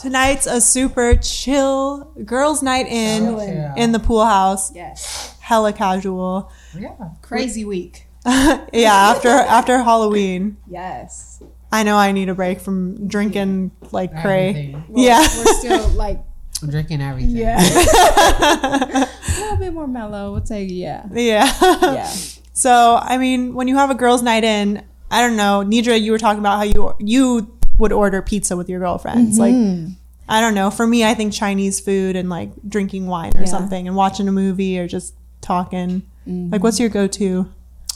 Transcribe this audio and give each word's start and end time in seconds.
Tonight's 0.00 0.46
a 0.46 0.60
super 0.60 1.16
chill 1.16 2.04
girls' 2.24 2.62
night 2.62 2.86
in 2.86 3.22
chill. 3.24 3.74
in 3.76 3.92
the 3.92 3.98
pool 3.98 4.24
house. 4.24 4.74
Yes. 4.74 5.34
Hella 5.40 5.72
casual. 5.72 6.52
Yeah. 6.78 6.94
Crazy 7.20 7.64
week. 7.64 8.06
yeah, 8.26 8.60
after 8.72 9.28
after 9.28 9.78
Halloween, 9.82 10.58
Yes. 10.68 11.42
I 11.70 11.82
know 11.82 11.96
I 11.96 12.12
need 12.12 12.28
a 12.28 12.34
break 12.34 12.60
from 12.60 13.08
drinking 13.08 13.72
like 13.92 14.10
cray. 14.20 14.48
Everything. 14.50 14.84
Yeah. 14.94 15.20
We're 15.20 15.52
still 15.58 15.88
like, 15.96 16.20
I'm 16.62 16.70
drinking 16.70 17.00
everything. 17.00 17.36
yeah. 17.36 17.58
a 18.40 19.40
little 19.40 19.56
bit 19.58 19.72
more 19.72 19.86
mellow. 19.86 20.32
We'll 20.32 20.40
take, 20.40 20.70
yeah. 20.70 21.06
Yeah. 21.12 21.50
Yeah. 21.62 22.12
So, 22.58 22.98
I 23.00 23.18
mean, 23.18 23.54
when 23.54 23.68
you 23.68 23.76
have 23.76 23.88
a 23.88 23.94
girls' 23.94 24.20
night 24.20 24.42
in, 24.42 24.84
I 25.12 25.20
don't 25.20 25.36
know, 25.36 25.62
Nidra, 25.64 26.00
you 26.00 26.10
were 26.10 26.18
talking 26.18 26.40
about 26.40 26.56
how 26.56 26.64
you 26.64 26.92
you 26.98 27.56
would 27.78 27.92
order 27.92 28.20
pizza 28.20 28.56
with 28.56 28.68
your 28.68 28.80
girlfriends. 28.80 29.38
Mm-hmm. 29.38 29.84
Like, 29.86 29.92
I 30.28 30.40
don't 30.40 30.56
know. 30.56 30.68
For 30.68 30.84
me, 30.84 31.04
I 31.04 31.14
think 31.14 31.32
Chinese 31.32 31.78
food 31.78 32.16
and 32.16 32.28
like 32.28 32.50
drinking 32.68 33.06
wine 33.06 33.30
or 33.36 33.42
Yeah. 33.42 33.46
something 33.46 33.86
and 33.86 33.94
watching 33.94 34.26
a 34.26 34.32
movie 34.32 34.76
or 34.76 34.88
just 34.88 35.14
talking. 35.40 36.02
Mm-hmm. 36.26 36.50
Like, 36.50 36.64
what's 36.64 36.80
your 36.80 36.88
go-to? 36.88 37.48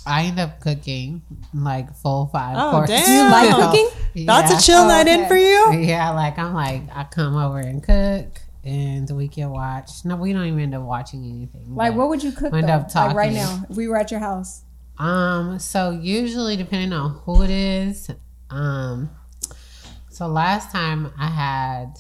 I 0.07 0.27
end 0.27 0.39
up 0.39 0.61
cooking 0.61 1.23
like 1.53 1.93
full 1.97 2.27
five 2.27 2.57
Oh, 2.57 2.71
courses. 2.71 3.01
damn. 3.01 3.07
Do 3.07 3.13
you 3.13 3.31
like 3.59 3.71
cooking? 3.73 3.89
That's 4.27 4.53
Yeah. 4.53 4.59
a 4.59 4.61
chill 4.61 4.83
Oh, 4.85 4.87
night 4.87 5.09
in 5.09 5.27
for 5.27 5.37
you. 5.37 5.73
Yeah, 5.73 6.11
like 6.11 6.39
I'm 6.39 6.55
like 6.55 6.83
I 6.95 7.03
come 7.03 7.35
over 7.37 7.59
and 7.59 7.83
cook, 7.83 8.41
and 8.65 9.11
we 9.11 9.29
can 9.29 9.51
watch. 9.51 10.05
No, 10.05 10.17
we 10.17 10.33
don't 10.33 10.47
even 10.47 10.61
end 10.61 10.75
up 10.75 10.83
watching 10.83 11.25
anything. 11.25 11.75
Like, 11.75 11.95
what 11.95 12.09
would 12.09 12.23
you 12.23 12.33
cook, 12.33 12.53
End 12.55 12.69
though? 12.69 12.73
up 12.75 12.95
Like, 12.95 13.17
right 13.17 13.33
now, 13.33 13.65
if 13.69 13.77
we 13.77 13.89
were 13.89 13.97
at 13.97 14.11
your 14.11 14.21
house. 14.21 14.63
Um, 14.99 15.59
so 15.59 15.91
usually 15.91 16.57
depending 16.57 16.93
on 16.93 17.21
who 17.25 17.43
it 17.43 17.51
is, 17.51 18.11
um, 18.51 19.11
so 20.11 20.27
last 20.29 20.71
time 20.71 21.13
I 21.19 21.27
had 21.29 21.99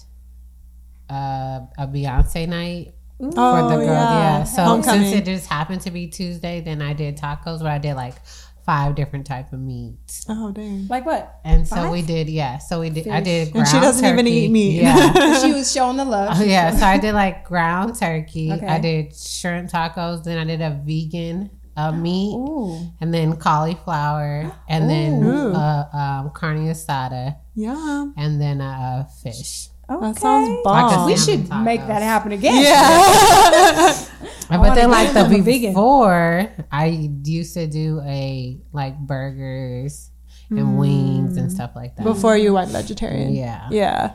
uh, 1.11 1.61
a 1.79 1.87
Beyonce 1.89 2.47
night 2.49 2.95
Oh, 3.21 3.29
for 3.69 3.69
the 3.79 3.85
girl. 3.85 3.95
Yeah. 3.95 4.43
So 4.45 4.65
Homecoming. 4.65 5.03
since 5.11 5.17
it 5.21 5.25
just 5.25 5.47
happened 5.49 5.81
to 5.83 5.91
be 5.93 6.09
Tuesday, 6.09 6.61
then 6.61 6.83
I 6.83 6.93
did 6.93 7.17
tacos, 7.17 7.59
but 7.61 7.69
I 7.69 7.79
did 7.79 7.95
like 7.95 8.17
five 8.65 8.95
different 8.95 9.27
type 9.27 9.53
of 9.53 9.61
meats. 9.61 10.25
oh, 10.29 10.53
dang. 10.53 10.87
Like 10.89 11.05
what? 11.05 11.41
And 11.45 11.67
so 11.67 11.91
we 11.91 12.03
did, 12.03 12.29
yeah. 12.29 12.59
So 12.59 12.81
we 12.81 12.91
did. 12.91 13.09
I 13.09 13.19
Fish. 13.19 13.25
did. 13.25 13.55
And 13.55 13.67
she 13.69 13.81
doesn't 13.81 14.05
even 14.05 14.27
eat 14.27 14.51
meat. 14.51 14.83
Yeah. 14.83 15.41
she 15.43 15.53
was 15.53 15.73
showing 15.73 15.97
the 15.97 16.05
love. 16.05 16.37
Oh, 16.41 16.45
yeah, 16.45 16.71
so 16.77 16.87
I 16.87 16.99
did 16.99 17.15
like 17.15 17.45
ground 17.45 17.97
turkey. 17.99 18.53
Okay. 18.53 18.67
I 18.67 18.79
did 18.79 19.17
shrimp 19.17 19.71
tacos. 19.71 20.25
Then 20.25 20.39
I 20.39 20.45
did 20.45 20.61
a 20.61 20.81
vegan 20.85 21.51
uh, 21.77 21.91
meat, 21.93 22.35
Ooh. 22.35 22.79
and 23.01 23.13
then 23.15 23.37
cauliflower, 23.37 24.53
and 24.69 24.91
then 24.91 25.23
Ooh. 25.25 25.53
uh, 25.55 25.89
um, 25.93 26.31
carne 26.35 26.67
asada, 26.69 27.37
Yeah. 27.55 28.07
and 28.17 28.41
then 28.41 28.61
uh, 28.61 29.05
fish. 29.23 29.69
Okay. 29.97 30.07
That 30.13 30.19
sounds 30.19 30.49
Like 30.49 30.65
bomb. 30.65 31.07
we 31.07 31.17
salmon 31.17 31.47
should 31.47 31.65
make 31.65 31.81
tacos. 31.81 31.87
that 31.89 32.03
happen 32.03 32.33
again. 32.33 32.63
yeah. 32.63 34.07
But 34.51 34.75
then, 34.75 34.91
like 34.91 35.13
the 35.15 35.21
I'm 35.21 35.43
vegan. 35.43 35.71
before, 35.73 36.51
I 36.71 36.87
used 36.87 37.55
to 37.55 37.67
do 37.67 38.03
a 38.05 38.59
like 38.73 38.99
burgers 38.99 40.11
and 40.51 40.59
mm. 40.59 40.79
wings 40.79 41.37
and 41.39 41.51
stuff 41.51 41.73
like 41.75 41.97
that. 41.97 42.05
Before 42.05 42.37
you 42.37 42.53
went 42.53 42.71
vegetarian. 42.71 43.35
yeah, 43.35 43.69
Yeah. 43.71 44.13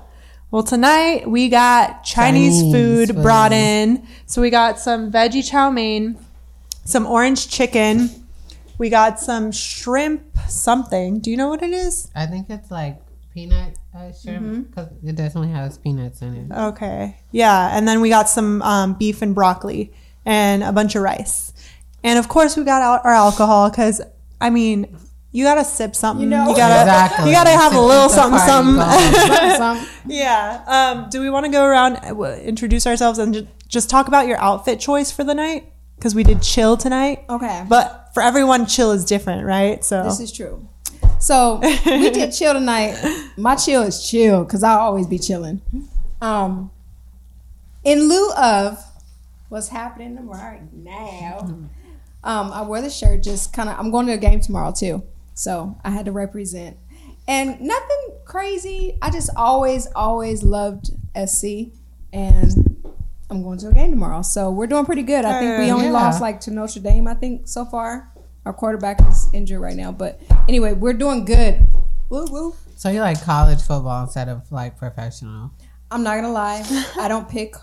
Well, 0.52 0.64
tonight 0.64 1.28
we 1.30 1.50
got 1.50 2.04
Chinese, 2.06 2.60
Chinese 2.62 2.74
food, 2.74 3.08
food. 3.16 3.22
brought 3.24 3.52
in. 3.52 4.08
So 4.28 4.42
we 4.42 4.50
got 4.50 4.80
some 4.80 5.12
veggie 5.12 5.48
chow 5.50 5.70
mein, 5.72 6.18
some 6.86 7.06
orange 7.06 7.50
chicken. 7.50 8.10
We 8.78 8.90
got 8.90 9.20
some 9.20 9.52
shrimp 9.52 10.24
something. 10.48 11.20
Do 11.20 11.32
you 11.32 11.38
know 11.38 11.50
what 11.50 11.64
it 11.64 11.74
is? 11.74 12.10
I 12.16 12.28
think 12.28 12.50
it's 12.50 12.72
like 12.72 13.02
peanut 13.38 13.78
uh, 13.94 14.00
Mm-hmm. 14.26 14.62
because 14.64 14.88
it 15.04 15.16
definitely 15.16 15.52
has 15.52 15.78
peanuts 15.78 16.22
in 16.24 16.34
it. 16.36 16.52
Okay. 16.52 17.18
Yeah. 17.32 17.78
And 17.78 17.88
then 17.88 18.02
we 18.02 18.10
got 18.10 18.28
some 18.30 18.62
um, 18.64 18.94
beef 18.96 19.22
and 19.22 19.36
broccoli 19.36 19.94
and 20.26 20.64
a 20.64 20.72
bunch 20.72 20.96
of 20.96 21.04
rice. 21.04 21.54
And 22.04 22.18
of 22.18 22.28
course, 22.30 22.58
we 22.58 22.64
got 22.64 22.82
out 22.82 23.06
our 23.06 23.14
alcohol 23.14 23.70
because, 23.70 24.02
I 24.42 24.50
mean, 24.50 24.98
you 25.32 25.44
gotta 25.44 25.64
sip 25.66 25.96
something. 25.96 26.24
You, 26.24 26.30
know. 26.30 26.46
gotta, 26.56 26.82
Exactly. 26.82 27.28
you 27.30 27.36
gotta 27.36 27.52
have 27.52 27.76
a 27.76 27.80
little 27.82 28.08
the 28.10 28.16
something, 28.16 28.40
something. 28.40 29.56
Some- 29.58 29.88
Yeah. 30.08 30.64
Um, 30.66 31.10
do 31.12 31.22
we 31.22 31.30
want 31.30 31.46
to 31.46 31.52
go 31.52 31.64
around, 31.66 31.98
uh, 31.98 32.38
introduce 32.42 32.88
ourselves, 32.88 33.20
and 33.20 33.34
ju- 33.34 33.48
just 33.68 33.90
talk 33.90 34.08
about 34.08 34.26
your 34.28 34.40
outfit 34.42 34.80
choice 34.80 35.12
for 35.12 35.24
the 35.24 35.36
night? 35.36 35.72
Because 35.98 36.16
we 36.16 36.24
did 36.24 36.42
chill 36.42 36.78
tonight. 36.78 37.26
okay. 37.30 37.66
But 37.68 38.10
for 38.14 38.22
everyone, 38.24 38.66
chill 38.68 38.92
is 38.92 39.04
different, 39.06 39.46
right? 39.46 39.84
So 39.84 40.04
This 40.04 40.20
is 40.20 40.32
true. 40.32 40.68
So 41.20 41.60
we 41.86 42.10
did 42.12 42.32
chill 42.32 42.54
tonight. 42.54 42.96
My 43.38 43.56
chill 43.56 43.84
is 43.84 44.08
chill 44.08 44.44
because 44.44 44.64
I'll 44.64 44.80
always 44.80 45.08
be 45.08 45.18
chilling. 45.20 45.62
Um, 46.22 46.72
in 47.84 48.08
lieu 48.08 48.32
of 48.34 48.84
what's 49.50 49.70
happening 49.70 50.28
right 50.28 50.62
now, 50.74 51.40
um, 52.24 52.52
I 52.52 52.62
wore 52.64 52.82
the 52.82 52.90
shirt 52.90 53.24
just 53.24 53.54
kind 53.54 53.70
of. 53.70 53.80
I'm 53.80 53.92
going 53.92 54.06
to 54.08 54.14
a 54.14 54.18
game 54.18 54.40
tomorrow 54.42 54.72
too, 54.72 55.04
so 55.34 55.78
I 55.84 55.90
had 55.92 56.06
to 56.06 56.12
represent. 56.12 56.78
And 57.28 57.60
nothing 57.60 58.14
crazy. 58.26 58.98
I 59.02 59.10
just 59.10 59.30
always, 59.36 59.88
always 59.96 60.44
loved 60.44 60.92
SC, 61.26 61.72
and 62.14 62.78
I'm 63.30 63.44
going 63.44 63.58
to 63.60 63.68
a 63.70 63.74
game 63.74 63.92
tomorrow. 63.92 64.22
So 64.22 64.50
we're 64.52 64.68
doing 64.68 64.86
pretty 64.86 65.04
good. 65.04 65.26
I 65.26 65.40
think 65.40 65.60
we 65.60 65.72
only 65.72 65.86
Yeah. 65.88 65.92
lost 65.94 66.22
like 66.22 66.40
to 66.42 66.52
Notre 66.52 66.80
Dame. 66.80 67.08
I 67.08 67.14
think 67.16 67.48
so 67.48 67.66
far. 67.66 68.12
Our 68.48 68.54
quarterback 68.54 69.02
is 69.10 69.28
injured 69.34 69.60
right 69.60 69.76
now, 69.76 69.92
but 69.92 70.22
anyway, 70.48 70.72
we're 70.72 70.94
doing 70.94 71.26
good. 71.26 71.68
Woo 72.08 72.26
woo. 72.32 72.56
So 72.78 72.88
you 72.88 73.02
like 73.02 73.22
college 73.22 73.62
football 73.62 74.04
instead 74.04 74.30
of 74.30 74.50
like 74.54 74.78
professional? 74.78 75.52
I'm 75.92 76.02
not 76.02 76.16
gonna 76.16 76.32
lie. 76.32 76.64
I 76.98 77.10
don't 77.10 77.28
pick. 77.28 77.56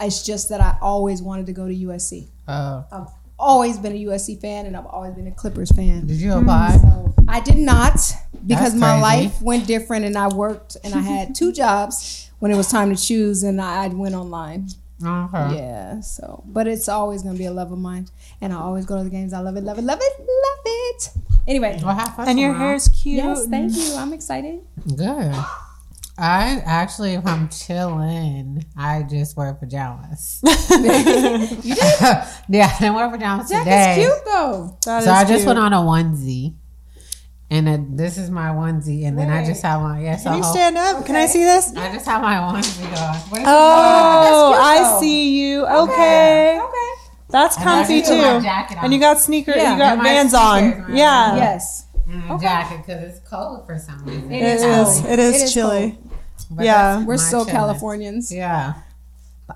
It's 0.00 0.24
just 0.24 0.48
that 0.48 0.62
I 0.62 0.78
always 0.80 1.20
wanted 1.20 1.44
to 1.44 1.52
go 1.52 1.68
to 1.68 1.74
USC. 1.74 2.28
Oh, 2.48 2.86
I've 2.90 3.08
always 3.38 3.76
been 3.76 3.92
a 3.92 4.04
USC 4.06 4.40
fan, 4.40 4.64
and 4.64 4.78
I've 4.78 4.86
always 4.86 5.12
been 5.12 5.26
a 5.26 5.30
Clippers 5.30 5.70
fan. 5.72 6.06
did 6.06 6.16
you 6.16 6.30
mm. 6.30 6.40
apply? 6.40 6.78
So 6.78 7.14
I 7.28 7.40
did 7.40 7.58
not 7.58 8.00
because 8.46 8.74
my 8.74 8.98
life 8.98 9.42
went 9.42 9.66
different, 9.66 10.06
and 10.06 10.16
I 10.16 10.28
worked 10.28 10.78
and 10.82 10.94
I 10.94 11.00
had 11.00 11.34
two 11.34 11.52
jobs 11.62 12.30
when 12.38 12.50
it 12.50 12.56
was 12.56 12.68
time 12.68 12.96
to 12.96 12.98
choose, 12.98 13.42
and 13.42 13.60
I 13.60 13.84
I 13.84 13.88
went 13.88 14.14
online. 14.14 14.68
Okay. 15.02 15.56
Yeah. 15.56 16.00
So, 16.00 16.42
but 16.46 16.66
it's 16.66 16.88
always 16.88 17.22
gonna 17.22 17.38
be 17.38 17.46
a 17.46 17.52
love 17.52 17.72
of 17.72 17.78
mine, 17.78 18.08
and 18.40 18.52
I 18.52 18.56
always 18.56 18.84
go 18.86 18.96
to 18.98 19.04
the 19.04 19.10
games. 19.10 19.32
I 19.32 19.40
love 19.40 19.56
it, 19.56 19.64
love 19.64 19.78
it, 19.78 19.82
love 19.84 19.98
it, 20.00 20.18
love 20.20 20.64
it. 20.66 21.10
Anyway, 21.48 21.80
Well, 21.82 21.94
have 21.94 22.14
fun 22.16 22.28
and 22.28 22.38
your 22.38 22.52
hair 22.52 22.74
is 22.74 22.88
cute. 22.88 23.16
yes, 23.16 23.46
thank 23.46 23.74
you. 23.74 23.94
I'm 23.96 24.12
excited. 24.12 24.60
good. 24.96 25.34
I 26.22 26.62
actually, 26.66 27.14
if 27.14 27.26
I'm 27.26 27.48
chilling, 27.48 28.62
I 28.76 29.04
just 29.04 29.36
wear 29.38 29.54
pajamas. 29.54 30.42
You 30.70 30.82
did. 30.82 31.64
yeah, 31.64 32.70
I 32.74 32.76
didn't 32.78 32.94
wear 32.94 33.10
pajamas 33.10 33.48
Jack 33.48 33.64
today. 33.64 34.02
is 34.02 34.06
cute 34.06 34.24
though. 34.26 34.78
That 34.84 35.02
So 35.02 35.10
is 35.10 35.16
I 35.16 35.24
just 35.24 35.44
cute. 35.44 35.46
went 35.46 35.58
on 35.58 35.72
a 35.72 35.76
onesie, 35.78 36.54
and 37.50 37.66
then 37.66 37.96
this 37.96 38.16
is 38.18 38.30
my 38.30 38.48
onesie, 38.48 39.06
and 39.06 39.18
then 39.18 39.28
I 39.30 39.44
just 39.44 39.62
have 39.62 39.82
my 39.82 40.00
yeah. 40.00 40.16
So 40.16 40.30
Can 40.30 40.38
you 40.38 40.44
ho- 40.44 40.52
stand 40.52 40.76
up? 40.78 41.04
Can 41.06 41.16
I 41.16 41.26
see 41.26 41.42
this? 41.44 41.74
I 41.76 41.92
just 41.92 42.06
have 42.06 42.22
my 42.22 42.36
onesie 42.36 42.84
on. 42.86 43.42
Oh, 43.46 44.54
I 44.58 44.78
though. 44.82 45.00
see 45.00 45.40
you. 45.40 45.66
Okay. 45.66 46.60
Okay. 46.62 46.86
That's 47.28 47.56
comfy 47.56 48.00
just 48.00 48.10
too. 48.10 48.76
And 48.82 48.92
you 48.92 48.98
got 48.98 49.18
sneakers. 49.20 49.56
Yeah, 49.56 49.72
you 49.72 49.78
got 49.78 49.92
and 49.94 50.02
Vans 50.02 50.30
sneakers, 50.30 50.78
on. 50.78 50.82
right? 50.88 50.96
Yeah. 50.96 51.36
Yes. 51.36 51.86
and 52.10 52.24
a 52.32 52.38
jacket 52.38 52.78
because 52.84 53.02
it's 53.04 53.28
cold 53.28 53.66
for 53.66 53.78
some 53.78 54.04
reason. 54.04 54.32
It 54.32 54.42
It 54.42 54.44
is 54.44 54.62
is. 54.62 55.00
cold. 55.00 55.12
It 55.12 55.18
is 55.20 55.34
It 55.36 55.44
is 55.44 55.54
chilly. 55.54 55.98
But 56.50 56.64
Yeah. 56.64 57.04
We're 57.04 57.16
still 57.18 57.44
chilling. 57.44 57.54
Californians. 57.56 58.32
Yeah, 58.32 58.74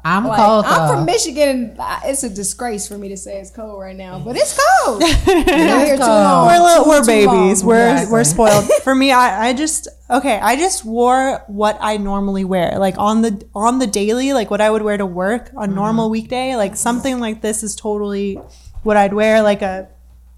I'm 0.05 0.27
Like, 0.27 0.39
cold. 0.39 0.65
I'm 0.67 0.89
though. 0.89 0.95
from 0.95 1.05
Michigan. 1.05 1.77
It's 2.05 2.23
a 2.25 2.31
disgrace 2.31 2.89
for 2.89 2.97
me 2.99 3.09
to 3.11 3.17
say 3.17 3.41
it's 3.41 3.51
cold 3.51 3.81
right 3.81 3.97
now, 3.97 4.19
but 4.19 4.37
it's 4.37 4.59
cold. 4.85 5.01
Been 5.01 5.69
out 5.69 5.85
here 5.85 5.97
too 5.97 6.03
long. 6.03 6.47
We're 6.47 6.59
little, 6.63 6.85
Too- 6.85 6.91
we're 6.91 7.01
too 7.01 7.07
babies. 7.07 7.63
long. 7.63 7.69
We're 7.69 7.91
Exactly. 7.93 8.13
we're 8.13 8.25
spoiled. 8.25 8.65
For 8.83 8.95
me, 8.95 9.13
I, 9.13 9.49
I 9.49 9.53
just 9.53 9.89
okay. 10.11 10.39
I 10.41 10.57
just 10.57 10.85
wore 10.85 11.43
what 11.47 11.77
I 11.81 11.97
normally 11.99 12.45
wear, 12.45 12.79
like 12.79 12.97
on 12.99 13.23
the 13.23 13.45
on 13.55 13.79
the 13.79 13.87
daily, 13.87 14.33
like 14.33 14.51
what 14.51 14.61
I 14.61 14.71
would 14.71 14.83
wear 14.83 14.97
to 14.97 15.07
work 15.07 15.51
on 15.57 15.69
Mm-hmm. 15.69 15.75
normal 15.77 16.11
weekday. 16.11 16.57
Like 16.57 16.77
something 16.77 17.21
like 17.21 17.41
this 17.43 17.63
is 17.63 17.75
totally 17.77 18.35
what 18.83 18.97
I'd 18.97 19.13
wear, 19.15 19.43
like 19.43 19.63
a 19.63 19.89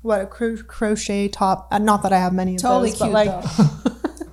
what 0.02 0.20
a 0.20 0.26
cro- 0.26 0.56
crochet 0.66 1.28
top. 1.28 1.68
Uh, 1.72 1.78
not 1.78 2.02
that 2.02 2.12
I 2.12 2.18
have 2.18 2.32
many 2.32 2.54
of 2.56 2.60
Totally 2.62 2.90
those, 2.90 2.98
cute 2.98 3.12
but 3.12 3.26
like 3.26 3.56
though. 3.56 4.26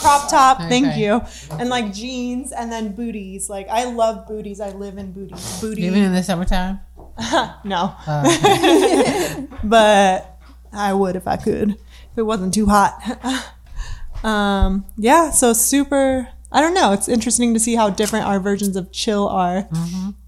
cropped 0.00 0.28
crop 0.28 0.58
top. 0.58 0.68
Thank 0.68 0.96
you. 0.96 1.22
And 1.58 1.68
like 1.68 1.92
jeans, 1.92 2.52
and 2.52 2.70
then 2.70 2.94
booties. 2.94 3.48
Like 3.48 3.68
I 3.68 3.84
love 3.84 4.26
booties. 4.26 4.60
I 4.60 4.70
live 4.70 4.98
in 4.98 5.12
booties. 5.12 5.60
Booty. 5.60 5.82
Even 5.82 6.02
in 6.02 6.12
the 6.12 6.22
summertime. 6.22 6.80
no. 7.64 7.94
Uh, 8.06 9.42
but 9.64 10.38
I 10.72 10.92
would 10.92 11.16
if 11.16 11.26
I 11.26 11.36
could, 11.36 11.70
if 11.70 12.18
it 12.18 12.22
wasn't 12.22 12.54
too 12.54 12.66
hot. 12.66 13.54
um, 14.24 14.84
yeah, 14.96 15.30
so 15.30 15.52
super. 15.52 16.28
I 16.52 16.60
don't 16.60 16.74
know. 16.74 16.92
It's 16.92 17.08
interesting 17.08 17.54
to 17.54 17.60
see 17.60 17.74
how 17.74 17.90
different 17.90 18.26
our 18.26 18.38
versions 18.38 18.76
of 18.76 18.92
chill 18.92 19.28
are. 19.28 19.68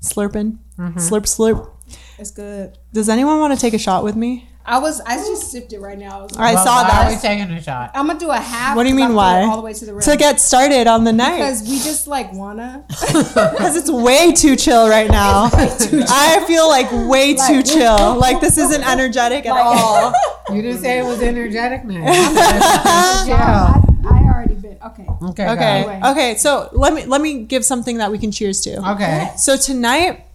Slurping, 0.00 0.58
slurp, 0.76 1.22
slurp. 1.22 1.70
It's 2.18 2.32
good. 2.32 2.76
Does 2.92 3.08
anyone 3.08 3.38
want 3.38 3.54
to 3.54 3.60
take 3.60 3.74
a 3.74 3.78
shot 3.78 4.02
with 4.02 4.16
me? 4.16 4.47
I 4.68 4.78
was 4.78 5.00
I 5.00 5.16
just 5.16 5.50
sipped 5.50 5.72
it 5.72 5.80
right 5.80 5.98
now. 5.98 6.20
I 6.20 6.22
was 6.24 6.36
I 6.36 6.54
Well, 6.54 6.64
saw 6.64 6.82
why 6.82 6.88
that. 6.88 7.06
Are 7.06 7.14
we 7.14 7.16
taking 7.16 7.50
a 7.50 7.62
shot? 7.62 7.90
I'm 7.94 8.06
gonna 8.06 8.18
do 8.18 8.28
a 8.28 8.36
half. 8.36 8.76
What 8.76 8.82
do 8.82 8.90
you 8.90 8.94
mean, 8.94 9.14
why? 9.14 9.44
All 9.44 9.56
the 9.56 9.62
way 9.62 9.72
to 9.72 9.84
the 9.86 9.94
rim. 9.94 10.02
to 10.02 10.16
get 10.18 10.40
started 10.40 10.86
on 10.86 11.04
the 11.04 11.12
night 11.12 11.36
because 11.36 11.62
we 11.62 11.78
just 11.78 12.06
like 12.06 12.30
wanna. 12.34 12.84
because 13.00 13.76
it's 13.76 13.90
way 13.90 14.32
too 14.32 14.56
chill 14.56 14.86
right 14.86 15.10
now. 15.10 15.48
I 15.52 16.44
feel 16.46 16.68
like 16.68 16.92
way 17.08 17.34
too 17.34 17.62
chill. 17.62 18.18
Like 18.18 18.42
this 18.42 18.58
isn't 18.58 18.86
energetic 18.86 19.46
at 19.46 19.56
all. 19.56 20.12
You 20.50 20.60
didn't 20.60 20.82
say 20.82 20.98
it 20.98 21.04
was 21.04 21.22
energetic, 21.22 21.84
man. 21.84 22.06
I, 22.06 23.80
I 24.04 24.22
already 24.24 24.54
been 24.54 24.76
okay. 24.84 25.06
okay. 25.30 25.48
Okay. 25.48 25.64
Anyway. 25.64 26.00
Okay. 26.10 26.34
So 26.36 26.68
let 26.72 26.92
me 26.92 27.06
let 27.06 27.22
me 27.22 27.44
give 27.44 27.64
something 27.64 27.98
that 27.98 28.10
we 28.10 28.18
can 28.18 28.30
cheers 28.30 28.60
to. 28.62 28.90
Okay. 28.92 29.30
So 29.38 29.56
tonight, 29.56 30.26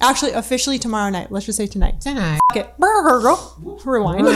actually, 0.00 0.32
officially 0.32 0.78
tomorrow 0.78 1.10
night. 1.10 1.30
Let's 1.32 1.46
just 1.46 1.56
say 1.58 1.66
tonight. 1.66 2.00
Tonight. 2.00 2.40
Okay. 2.52 2.68
Rewind. 2.78 4.26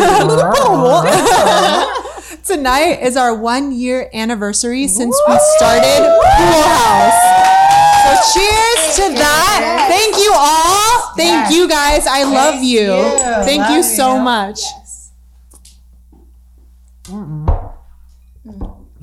Tonight 2.44 3.00
is 3.02 3.16
our 3.16 3.34
one 3.34 3.72
year 3.72 4.08
anniversary 4.14 4.86
since 4.88 5.14
we 5.28 5.38
started 5.58 5.98
Pool 5.98 6.62
House. 6.62 7.20
So 8.02 8.10
cheers 8.34 8.96
to 8.96 9.14
that. 9.18 9.86
Thank 9.90 10.16
you 10.16 10.32
all. 10.34 11.14
Thank 11.16 11.50
Yes. 11.50 11.54
you 11.54 11.68
guys. 11.68 12.06
I 12.06 12.24
love 12.24 12.62
you. 12.62 12.80
you. 12.80 13.44
Thank 13.44 13.68
you 13.70 13.82
so 13.82 14.16
you. 14.16 14.22
much. 14.22 14.60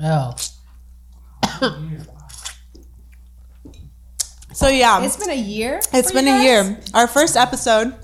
Oh. 0.00 0.34
So 4.58 4.66
yeah, 4.66 5.04
It's 5.04 5.16
been 5.16 5.30
a 5.30 5.34
year. 5.34 5.78
It's 5.92 6.10
been 6.10 6.26
a 6.26 6.42
year. 6.42 6.80
Our 6.92 7.06
first 7.06 7.36
episode 7.36 7.94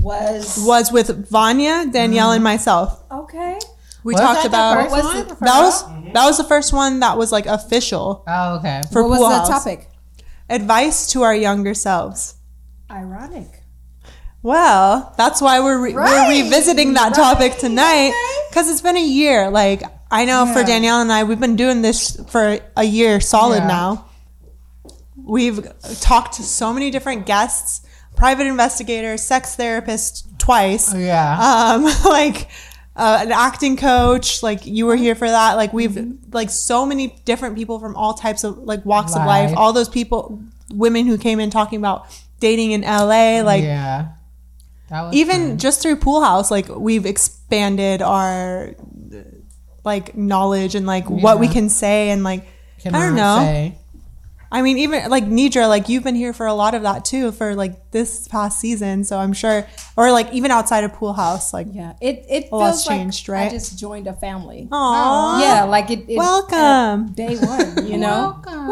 Was 0.00 0.58
was 0.66 0.90
with 0.90 1.28
Vanya, 1.30 1.86
Danielle, 1.86 2.32
and 2.32 2.38
mm-hmm. 2.38 2.44
myself. 2.44 3.00
okay. 3.12 3.56
We 4.02 4.14
Was 4.14 4.20
talked 4.20 4.42
that 4.42 4.42
the 4.42 4.48
about 4.48 4.74
first 4.90 4.90
was 4.90 5.04
one? 5.04 5.16
it? 5.18 5.28
that 5.28 5.60
was 5.60 5.84
that 6.14 6.24
was 6.26 6.36
the 6.38 6.44
first 6.44 6.72
one 6.72 6.98
that 7.00 7.16
was 7.16 7.30
like 7.30 7.46
official 7.46 8.24
Oh, 8.26 8.56
okay. 8.58 8.80
for 8.90 9.02
what 9.02 9.10
was 9.10 9.18
Pool 9.20 9.28
the 9.28 9.34
House. 9.36 9.48
topic? 9.48 9.88
Advice 10.48 11.06
to 11.12 11.22
our 11.22 11.34
younger 11.36 11.74
selves. 11.74 12.34
Ironic. 12.90 13.46
Well, 14.42 15.14
that's 15.16 15.40
why 15.40 15.60
we're 15.60 15.78
re- 15.80 15.94
we're 15.94 16.28
revisiting 16.28 16.94
that 16.94 17.14
topic 17.14 17.58
tonight 17.58 18.10
because 18.50 18.68
it's 18.68 18.80
been 18.80 18.96
a 18.96 19.06
year. 19.22 19.48
Like 19.50 19.82
I 20.10 20.24
know 20.24 20.50
for 20.52 20.64
Danielle 20.64 21.02
and 21.02 21.12
I, 21.12 21.22
we've 21.22 21.38
been 21.38 21.54
doing 21.56 21.82
this 21.82 22.18
for 22.30 22.58
a 22.76 22.82
year 22.84 23.20
solid 23.20 23.58
Yeah. 23.62 23.68
now. 23.68 24.06
We've 25.30 25.60
talked 26.00 26.34
to 26.34 26.42
so 26.42 26.72
many 26.72 26.90
different 26.90 27.24
guests, 27.26 27.86
private 28.16 28.46
investigators, 28.46 29.22
sex 29.22 29.54
therapist 29.56 30.26
twice, 30.38 30.92
Yeah. 30.94 31.38
um, 31.74 31.84
like 32.04 32.48
uh, 32.96 33.20
an 33.22 33.30
acting 33.32 33.76
coach. 33.76 34.42
Like 34.42 34.66
you 34.66 34.86
were 34.86 34.96
here 34.96 35.14
for 35.14 35.28
that. 35.28 35.54
Like 35.54 35.72
we've 35.72 35.92
Mm-hmm. 35.92 36.30
like 36.32 36.50
so 36.50 36.84
many 36.84 37.16
different 37.24 37.54
people 37.56 37.78
from 37.78 37.94
all 37.96 38.14
types 38.14 38.42
of 38.44 38.58
like 38.58 38.84
walks 38.84 39.12
of 39.12 39.24
life. 39.24 39.50
Life. 39.50 39.58
All 39.58 39.72
those 39.72 39.88
people, 39.88 40.42
women 40.72 41.06
who 41.06 41.16
came 41.16 41.38
in 41.40 41.50
talking 41.50 41.78
about 41.78 42.06
dating 42.40 42.72
in 42.72 42.82
LA, 42.82 43.42
like 43.42 43.62
yeah. 43.62 44.08
Even 45.12 45.50
fun. 45.50 45.58
just 45.58 45.82
through 45.82 45.96
pool 45.96 46.20
house 46.20 46.50
like 46.50 46.68
we've 46.68 47.06
expanded 47.06 48.02
our 48.02 48.74
like 49.84 50.16
knowledge 50.16 50.74
and 50.74 50.84
like 50.84 51.08
what 51.08 51.38
we 51.38 51.46
can 51.48 51.68
say 51.68 52.10
and 52.10 52.24
like 52.24 52.44
i 52.84 52.90
don't 52.90 53.14
know 53.14 53.38
say. 53.38 53.78
I 54.52 54.62
mean 54.62 54.78
even 54.78 55.08
like 55.10 55.24
nidra 55.24 55.68
like 55.68 55.88
you've 55.88 56.04
been 56.04 56.14
here 56.14 56.32
for 56.32 56.46
a 56.46 56.54
lot 56.54 56.74
of 56.74 56.82
that 56.82 57.04
too 57.04 57.32
for 57.32 57.54
like 57.54 57.90
this 57.90 58.26
past 58.28 58.60
season 58.60 59.04
so 59.04 59.18
i'm 59.18 59.32
sure 59.32 59.66
or 59.96 60.10
like 60.12 60.32
even 60.32 60.50
outside 60.50 60.84
of 60.84 60.92
pool 60.94 61.12
house 61.12 61.52
like 61.52 61.66
Yeah. 61.72 61.94
It 62.00 62.24
it 62.28 62.48
A 62.50 62.56
lot's 62.56 62.84
feels 62.84 62.86
like 62.86 62.98
changed, 62.98 63.30
I 63.30 63.48
just 63.48 63.78
joined 63.78 64.06
a 64.06 64.12
family. 64.14 64.68
Aww. 64.70 65.40
Yeah, 65.40 65.64
like 65.64 65.90
it. 65.90 66.08
it 66.08 66.16
Welcome. 66.16 66.56
at 66.56 67.14
Day 67.14 67.36
one, 67.36 67.86
you 67.86 67.98
know. 67.98 68.40
Welcome. 68.44 68.68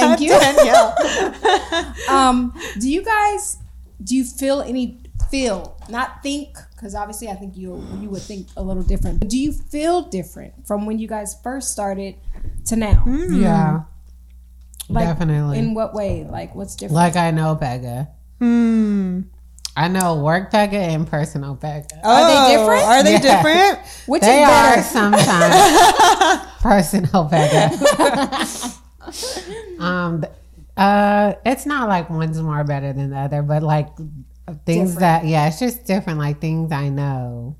Thank 0.00 0.20
you. 0.20 0.30
Thank 0.30 0.64
you. 0.64 1.94
Um, 2.14 2.52
do 2.80 2.90
you 2.90 3.02
guys 3.02 3.58
do 4.02 4.16
you 4.16 4.24
feel 4.24 4.60
any 4.62 5.00
feel 5.30 5.76
not 5.88 6.22
think 6.22 6.56
because 6.74 6.94
obviously 6.94 7.28
I 7.28 7.34
think 7.34 7.56
you 7.56 7.84
you 8.00 8.08
would 8.10 8.22
think 8.22 8.48
a 8.56 8.62
little 8.62 8.82
different. 8.82 9.20
But 9.20 9.28
do 9.28 9.38
you 9.38 9.52
feel 9.52 10.02
different 10.02 10.66
from 10.66 10.86
when 10.86 10.98
you 10.98 11.08
guys 11.08 11.36
first 11.42 11.72
started 11.72 12.16
to 12.66 12.76
now? 12.76 12.94
Hmm. 12.94 13.42
Yeah. 13.42 13.82
Like, 14.88 15.06
Definitely. 15.06 15.58
In 15.58 15.74
what 15.74 15.94
way? 15.94 16.24
Like 16.24 16.54
what's 16.54 16.74
different? 16.76 16.94
like 16.94 17.16
I 17.16 17.30
know 17.30 17.56
Pega. 17.56 18.08
Hmm. 18.38 19.22
I 19.76 19.88
know 19.88 20.16
work 20.22 20.52
Pega 20.52 20.74
and 20.74 21.06
personal 21.06 21.56
Pega. 21.56 21.86
Are 22.04 22.26
they 22.28 22.36
Oh, 22.38 22.58
different? 22.58 22.82
are 22.84 23.02
they 23.02 23.12
Yeah. 23.14 23.18
different 23.42 23.78
Which 24.06 24.22
They 24.22 24.42
is 24.42 24.48
are 24.48 24.82
sometimes 24.82 26.46
personal 26.60 27.28
Pega. 27.28 28.78
um, 29.80 30.24
uh, 30.76 31.32
it's 31.44 31.66
not 31.66 31.88
like 31.88 32.10
one's 32.10 32.40
more 32.40 32.62
better 32.64 32.92
than 32.92 33.10
the 33.10 33.18
other, 33.18 33.42
but 33.42 33.62
like 33.62 33.88
things 34.66 34.94
Different. 34.94 34.98
that 35.00 35.24
yeah, 35.26 35.48
it's 35.48 35.58
just 35.58 35.86
different. 35.86 36.18
Like 36.18 36.40
things 36.40 36.70
I 36.72 36.88
know. 36.88 37.56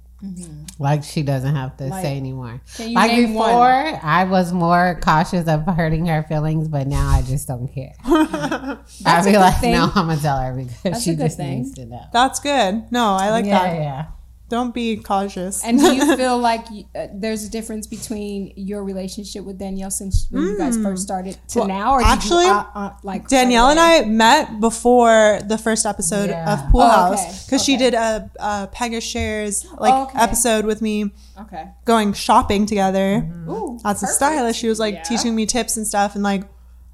Like 0.79 1.05
she 1.05 1.23
doesn't 1.23 1.55
have 1.55 1.76
to 1.79 1.85
Mm-hmm. 1.85 1.93
Like, 1.93 2.03
say 2.05 2.17
anymore. 2.17 2.61
Like 2.79 3.17
before, 3.17 3.59
one? 3.59 4.00
I 4.03 4.25
was 4.25 4.53
more 4.53 4.99
cautious 5.03 5.47
of 5.49 5.65
hurting 5.67 6.06
her 6.06 6.23
feelings, 6.25 6.67
but 6.69 6.87
now 6.87 7.09
I 7.09 7.23
just 7.23 7.47
don't 7.47 7.69
care. 7.69 7.93
I'd 8.05 9.25
be 9.25 9.37
like, 9.37 9.62
no, 9.62 9.91
I'm 9.94 10.06
gonna 10.09 10.17
tell 10.21 10.38
her 10.41 10.53
because 10.55 10.82
That's 10.82 11.03
she 11.03 11.15
just 11.15 11.37
thing. 11.37 11.62
needs 11.62 11.75
to 11.75 11.87
know. 11.87 12.03
that's 12.12 12.41
good 12.41 12.85
no 12.91 13.12
i 13.15 13.31
like 13.31 13.44
yeah, 13.44 13.62
that 13.62 13.75
yeah. 13.76 14.06
Don't 14.50 14.75
be 14.75 14.96
cautious 14.99 15.64
And 15.64 15.79
do 15.79 15.93
you 15.94 16.17
feel 16.20 16.38
like 16.38 16.67
you, 16.70 16.85
uh, 16.94 17.06
there's 17.14 17.44
a 17.44 17.50
difference 17.50 17.87
between 17.87 18.52
your 18.56 18.85
relationship 18.85 19.43
with 19.44 19.58
Danielle 19.58 19.91
since 19.91 20.26
when 20.31 20.43
you 20.44 20.58
guys 20.58 20.76
first 20.76 21.02
started 21.02 21.38
to 21.49 21.61
Well, 21.61 21.69
now, 21.69 21.94
or 21.94 22.02
actually, 22.02 22.44
you, 22.44 22.50
uh, 22.52 22.67
uh, 22.75 22.91
like 23.02 23.26
Danielle 23.29 23.69
and? 23.70 23.81
I 23.81 24.05
met 24.05 24.61
before 24.61 25.41
the 25.46 25.56
first 25.58 25.87
episode 25.87 26.29
Yeah. 26.31 26.52
of 26.52 26.70
Pool 26.70 26.82
Oh, 26.82 26.88
House 26.91 27.25
okay. 27.25 27.38
because 27.46 27.64
she 27.64 27.76
did 27.76 27.94
a, 27.94 28.31
a 28.38 28.69
Pega 28.73 29.00
Shares 29.02 29.64
like 29.79 29.94
Oh, 29.94 30.02
okay. 30.05 30.19
episode 30.19 30.67
with 30.67 30.82
me 30.82 31.11
Okay. 31.40 31.69
going 31.87 32.12
shopping 32.12 32.67
together. 32.67 33.26
Ooh, 33.49 33.79
As 33.85 34.02
a 34.02 34.06
stylist, 34.06 34.58
she 34.61 34.69
was 34.69 34.79
like 34.79 34.94
Yeah. 34.94 35.02
teaching 35.05 35.35
me 35.35 35.47
tips 35.47 35.76
and 35.76 35.87
stuff, 35.87 36.14
and 36.14 36.23
like 36.23 36.43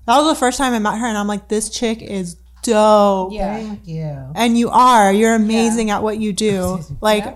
that 0.07 0.17
was 0.19 0.29
the 0.29 0.35
first 0.39 0.57
time 0.57 0.73
I 0.73 0.79
met 0.79 0.99
her, 0.99 1.07
and 1.07 1.19
I'm 1.19 1.27
like, 1.27 1.49
this 1.49 1.69
chick 1.69 2.01
is 2.01 2.37
dope. 2.63 3.33
Yeah. 3.33 3.57
Thank 3.57 3.87
you. 3.87 4.17
And 4.35 4.57
you 4.59 4.71
are. 4.71 5.13
You're 5.13 5.35
amazing 5.35 5.91
at 5.91 6.03
what 6.03 6.19
you 6.19 6.33
do. 6.33 6.81
Like, 7.01 7.25
Yeah. 7.25 7.35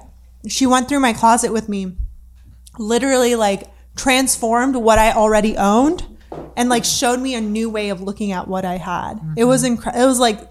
She 0.48 0.66
went 0.66 0.88
through 0.88 1.00
my 1.00 1.12
closet 1.12 1.52
with 1.52 1.68
me, 1.68 1.96
literally, 2.78 3.34
like, 3.34 3.70
transformed 3.96 4.76
what 4.76 4.98
I 4.98 5.12
already 5.12 5.56
owned 5.56 6.06
and, 6.56 6.68
like, 6.68 6.84
showed 6.84 7.20
me 7.20 7.34
a 7.34 7.40
new 7.40 7.70
way 7.70 7.90
of 7.90 8.00
looking 8.00 8.32
at 8.32 8.48
what 8.48 8.64
I 8.64 8.76
had. 8.76 9.12
It 9.12 9.20
mm-hmm. 9.20 9.48
was 9.48 9.64
incredible. 9.64 10.02
It 10.02 10.06
was 10.06 10.18
like, 10.18 10.50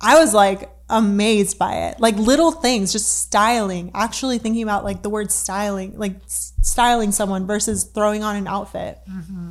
I 0.00 0.18
was 0.18 0.34
like 0.34 0.70
amazed 0.88 1.58
by 1.58 1.88
it. 1.88 2.00
Like, 2.00 2.16
little 2.16 2.52
things, 2.52 2.92
just 2.92 3.20
styling, 3.20 3.90
actually 3.94 4.38
thinking 4.38 4.62
about, 4.62 4.84
like, 4.84 5.02
the 5.02 5.10
word 5.10 5.30
styling, 5.30 5.98
like, 5.98 6.16
styling 6.26 7.12
someone 7.12 7.46
versus 7.46 7.84
throwing 7.84 8.22
on 8.22 8.36
an 8.36 8.46
outfit. 8.46 8.98
Mm-hmm. 9.10 9.50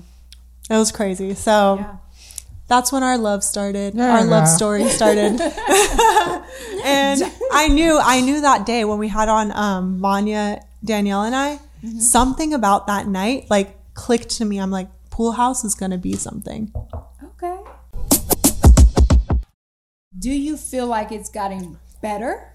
It 0.70 0.78
was 0.78 0.92
crazy. 0.92 1.34
So, 1.34 1.78
Yeah. 1.80 1.98
That's 2.68 2.92
when 2.92 3.04
our 3.04 3.18
love 3.18 3.44
started. 3.44 3.94
There 3.94 4.10
our 4.10 4.22
you 4.22 4.26
love 4.28 4.48
story 4.48 4.88
started. 4.90 5.40
and 6.84 7.22
I 7.52 7.68
knew, 7.72 8.00
I 8.02 8.22
knew 8.22 8.42
that 8.42 8.66
day 8.66 8.86
when 8.86 8.98
we 9.00 9.08
had 9.08 9.30
on 9.30 9.52
um, 9.56 10.00
Vanya, 10.00 10.64
Danielle, 10.84 11.24
and 11.24 11.36
I, 11.36 11.60
Mm-hmm. 11.84 12.00
something 12.00 12.52
about 12.56 12.88
that 12.88 13.06
night 13.06 13.46
like 13.52 13.78
clicked 13.94 14.30
to 14.38 14.46
me. 14.46 14.58
I'm 14.60 14.72
like, 14.72 14.88
Pool 15.12 15.34
House 15.34 15.64
is 15.64 15.76
gonna 15.76 16.00
be 16.00 16.14
something. 16.14 16.74
Okay. 17.24 17.60
Do 20.18 20.32
you 20.32 20.58
feel 20.58 20.88
like 20.88 21.12
it's 21.12 21.30
gotten 21.30 21.78
better? 22.02 22.52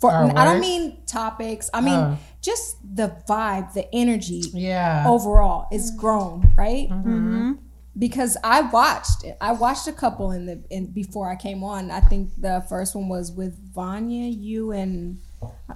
For 0.00 0.10
Or 0.10 0.36
I 0.36 0.44
don't 0.44 0.60
mean 0.60 0.98
topics. 1.06 1.70
I 1.72 1.80
mean 1.80 1.94
Oh. 1.94 2.18
just 2.42 2.76
the 2.82 3.14
vibe, 3.28 3.74
the 3.74 3.86
energy 3.94 4.42
Yeah. 4.52 5.04
overall 5.06 5.68
is 5.70 5.92
grown, 5.92 6.52
right? 6.56 6.88
Mm-hmm. 6.90 7.52
Because 7.98 8.36
I 8.44 8.60
watched 8.60 9.24
it. 9.24 9.36
I 9.40 9.52
watched 9.52 9.88
a 9.88 9.92
couple 9.92 10.30
in 10.30 10.46
the 10.46 10.62
in 10.70 10.86
before 10.86 11.30
I 11.30 11.36
came 11.36 11.64
on. 11.64 11.90
I 11.90 12.00
think 12.00 12.30
the 12.38 12.64
first 12.68 12.94
one 12.94 13.08
was 13.08 13.32
with 13.32 13.58
Vanya, 13.74 14.28
you 14.28 14.70
and 14.72 15.18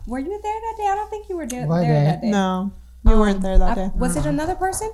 were 0.06 0.18
you 0.20 0.28
there 0.28 0.60
that 0.60 0.74
day? 0.76 0.86
I 0.86 0.94
don't 0.94 1.10
think 1.10 1.28
you 1.28 1.36
were 1.36 1.46
there, 1.46 1.66
there 1.66 1.80
they? 1.80 2.04
that 2.04 2.20
day. 2.22 2.30
No, 2.30 2.72
you 3.04 3.18
weren't 3.18 3.36
um, 3.36 3.42
there 3.42 3.58
that 3.58 3.72
I- 3.72 3.74
day. 3.74 3.90
was 3.96 4.16
it 4.16 4.26
another 4.26 4.54
person? 4.54 4.92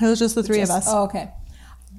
It 0.00 0.04
was 0.04 0.18
just 0.18 0.34
the 0.34 0.42
three 0.42 0.58
Just- 0.58 0.70
of 0.70 0.78
us. 0.78 0.88
Oh, 0.88 1.04
okay. 1.04 1.30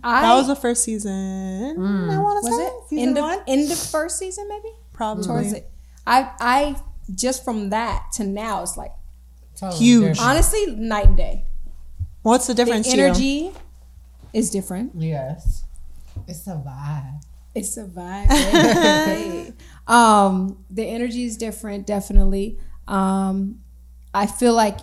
I, 0.02 0.22
that 0.22 0.36
was 0.36 0.48
the 0.48 0.56
first 0.56 0.84
season. 0.84 1.12
I 1.12 1.74
mm. 1.74 2.24
want 2.24 2.46
to 2.46 2.50
was 2.52 2.58
say 2.58 2.66
it 2.68 2.74
season 2.90 3.08
end 3.10 3.18
of, 3.18 3.24
one, 3.24 3.40
end 3.48 3.72
of 3.72 3.78
first 3.78 4.18
season 4.18 4.48
maybe 4.48 4.70
probably. 4.94 5.26
towards 5.26 5.52
it. 5.52 5.70
I 6.08 6.32
I 6.40 6.76
just 7.14 7.44
from 7.44 7.72
that 7.72 8.12
to 8.14 8.24
now 8.24 8.62
it's 8.62 8.78
like 8.78 8.94
Totally 9.60 9.80
Huge. 9.80 10.02
different. 10.02 10.30
honestly 10.30 10.66
night 10.78 11.08
and 11.08 11.18
day. 11.18 11.46
What's 12.22 12.48
the 12.48 12.54
The 12.54 12.64
difference? 12.64 12.90
to 12.90 13.22
you? 13.22 13.54
Is 14.34 14.50
different. 14.50 14.92
Yes. 14.96 15.64
It's 16.28 16.46
a 16.48 16.62
vibe. 16.66 17.22
It's 17.56 17.78
a 17.78 17.86
vibe. 17.86 19.54
Um, 19.88 20.64
the 20.70 20.84
energy 20.86 21.24
is 21.24 21.36
different, 21.36 21.88
definitely. 21.88 22.60
Um, 22.88 23.62
I 24.14 24.28
feel 24.28 24.54
like 24.54 24.78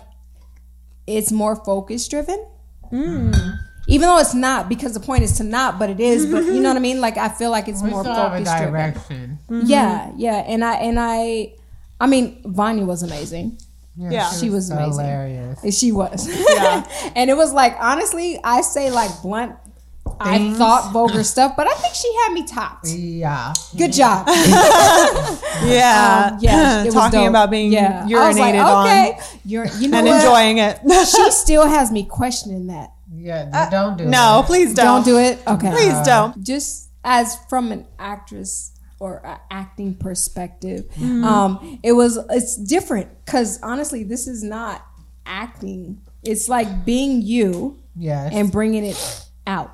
it's 1.07 1.31
more 1.31 1.55
focus 1.55 2.05
driven. 2.09 2.45
Even 2.91 4.01
though 4.01 4.17
it's 4.19 4.33
not, 4.33 4.67
because 4.67 4.93
the 4.93 4.99
point 4.99 5.23
is 5.23 5.37
to 5.37 5.45
not, 5.45 5.79
but 5.79 5.89
it 5.89 6.01
is. 6.01 6.25
But 6.25 6.43
you 6.43 6.59
know 6.59 6.69
what 6.71 6.75
I 6.75 6.81
mean? 6.81 6.99
Like 6.99 7.15
I 7.17 7.29
feel 7.29 7.51
like 7.51 7.69
it's 7.69 7.81
We 7.81 7.89
more 7.89 8.03
still 8.03 8.13
have 8.15 8.33
a 8.33 8.37
focus 8.43 8.49
driven. 8.51 8.73
direction. 8.73 9.39
Yeah, 9.49 10.11
yeah, 10.17 10.35
and 10.45 10.61
I 10.65 10.73
and 10.75 10.99
I, 10.99 11.53
I 12.01 12.07
mean, 12.07 12.41
Vanya 12.45 12.83
was 12.83 13.01
amazing. 13.01 13.57
Yeah. 13.97 14.29
She 14.31 14.49
was 14.49 14.69
amazing. 14.69 14.91
hilarious. 14.91 15.77
She 15.77 15.91
was. 15.91 16.27
Yeah. 16.27 16.87
and 17.15 17.29
it 17.29 17.35
was 17.37 17.51
like 17.53 17.75
honestly, 17.79 18.39
I 18.43 18.61
say 18.61 18.91
like 18.91 19.11
blunt. 19.21 19.55
I 20.19 20.51
thought 20.53 20.93
vulgar 20.93 21.23
stuff, 21.23 21.53
but 21.55 21.67
I 21.67 21.73
think 21.73 21.93
she 21.93 22.11
had 22.23 22.33
me 22.33 22.43
topped. 22.47 22.87
Yeah. 22.87 23.53
Good 23.77 23.93
job. 23.93 24.27
Yeah. 25.63 26.29
Um, 26.33 26.37
yeah, 26.41 26.83
it 26.83 26.91
Talking 26.91 27.19
dope. 27.21 27.29
about 27.29 27.49
being 27.51 27.71
yeah. 27.71 28.01
I 28.01 28.27
was 28.27 28.37
urinated 28.37 28.63
like, 28.63 28.85
okay, 28.87 29.11
on 29.19 29.39
You're, 29.45 29.65
you 29.79 29.87
know 29.89 29.97
and 29.97 30.07
what? 30.07 30.15
enjoying 30.17 30.57
it. 30.59 30.79
She 31.07 31.31
still 31.31 31.67
has 31.67 31.91
me 31.91 32.05
questioning 32.05 32.67
that. 32.67 32.91
Yeah. 33.13 33.69
don't 33.69 33.97
do 33.97 34.05
Uh, 34.05 34.09
no, 34.09 34.39
it. 34.41 34.45
please 34.45 34.73
don't. 34.73 34.85
Don't 34.85 35.05
do 35.05 35.17
it. 35.19 35.39
Okay. 35.47 35.71
Please 35.71 35.99
don't. 36.05 36.41
Just 36.43 36.89
as 37.03 37.37
from 37.49 37.71
an 37.71 37.85
actress 37.99 38.71
or 38.99 39.17
a 39.17 39.39
acting 39.51 39.95
perspective, 39.95 40.85
Mm-hmm. 40.95 41.23
um, 41.23 41.79
it 41.83 41.93
was 41.93 42.17
it's 42.29 42.55
different 42.57 43.09
because 43.25 43.59
honestly, 43.61 44.03
this 44.03 44.27
is 44.27 44.43
not 44.43 44.85
acting. 45.25 46.01
It's 46.23 46.49
like 46.49 46.85
being 46.85 47.21
you 47.21 47.77
Yes. 47.95 48.31
and 48.33 48.51
bringing 48.51 48.85
it 48.85 49.25
out 49.45 49.71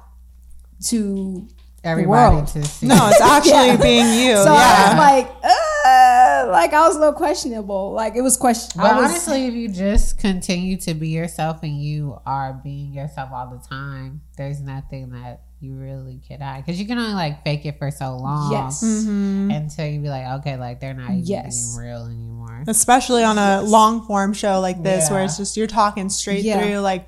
to 0.85 1.47
everybody 1.83 2.35
world. 2.35 2.47
to 2.47 2.63
see. 2.63 2.87
No, 2.87 3.09
it's 3.09 3.21
actually 3.21 3.51
Yeah. 3.67 3.77
being 3.77 4.27
you. 4.27 4.35
So 4.37 4.53
I 4.53 4.57
yeah. 4.57 4.89
was 4.89 4.97
like, 4.97 5.27
uh, 5.43 6.51
like 6.51 6.73
I 6.73 6.87
was 6.87 6.95
a 6.95 6.99
little 6.99 7.13
questionable. 7.13 7.91
Like 7.91 8.15
it 8.15 8.21
was 8.21 8.37
question. 8.37 8.81
But 8.81 8.91
I 8.93 9.01
was, 9.01 9.09
honestly, 9.11 9.45
if 9.47 9.53
you 9.53 9.69
just 9.69 10.19
continue 10.19 10.77
to 10.77 10.93
be 10.93 11.09
yourself 11.09 11.63
and 11.63 11.81
you 11.81 12.19
are 12.25 12.53
being 12.63 12.93
yourself 12.93 13.29
all 13.33 13.49
the 13.49 13.65
time, 13.67 14.21
there's 14.37 14.61
nothing 14.61 15.09
that 15.11 15.41
you 15.63 15.75
really 15.75 16.19
can 16.27 16.41
hide 16.41 16.65
because 16.65 16.79
you 16.79 16.85
can 16.85 16.97
only 16.99 17.13
like 17.13 17.43
fake 17.43 17.65
it 17.65 17.77
for 17.79 17.89
so 17.89 18.17
long. 18.17 18.51
yes, 18.51 18.83
Mm-hmm. 18.83 19.49
Until 19.51 19.87
you 19.87 19.99
be 20.01 20.09
like, 20.09 20.25
okay, 20.39 20.57
like 20.57 20.79
they're 20.81 20.93
not 20.93 21.11
even 21.11 21.23
Yes. 21.25 21.75
being 21.77 21.87
real 21.87 22.05
anymore. 22.05 22.63
Especially 22.67 23.23
on 23.23 23.37
a 23.37 23.61
long 23.61 24.05
form 24.05 24.33
show 24.33 24.59
like 24.59 24.83
this 24.83 25.09
where 25.09 25.23
it's 25.23 25.37
just 25.37 25.55
you're 25.57 25.67
talking 25.67 26.09
straight 26.09 26.43
Yeah. 26.43 26.61
through 26.61 26.79
like 26.79 27.07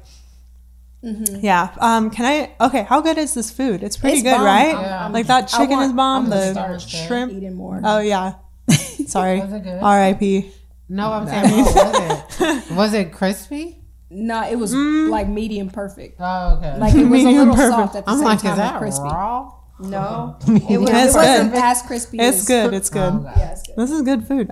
yeah 1.03 1.69
um 1.81 2.09
can 2.09 2.25
i 2.25 2.65
okay 2.65 2.81
how 2.81 2.99
good 2.99 3.19
is 3.19 3.35
this 3.35 3.51
food 3.51 3.83
it's 3.83 3.95
pretty 3.95 4.15
It's 4.17 4.23
good 4.23 4.37
bomb. 4.37 4.43
right 4.43 4.71
Yeah. 4.71 5.07
like 5.09 5.27
that 5.27 5.47
chicken 5.47 5.69
want- 5.77 5.85
is 5.85 5.93
bomb 5.93 6.29
the 6.31 6.79
shrimp 6.79 7.31
eating 7.31 7.53
more. 7.53 7.79
oh 7.83 7.99
yeah 7.99 8.33
sorry 9.05 9.39
Was 9.39 9.53
it 9.53 9.63
good? 9.63 9.83
r.i.p 9.83 10.51
No, 10.89 11.11
I'm 11.13 11.27
saying, 11.27 11.63
what 11.65 11.75
was 11.75 12.41
it? 12.41 12.71
Was 12.71 12.93
it 12.95 13.11
crispy? 13.11 13.81
No, 14.15 14.47
it 14.49 14.55
was 14.57 14.73
like 14.73 15.27
medium 15.27 15.69
perfect. 15.69 16.15
Oh, 16.19 16.55
okay. 16.57 16.77
Like 16.79 16.93
it 16.95 17.03
was 17.03 17.21
a 17.21 17.25
Medium 17.25 17.49
little 17.49 17.55
perfect. 17.55 17.75
soft 17.75 17.95
at 17.97 18.05
the 18.05 18.11
I'm 18.11 18.17
same 18.17 18.25
like, 18.25 18.39
time 18.41 18.51
is 18.53 18.57
that 18.57 18.79
crispy. 18.79 19.03
raw? 19.03 19.51
No, 19.77 20.37
it, 20.47 20.77
was, 20.79 20.89
It's 20.89 21.15
it 21.15 21.17
wasn't 21.17 21.51
good. 21.53 21.61
as 21.63 21.81
crispy. 21.81 22.17
it's 22.19 22.37
as, 22.39 22.47
good 22.47 22.73
it's 22.73 22.89
good 22.89 23.11
Oh. 23.13 23.33
Yeah, 23.37 23.51
it's 23.51 23.63
good. 23.63 23.75
this 23.75 23.91
is 23.91 24.01
good 24.03 24.25
food 24.25 24.49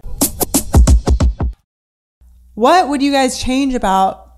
what 2.55 2.89
would 2.89 3.01
you 3.01 3.11
guys 3.11 3.41
change 3.41 3.73
about 3.73 4.33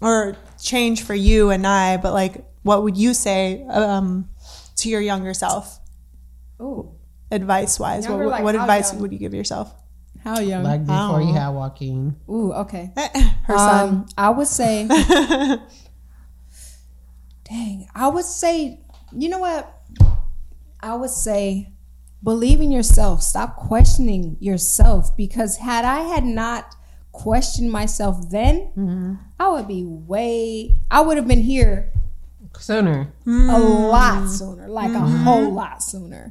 or 0.00 0.36
change 0.60 1.02
for 1.02 1.14
you 1.14 1.50
and 1.50 1.66
i 1.66 1.96
but 1.96 2.12
like 2.12 2.44
what 2.62 2.82
would 2.82 2.96
you 2.96 3.12
say 3.14 3.62
um 3.68 4.28
to 4.76 4.88
your 4.88 5.00
younger 5.00 5.34
self 5.34 5.78
Ooh, 6.60 6.92
advice 7.30 7.78
wise 7.78 8.08
what, 8.08 8.24
like 8.26 8.42
what 8.42 8.54
advice 8.54 8.92
young? 8.92 9.02
would 9.02 9.12
you 9.12 9.18
give 9.18 9.34
yourself 9.34 9.72
how 10.22 10.38
young? 10.40 10.62
Like 10.62 10.86
before 10.86 11.20
you 11.20 11.32
had 11.32 11.48
Joaquin. 11.48 12.16
Ooh, 12.28 12.52
okay. 12.52 12.92
her 13.44 13.58
son 13.58 13.88
Um, 13.88 14.06
I 14.16 14.30
would 14.30 14.46
say, 14.46 14.86
dang, 17.44 17.88
I 17.94 18.08
would 18.08 18.24
say, 18.24 18.80
you 19.12 19.28
know 19.28 19.40
what? 19.40 19.82
I 20.80 20.94
would 20.94 21.10
say, 21.10 21.72
believe 22.22 22.60
in 22.60 22.70
yourself. 22.70 23.22
Stop 23.22 23.56
questioning 23.56 24.36
yourself 24.40 25.16
because 25.16 25.56
had 25.56 25.84
I 25.84 26.00
had 26.00 26.24
not 26.24 26.76
questioned 27.10 27.70
myself 27.70 28.30
then, 28.30 28.70
mm-hmm. 28.76 29.14
I 29.38 29.48
would 29.48 29.68
be 29.68 29.84
way. 29.84 30.76
I 30.90 31.00
would 31.00 31.16
have 31.16 31.28
been 31.28 31.42
here 31.42 31.92
Sooner. 32.58 33.12
a 33.26 33.58
lot 33.58 34.22
mm. 34.22 34.28
sooner, 34.28 34.68
like 34.68 34.90
a 34.90 34.94
mm-hmm. 34.94 35.24
whole 35.24 35.52
lot 35.52 35.82
sooner. 35.82 36.30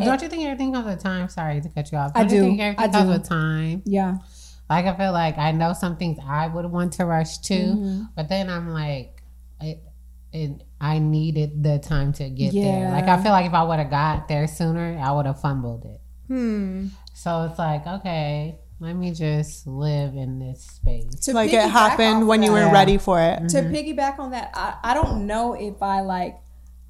But 0.00 0.04
don't 0.04 0.22
you 0.22 0.28
think 0.28 0.44
everything 0.44 0.72
comes 0.72 0.86
with 0.86 1.02
time? 1.02 1.28
Sorry 1.28 1.60
to 1.60 1.68
cut 1.68 1.90
you 1.92 1.98
off. 1.98 2.12
I 2.14 2.20
Don't 2.24 2.32
you 2.32 2.40
do. 2.40 2.46
think 2.48 2.60
everything 2.60 2.84
I 2.84 2.92
comes 2.92 3.04
do. 3.04 3.10
with 3.12 3.28
time? 3.28 3.82
Yeah. 3.84 4.16
Like 4.68 4.84
I 4.86 4.96
feel 4.96 5.12
like 5.12 5.38
I 5.38 5.52
know 5.52 5.72
some 5.72 5.96
things 5.96 6.18
I 6.26 6.48
would 6.48 6.66
want 6.66 6.92
to 6.94 7.04
rush 7.06 7.38
to, 7.38 7.54
Mm-hmm. 7.54 8.02
but 8.16 8.28
then 8.28 8.50
I'm 8.50 8.70
like, 8.70 9.22
it, 9.60 9.82
it, 10.32 10.62
I 10.80 10.98
needed 10.98 11.62
the 11.62 11.78
time 11.78 12.12
to 12.14 12.28
get 12.28 12.52
there. 12.52 12.90
Like 12.90 13.04
I 13.04 13.22
feel 13.22 13.32
like 13.32 13.46
if 13.46 13.54
I 13.54 13.62
would 13.62 13.78
have 13.78 13.90
got 13.90 14.28
there 14.28 14.46
sooner, 14.46 14.98
I 15.02 15.12
would 15.12 15.26
have 15.26 15.40
fumbled 15.40 15.84
it. 15.84 16.00
hmm. 16.26 16.86
So 17.14 17.44
it's 17.48 17.58
like, 17.58 17.86
okay, 17.86 18.58
let 18.80 18.94
me 18.94 19.12
just 19.14 19.66
live 19.66 20.14
in 20.16 20.38
this 20.38 20.62
space. 20.62 21.14
To 21.26 21.32
like 21.32 21.50
it 21.52 21.62
happened 21.70 22.22
off 22.24 22.28
when 22.28 22.42
you 22.42 22.52
were 22.52 22.70
ready 22.70 22.98
for 22.98 23.18
it 23.20 23.48
to 23.50 23.62
piggyback 23.62 24.18
on 24.18 24.32
that, 24.32 24.50
I, 24.52 24.74
I 24.82 24.94
don't 24.94 25.26
know 25.26 25.54
if 25.54 25.80
I 25.82 26.00
like 26.02 26.36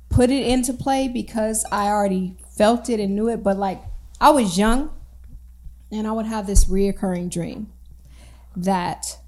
put 0.08 0.30
it 0.30 0.46
into 0.46 0.72
play 0.72 1.06
because 1.08 1.64
I 1.70 1.86
already 1.88 2.36
felt 2.56 2.88
it 2.88 3.00
and 3.00 3.14
knew 3.14 3.28
it, 3.28 3.42
but 3.42 3.56
like 3.56 3.82
I 4.20 4.30
was 4.30 4.58
young 4.58 4.90
and 5.92 6.06
I 6.06 6.12
would 6.12 6.26
have 6.26 6.46
this 6.46 6.64
reoccurring 6.64 7.30
dream 7.30 7.72
that 8.56 9.18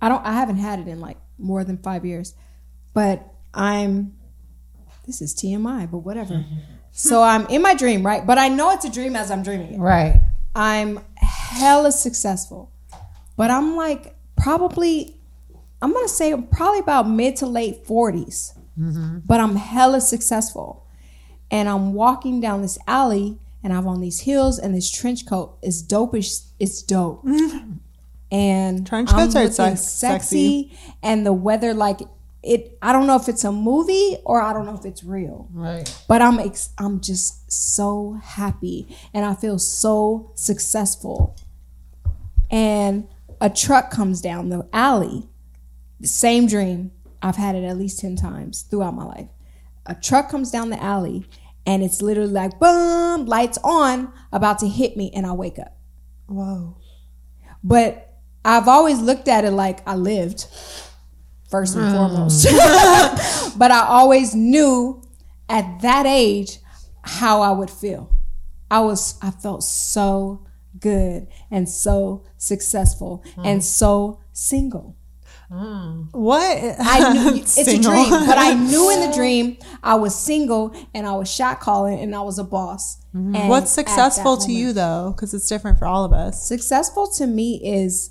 I 0.00 0.08
don't 0.08 0.24
I 0.24 0.32
haven't 0.32 0.56
had 0.56 0.80
it 0.80 0.88
in 0.88 1.00
like 1.00 1.16
more 1.38 1.64
than 1.64 1.78
five 1.78 2.04
years. 2.04 2.34
But 2.92 3.26
I'm 3.54 4.16
this 5.06 5.22
is 5.22 5.34
TMI, 5.34 5.90
but 5.90 5.98
whatever. 5.98 6.34
Mm-hmm. 6.34 6.58
so 6.90 7.22
I'm 7.22 7.46
in 7.46 7.62
my 7.62 7.74
dream, 7.74 8.04
right? 8.04 8.26
But 8.26 8.38
I 8.38 8.48
know 8.48 8.72
it's 8.72 8.84
a 8.84 8.90
dream 8.90 9.14
as 9.16 9.30
I'm 9.30 9.42
dreaming 9.42 9.74
it. 9.74 9.78
Right. 9.78 10.20
I'm 10.54 11.00
hella 11.16 11.92
successful. 11.92 12.72
But 13.36 13.50
I'm 13.50 13.76
like 13.76 14.16
probably 14.36 15.16
I'm 15.80 15.92
gonna 15.92 16.08
say 16.08 16.34
probably 16.50 16.80
about 16.80 17.08
mid 17.08 17.36
to 17.36 17.46
late 17.46 17.84
40s. 17.86 18.58
Mm-hmm. 18.78 19.18
But 19.24 19.40
I'm 19.40 19.56
hella 19.56 20.00
successful. 20.00 20.85
And 21.50 21.68
I'm 21.68 21.94
walking 21.94 22.40
down 22.40 22.62
this 22.62 22.78
alley 22.86 23.38
and 23.62 23.72
I'm 23.72 23.86
on 23.86 24.00
these 24.00 24.20
heels 24.20 24.58
and 24.58 24.74
this 24.74 24.90
trench 24.90 25.26
coat 25.26 25.56
is 25.62 25.82
dopish. 25.82 26.46
It's 26.58 26.82
dope. 26.82 27.24
and 28.32 28.86
Trench 28.86 29.10
I'm 29.12 29.16
coats 29.18 29.36
are 29.36 29.42
looking 29.44 29.76
sex- 29.76 29.82
sexy 29.88 30.76
and 31.02 31.24
the 31.24 31.32
weather 31.32 31.72
like 31.74 32.00
it 32.42 32.76
I 32.82 32.92
don't 32.92 33.06
know 33.06 33.16
if 33.16 33.28
it's 33.28 33.44
a 33.44 33.52
movie 33.52 34.16
or 34.24 34.40
I 34.42 34.52
don't 34.52 34.66
know 34.66 34.74
if 34.76 34.84
it's 34.84 35.02
real 35.04 35.48
Right. 35.52 35.88
but 36.08 36.22
I'm 36.22 36.38
ex- 36.40 36.70
I'm 36.78 37.00
just 37.00 37.50
so 37.50 38.20
happy 38.22 38.96
and 39.14 39.24
I 39.24 39.34
feel 39.34 39.58
so 39.58 40.30
successful. 40.34 41.36
And 42.50 43.08
a 43.40 43.50
truck 43.50 43.90
comes 43.90 44.20
down 44.20 44.48
the 44.50 44.66
alley. 44.72 45.28
The 46.00 46.06
same 46.08 46.46
dream. 46.46 46.92
I've 47.22 47.36
had 47.36 47.54
it 47.56 47.64
at 47.64 47.76
least 47.76 47.98
10 48.00 48.16
times 48.16 48.62
throughout 48.62 48.94
my 48.94 49.04
life. 49.04 49.28
A 49.86 49.94
truck 49.94 50.30
comes 50.30 50.50
down 50.50 50.70
the 50.70 50.82
alley 50.82 51.26
and 51.66 51.82
it's 51.82 52.00
literally 52.00 52.32
like 52.32 52.58
boom, 52.58 53.26
lights 53.26 53.58
on, 53.64 54.12
about 54.32 54.58
to 54.60 54.68
hit 54.68 54.96
me 54.96 55.10
and 55.14 55.26
I 55.26 55.32
wake 55.32 55.58
up. 55.58 55.76
whoa 56.26 56.76
But 57.62 58.20
I've 58.44 58.68
always 58.68 59.00
looked 59.00 59.28
at 59.28 59.44
it 59.44 59.50
like 59.50 59.86
I 59.88 59.96
lived 59.96 60.46
first 61.50 61.76
and 61.76 61.84
mm. 61.84 61.92
foremost. 61.92 62.44
but 63.58 63.70
I 63.70 63.86
always 63.86 64.34
knew 64.34 65.02
at 65.48 65.82
that 65.82 66.06
age 66.06 66.58
how 67.02 67.42
I 67.42 67.50
would 67.50 67.70
feel. 67.70 68.14
I 68.70 68.80
was 68.80 69.18
I 69.22 69.30
felt 69.30 69.62
so 69.62 70.46
good 70.78 71.28
and 71.50 71.68
so 71.68 72.24
successful 72.36 73.24
and 73.36 73.60
mm. 73.60 73.64
so 73.64 74.20
single. 74.32 74.96
What 75.48 76.76
I 76.80 77.12
knew 77.12 77.34
it's 77.40 77.56
a 77.58 77.78
dream, 77.78 78.10
but 78.10 78.38
I 78.38 78.54
knew 78.54 78.90
in 78.90 79.08
the 79.08 79.14
dream 79.16 79.58
I 79.82 79.94
was 79.94 80.14
single 80.14 80.74
and 80.94 81.06
I 81.06 81.12
was 81.12 81.32
shot 81.32 81.60
calling 81.60 82.00
and 82.00 82.14
I 82.14 82.20
was 82.22 82.38
a 82.38 82.44
boss. 82.44 83.00
Mm-hmm. 83.14 83.36
And 83.36 83.48
what's 83.48 83.70
successful 83.70 84.36
to 84.36 84.48
moment- 84.48 84.58
you 84.58 84.72
though 84.72 85.12
because 85.14 85.32
it's 85.34 85.48
different 85.48 85.78
for 85.78 85.86
all 85.86 86.04
of 86.04 86.12
us 86.12 86.46
Successful 86.46 87.08
to 87.12 87.26
me 87.26 87.60
is 87.64 88.10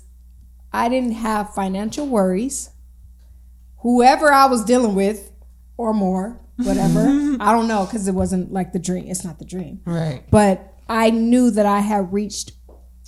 I 0.72 0.88
didn't 0.88 1.12
have 1.12 1.54
financial 1.54 2.06
worries. 2.06 2.70
Whoever 3.78 4.32
I 4.32 4.46
was 4.46 4.64
dealing 4.64 4.94
with, 4.94 5.30
or 5.76 5.94
more, 5.94 6.40
whatever, 6.56 7.00
I 7.40 7.52
don't 7.52 7.68
know 7.68 7.84
because 7.84 8.08
it 8.08 8.12
wasn't 8.12 8.52
like 8.52 8.72
the 8.72 8.78
dream. 8.78 9.06
It's 9.08 9.24
not 9.24 9.38
the 9.38 9.44
dream. 9.44 9.80
Right. 9.84 10.24
But 10.30 10.74
I 10.88 11.10
knew 11.10 11.50
that 11.50 11.66
I 11.66 11.80
had 11.80 12.12
reached 12.12 12.52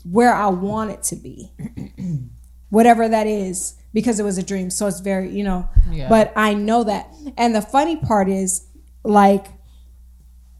where 0.05 0.33
I 0.33 0.49
wanted 0.49 1.03
to 1.05 1.17
be. 1.17 1.53
Whatever 2.71 3.09
that 3.09 3.27
is, 3.27 3.78
because 3.93 4.21
it 4.21 4.23
was 4.23 4.39
a 4.39 4.43
dream. 4.43 4.71
So 4.71 4.87
it's 4.87 5.01
very, 5.01 5.31
you 5.31 5.45
know, 5.45 5.69
Yeah. 5.91 6.09
but 6.09 6.33
I 6.37 6.55
know 6.55 6.85
that. 6.85 7.13
And 7.37 7.55
the 7.55 7.63
funny 7.63 7.97
part 7.97 8.29
is 8.29 8.67
like 9.05 9.47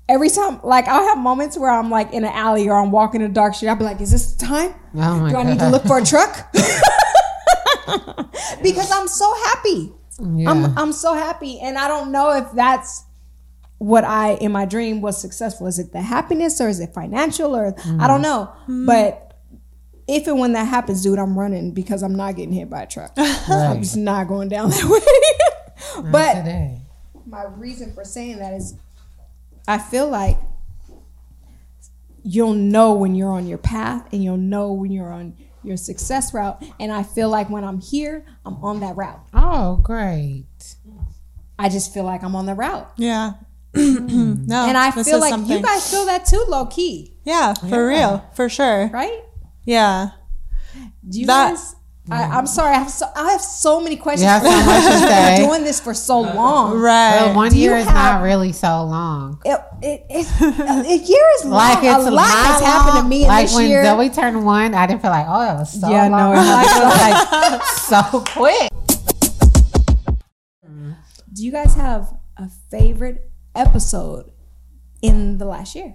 every 0.09 0.31
time, 0.31 0.61
like 0.63 0.89
I'll 0.89 1.07
have 1.07 1.19
moments 1.19 1.59
where 1.59 1.71
I'm 1.71 1.91
like 1.91 2.13
in 2.13 2.25
an 2.25 2.33
alley 2.33 2.69
or 2.69 2.79
I'm 2.79 2.91
walking 2.91 3.23
a 3.23 3.29
dark 3.29 3.55
street. 3.55 3.69
I'll 3.69 3.77
be 3.77 3.85
like, 3.85 4.01
is 4.01 4.11
this 4.11 4.33
the 4.33 4.47
time? 4.47 4.75
Oh 4.95 5.21
my 5.21 5.31
Do 5.31 5.37
I 5.37 5.43
need 5.45 5.59
to 5.59 5.69
look 5.69 5.85
for 5.85 5.99
a 5.99 6.05
truck? 6.05 6.53
because 8.63 8.91
I'm 8.91 9.09
so 9.09 9.35
happy. 9.45 9.93
Yeah. 10.21 10.51
I'm 10.51 10.79
I'm 10.79 10.93
so 10.93 11.15
happy, 11.15 11.61
and 11.61 11.79
I 11.79 11.87
don't 11.87 12.11
know 12.11 12.33
if 12.33 12.51
that's 12.53 13.05
what 13.79 14.03
I 14.03 14.33
in 14.35 14.51
my 14.51 14.65
dream 14.65 15.01
was 15.01 15.21
successful. 15.21 15.67
Is 15.67 15.79
it 15.79 15.93
the 15.93 16.03
happiness 16.03 16.61
or 16.61 16.69
is 16.69 16.81
it 16.81 16.93
financial 16.93 17.55
or 17.55 17.67
I 18.01 18.07
don't 18.09 18.21
mm. 18.21 18.23
know. 18.23 18.53
But 18.87 19.28
if 20.09 20.27
and 20.27 20.39
when 20.39 20.53
that 20.55 20.65
happens, 20.65 21.03
dude, 21.03 21.19
I'm 21.19 21.39
running 21.39 21.73
because 21.73 22.03
I'm 22.03 22.15
not 22.15 22.35
getting 22.37 22.53
hit 22.53 22.69
by 22.71 22.83
a 22.83 22.87
truck. 22.87 23.13
I'm 23.17 23.83
just 23.83 23.97
not 23.97 24.27
going 24.29 24.49
down 24.49 24.71
that 24.71 24.85
way. 25.95 26.03
but 26.11 26.35
today. 26.35 26.81
my 27.27 27.45
reason 27.45 27.93
for 27.95 28.05
saying 28.05 28.39
that 28.39 28.55
is 28.55 28.75
I 29.67 29.79
feel 29.79 30.09
like 30.09 30.39
you'll 32.23 32.55
know 32.55 32.95
when 32.95 33.15
you're 33.15 33.31
on 33.33 33.47
your 33.47 33.59
path 33.59 34.07
and 34.13 34.23
you'll 34.23 34.37
know 34.37 34.73
when 34.73 34.91
you're 34.91 35.13
on 35.13 35.37
your 35.63 35.77
success 35.77 36.33
route. 36.35 36.63
And 36.81 36.91
I 36.93 37.03
feel 37.03 37.29
like 37.29 37.51
when 37.51 37.65
I'm 37.65 37.81
here, 37.81 38.25
I'm 38.45 38.55
on 38.65 38.81
that 38.81 38.97
route. 38.97 39.21
Oh, 39.35 39.77
great. 39.83 40.47
I 41.59 41.69
just 41.69 41.93
feel 41.93 42.05
like 42.05 42.23
I'm 42.23 42.35
on 42.37 42.47
the 42.47 42.55
route. 42.55 42.91
Yeah. 42.97 43.33
no. 43.75 44.67
and 44.67 44.77
I 44.79 44.91
feel 44.91 45.21
like 45.21 45.31
something- 45.31 45.57
you 45.57 45.63
guys 45.63 45.91
feel 45.91 46.07
that 46.07 46.25
too, 46.27 46.45
low 46.49 46.67
key, 46.67 47.15
Yeah, 47.25 47.53
for 47.55 47.87
real, 47.87 48.25
for 48.35 48.49
sure. 48.49 48.89
right? 48.93 49.23
Yeah. 49.69 50.11
Do 51.07 51.21
you 51.21 51.27
That- 51.27 51.51
guys? 51.51 51.75
I, 52.11 52.23
I'm 52.23 52.47
sorry. 52.47 52.75
I 52.75 52.79
have 52.79 52.91
so 52.91 53.05
I 53.15 53.33
have 53.33 53.43
so 53.43 53.83
many 53.83 53.97
questions. 53.97 54.23
You 54.23 54.29
have 54.29 54.41
so 54.43 54.49
much 54.49 54.83
to 54.83 54.91
You've 54.99 55.09
say. 55.11 55.37
been 55.37 55.47
doing 55.47 55.63
this 55.65 55.79
for 55.79 55.93
so 55.93 56.21
long. 56.23 56.79
Right. 56.79 57.21
But 57.27 57.37
one 57.37 57.51
Do 57.51 57.59
year 57.59 57.77
is 57.77 57.85
have- 57.85 57.95
not 57.95 58.23
really 58.23 58.53
so 58.53 58.83
long. 58.85 59.43
It, 59.45 59.61
it, 59.83 60.07
it, 60.09 60.27
a 60.41 60.97
year 61.07 61.25
is 61.37 61.45
long. 61.45 61.53
Like 61.53 61.85
it's 61.85 62.07
a 62.07 62.11
lot 62.11 62.25
has 62.25 62.63
not 62.63 62.67
happened 62.67 62.93
to 62.95 63.01
long. 63.01 63.09
me 63.11 63.23
in 63.25 63.29
like 63.29 63.45
this 63.49 63.55
when 63.57 63.69
year. 63.69 63.85
Zoe 63.85 64.09
turned 64.09 64.43
one, 64.43 64.73
I 64.75 64.87
didn't 64.87 65.03
feel 65.03 65.11
like, 65.11 65.27
oh, 65.29 65.53
it 65.55 65.59
was 65.59 65.79
so 65.83 65.91
Yeah, 65.91 66.09
long. 66.09 66.13
no, 66.13 66.33
it 66.33 66.37
was 66.37 67.61
like, 67.61 67.63
so 67.63 68.21
quick. 68.25 68.71
Do 71.35 71.45
you 71.45 71.53
guys 71.53 71.75
have 71.75 72.09
a 72.39 72.49
favorite 72.71 73.31
episode 73.55 74.33
in 75.03 75.37
the 75.37 75.45
last 75.45 75.75
year? 75.75 75.95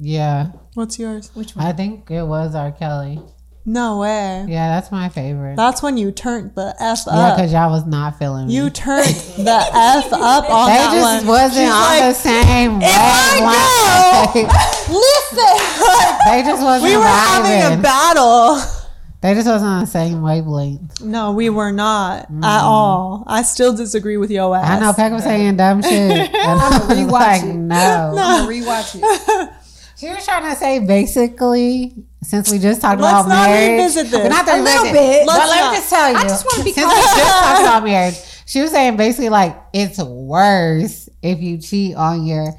Yeah, 0.00 0.52
What's 0.74 0.98
yours? 0.98 1.30
Which 1.34 1.56
one? 1.56 1.66
I 1.66 1.72
think 1.72 2.10
it 2.10 2.22
was 2.22 2.54
R. 2.54 2.70
Kelly. 2.70 3.20
No 3.68 3.98
way. 3.98 4.46
Yeah, 4.48 4.68
that's 4.68 4.90
my 4.90 5.10
favorite. 5.10 5.56
That's 5.56 5.82
when 5.82 5.98
you 5.98 6.10
turned 6.10 6.54
the 6.54 6.74
F 6.80 7.00
yeah, 7.06 7.12
up. 7.12 7.18
Yeah, 7.18 7.36
because 7.36 7.52
y'all 7.52 7.70
was 7.70 7.84
not 7.84 8.18
feeling 8.18 8.46
me. 8.46 8.54
you 8.54 8.70
turned 8.70 9.04
the 9.04 9.60
F 9.74 10.10
up 10.10 10.48
on 10.50 10.68
they 10.68 10.74
that 10.74 10.94
just 10.94 11.26
wasn't 11.26 11.52
She's 11.52 11.68
on 11.68 11.82
like, 11.82 12.00
the 12.00 12.14
same 12.14 12.80
I 12.82 14.32
wavelength. 14.34 14.88
Listen, 14.88 16.32
they 16.32 16.42
just 16.48 16.62
wasn't 16.62 16.90
we 16.90 16.96
were 16.96 17.04
having 17.04 17.78
a 17.78 17.82
battle. 17.82 18.58
They 19.20 19.34
just 19.34 19.48
wasn't 19.48 19.68
on 19.68 19.80
the 19.80 19.86
same 19.86 20.22
wavelength. 20.22 21.02
No, 21.02 21.32
we 21.32 21.50
were 21.50 21.72
not 21.72 22.30
at 22.42 22.62
all. 22.62 23.24
I 23.26 23.42
still 23.42 23.76
disagree 23.76 24.16
with 24.16 24.30
your 24.30 24.56
ass. 24.56 24.64
Mm. 24.64 24.76
I 24.76 24.78
know 24.80 24.92
Peck 24.92 25.12
was 25.12 25.24
saying 25.24 25.56
dumb 25.56 25.82
shit. 25.82 25.90
And 26.38 26.60
I 26.60 26.78
was 26.78 26.96
rewatch 26.96 27.10
like, 27.10 27.42
it. 27.42 27.52
no. 27.52 27.74
I'm 27.76 28.14
gonna 28.14 28.52
rewatch 28.52 28.94
it. 28.94 29.52
She 29.98 30.08
was 30.08 30.24
trying 30.24 30.48
to 30.48 30.56
say 30.56 30.78
basically, 30.78 31.92
since 32.22 32.50
we 32.52 32.58
just 32.58 32.80
talked 32.80 33.00
Let's 33.00 33.26
about 33.26 33.28
not 33.28 33.48
marriage, 33.50 33.78
revisit 33.80 34.10
this. 34.10 34.28
not 34.28 34.48
A 34.48 34.56
little 34.62 34.84
revisit- 34.84 34.92
bit. 34.92 35.26
Let's 35.26 35.50
let 35.50 35.60
not. 35.60 35.70
me 35.72 35.76
just 35.78 35.90
tell 35.90 36.10
you, 36.10 36.16
I 36.16 36.22
just 36.22 36.46
wanna 36.50 36.64
be 36.64 36.72
since 36.72 36.86
we 36.94 37.00
just 37.00 37.16
talked 37.42 37.60
about 37.62 37.84
marriage, 37.84 38.14
she 38.46 38.60
was 38.60 38.70
saying 38.70 38.96
basically 38.96 39.28
like 39.28 39.56
it's 39.72 39.98
worse 39.98 41.08
if 41.22 41.40
you 41.40 41.58
cheat 41.58 41.96
on 41.96 42.24
your 42.26 42.54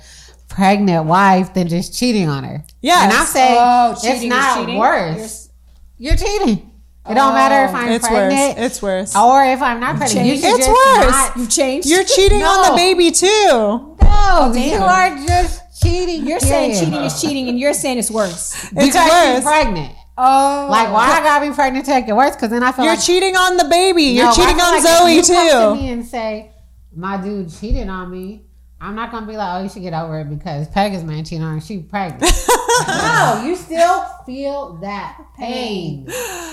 pregnant 0.50 1.06
wife 1.06 1.54
than 1.54 1.68
just 1.68 1.98
cheating 1.98 2.28
on 2.28 2.44
her. 2.44 2.64
Yeah, 2.82 3.04
and 3.06 3.14
I 3.14 3.24
say 3.26 3.56
Oh, 3.58 3.96
it's 4.04 4.24
not 4.26 4.60
cheating? 4.60 4.78
worse. 4.78 5.50
You're, 5.98 6.16
cheating. 6.16 6.72
It 7.10 7.14
don't 7.16 7.34
matter 7.34 7.70
if 7.70 7.76
I'm 7.76 7.90
It's 7.92 8.08
pregnant 8.08 8.58
worse. 8.58 8.66
It's 8.68 8.82
worse. 8.82 9.16
or 9.16 9.44
if 9.46 9.62
I'm 9.62 9.80
not 9.80 9.98
pregnant. 9.98 10.28
You 10.28 10.34
It's 10.34 10.42
just 10.42 10.68
worse. 10.70 11.12
not- 11.12 11.38
You've 11.38 11.50
changed. 11.50 11.88
You're 11.90 12.04
cheating 12.04 12.44
on 12.44 12.70
the 12.72 12.76
baby 12.76 13.12
too. 13.12 13.28
no, 13.28 13.98
oh, 14.02 14.52
damn. 14.54 14.80
you 14.80 14.86
are 14.86 15.28
just 15.28 15.62
cheating. 15.82 16.28
You're 16.28 16.40
saying 16.40 16.72
period. 16.72 16.86
cheating 16.86 17.04
is 17.06 17.22
cheating, 17.22 17.50
and 17.50 17.60
you're 17.60 17.74
saying 17.74 17.98
it's 18.00 18.12
worse. 18.12 18.54
It's 18.56 18.72
because 18.72 18.94
worse. 19.10 19.36
she's 19.36 19.44
pregnant. 19.44 19.96
Oh, 20.22 20.68
Like, 20.70 20.92
why 20.92 21.18
I 21.20 21.24
gotta 21.24 21.50
be 21.50 21.56
pregnant 21.56 21.86
to 21.86 21.92
make 21.92 22.08
it 22.10 22.14
worse? 22.16 22.36
Because 22.36 22.50
then 22.50 22.62
I 22.62 22.72
feel 22.74 22.84
You're 22.86 22.96
like 22.96 23.04
cheating 23.04 23.36
on 23.38 23.56
the 23.58 23.64
baby. 23.66 24.04
You're 24.04 24.26
No, 24.26 24.34
cheating 24.34 24.60
on 24.60 24.74
like 24.76 24.84
Zoe 24.84 25.16
you 25.16 25.24
come 25.24 25.48
to 25.48 25.76
too. 25.78 25.82
me 25.82 25.90
and 25.92 26.06
say 26.06 26.52
my 26.94 27.16
dude 27.22 27.50
cheated 27.54 27.88
on 27.88 28.12
me. 28.12 28.44
I'm 28.82 28.96
not 28.96 29.12
gonna 29.12 29.26
be 29.28 29.38
like, 29.38 29.60
oh, 29.60 29.64
you 29.64 29.70
should 29.70 29.82
get 29.82 29.94
over 29.94 30.20
it 30.22 30.30
because 30.30 30.68
Pegasus 30.70 31.06
man 31.06 31.24
cheated 31.24 31.46
on 31.46 31.56
her. 31.56 31.62
She 31.62 31.80
pregnant. 31.80 32.22
no, 32.88 33.44
you 33.46 33.56
still 33.56 34.04
feel 34.26 34.74
that 34.82 35.18
pain. 35.38 36.06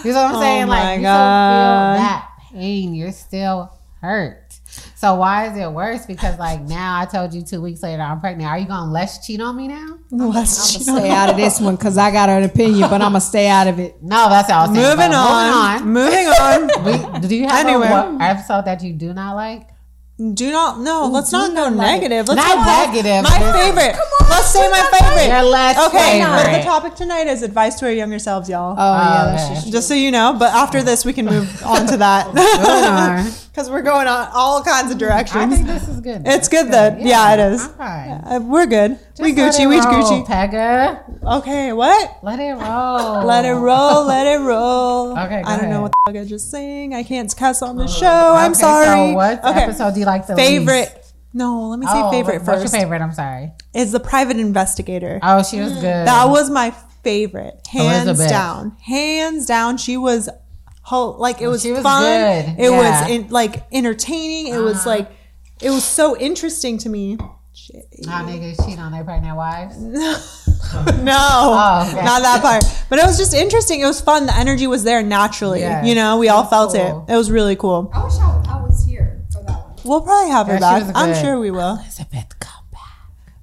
You 0.04 0.12
know 0.12 0.22
what 0.22 0.30
I'm 0.30 0.34
Oh 0.36 0.40
saying? 0.40 0.66
Like, 0.68 0.98
you 0.98 1.02
still 1.02 1.12
feel 1.12 1.96
that 1.96 2.28
pain. 2.52 2.94
You're 2.94 3.12
still 3.12 3.72
hurt. 4.00 4.45
So 5.06 5.14
why 5.14 5.46
is 5.52 5.56
it 5.56 5.70
worse? 5.70 6.04
Because 6.04 6.36
like 6.36 6.62
now 6.62 6.98
I 7.00 7.04
told 7.06 7.32
you 7.32 7.40
two 7.42 7.60
weeks 7.62 7.80
later 7.82 8.02
I'm 8.02 8.18
pregnant. 8.18 8.50
Are 8.50 8.58
you 8.58 8.66
gonna 8.66 8.90
less 8.90 9.24
cheat 9.24 9.40
on 9.40 9.54
me 9.56 9.68
now? 9.68 9.98
Let's 10.10 10.74
I'm 10.74 10.78
cheat 10.80 10.86
gonna 10.88 10.98
on- 10.98 11.04
stay 11.04 11.14
out 11.14 11.30
of 11.30 11.36
this 11.36 11.60
one 11.60 11.76
because 11.76 11.96
I 11.96 12.10
got 12.10 12.28
an 12.28 12.42
opinion, 12.42 12.80
but 12.90 12.94
I'm 13.00 13.10
gonna 13.12 13.20
stay 13.20 13.46
out 13.48 13.68
of 13.68 13.78
it. 13.78 13.94
No, 14.02 14.28
that's 14.28 14.50
all. 14.50 14.64
I 14.64 14.68
was 14.68 14.76
saying. 14.76 14.88
Moving 14.96 15.14
on. 15.14 15.88
Moving 15.92 16.26
on. 17.14 17.20
Do 17.28 17.36
you 17.36 17.46
have 17.46 17.66
Anyway. 17.66 17.86
a 17.86 17.90
what 17.90 18.20
episode 18.20 18.64
that 18.64 18.82
you 18.82 18.92
do 18.94 19.12
not 19.14 19.36
like? 19.36 19.68
Do 20.18 20.50
not 20.50 20.80
no. 20.80 21.08
Let's 21.12 21.30
not 21.30 21.54
go 21.54 21.64
like 21.64 22.00
negative. 22.00 22.28
Let's 22.28 22.40
Not 22.40 22.64
go 22.64 22.86
negative, 22.92 23.22
My 23.22 23.38
but- 23.38 23.52
favorite. 23.52 23.96
Let's 24.28 24.48
say 24.50 24.68
my 24.70 24.82
favorite. 24.90 25.26
Your 25.28 25.42
last 25.42 25.78
Okay, 25.88 26.20
but 26.24 26.58
the 26.58 26.64
topic 26.64 26.94
tonight 26.94 27.26
is 27.26 27.42
advice 27.42 27.74
to 27.76 27.84
our 27.86 27.92
younger 27.92 28.18
selves, 28.18 28.48
y'all. 28.48 28.74
Oh, 28.78 28.94
yeah, 28.96 29.34
okay. 29.34 29.54
just 29.54 29.72
Just 29.72 29.88
so 29.88 29.94
you 29.94 30.10
know, 30.10 30.34
but 30.38 30.52
after 30.54 30.82
this, 30.82 31.04
we 31.04 31.12
can 31.12 31.26
move 31.26 31.62
on 31.64 31.86
to 31.88 31.96
that 31.98 32.26
because 33.52 33.70
we're 33.70 33.82
going 33.82 34.08
on 34.08 34.28
all 34.32 34.62
kinds 34.64 34.90
of 34.90 34.98
directions. 34.98 35.52
I 35.52 35.54
think 35.54 35.66
this 35.66 35.86
is 35.86 36.00
good. 36.00 36.22
It's 36.24 36.48
good 36.48 36.72
then. 36.72 37.06
Yeah, 37.06 37.34
it 37.34 37.52
is. 37.52 37.62
I'm 37.66 37.72
fine. 37.74 38.10
Uh, 38.10 38.40
we're 38.42 38.66
good. 38.66 38.98
We 39.18 39.32
Just 39.32 39.58
let 39.58 39.66
Gucci. 39.66 39.68
We 39.68 39.80
roll, 39.80 40.02
Gucci. 40.02 40.26
Pega. 40.26 41.38
Okay, 41.38 41.72
what? 41.72 42.18
Let 42.22 42.38
it 42.38 42.52
roll. 42.52 43.24
Let 43.24 43.44
it 43.44 43.54
roll. 43.54 44.04
Let 44.06 44.26
it 44.26 44.40
roll. 44.44 45.18
Okay, 45.18 45.42
go 45.42 45.48
I 45.48 45.58
don't 45.58 45.70
know 45.70 45.82
what 45.82 45.92
the 45.92 46.12
fuck 46.12 46.22
I 46.22 46.24
just 46.24 46.50
sang. 46.50 46.94
I 46.94 47.02
can't 47.02 47.34
cuss 47.36 47.62
on 47.62 47.76
the 47.76 47.86
show. 47.86 48.34
I'm 48.36 48.54
sorry. 48.54 49.12
So 49.12 49.14
what 49.14 49.44
okay. 49.44 49.60
episode 49.60 49.94
do 49.94 50.00
you 50.00 50.06
like 50.06 50.26
the 50.26 50.36
favorite? 50.36 50.92
least? 50.94 51.14
No, 51.32 51.68
let 51.68 51.78
me 51.78 51.86
say 51.86 51.92
Oh, 51.94 52.10
favorite 52.10 52.42
What's 52.42 52.62
first. 52.62 52.72
your 52.72 52.80
favorite? 52.82 53.02
I'm 53.02 53.12
sorry. 53.12 53.52
Is 53.74 53.92
the 53.92 54.00
private 54.00 54.38
investigator. 54.38 55.20
Oh, 55.22 55.42
she 55.42 55.60
was 55.60 55.72
good. 55.74 55.82
That 55.82 56.30
was 56.30 56.48
my 56.48 56.74
favorite, 57.02 57.66
hands 57.70 58.08
Elizabeth. 58.08 58.30
down, 58.30 58.76
hands 58.82 59.44
down. 59.44 59.76
She 59.76 59.98
was, 59.98 60.30
ho- 60.82 61.10
like 61.18 61.42
it 61.42 61.48
was, 61.48 61.62
was 61.62 61.82
fun. 61.82 62.02
good. 62.02 62.64
It 62.64 62.70
Yeah. 62.70 63.00
was 63.02 63.10
in, 63.10 63.28
like 63.28 63.66
entertaining. 63.70 64.54
It 64.54 64.58
was 64.58 64.78
uh-huh. 64.78 64.88
like, 64.88 65.10
it 65.60 65.70
was 65.70 65.84
so 65.84 66.16
interesting 66.16 66.78
to 66.78 66.88
me. 66.88 67.18
Shit. 67.56 67.86
How 68.06 68.22
niggas 68.24 68.64
cheat 68.66 68.78
on 68.78 68.92
their 68.92 69.02
pregnant 69.02 69.36
wives. 69.36 69.76
no, 69.80 71.16
Oh, 71.18 71.86
okay. 71.88 72.04
not 72.04 72.22
that 72.22 72.40
part. 72.42 72.62
But 72.90 72.98
it 72.98 73.06
was 73.06 73.16
just 73.16 73.32
interesting. 73.34 73.80
It 73.80 73.86
was 73.86 74.00
fun. 74.00 74.26
The 74.26 74.36
energy 74.36 74.66
was 74.66 74.84
there 74.84 75.02
naturally. 75.02 75.60
Yeah. 75.60 75.82
You 75.84 75.94
know, 75.94 76.18
we 76.18 76.28
all 76.28 76.44
felt 76.44 76.74
cool. 76.74 77.06
it. 77.08 77.12
It 77.14 77.16
was 77.16 77.30
really 77.30 77.56
cool. 77.56 77.90
I 77.94 78.04
wish 78.04 78.14
I, 78.14 78.44
I 78.48 78.62
was 78.62 78.84
here 78.84 79.24
for 79.32 79.42
that 79.44 79.58
one. 79.58 79.76
We'll 79.84 80.02
probably 80.02 80.30
have 80.30 80.46
her 80.48 80.58
Yeah, 80.60 80.78
she 80.78 80.84
was 80.84 80.92
back. 80.92 80.96
I'm 81.02 81.14
sure 81.24 81.38
we 81.40 81.50
will. 81.50 81.76
Elizabeth, 81.80 82.38
come 82.40 82.64
back. 82.72 82.80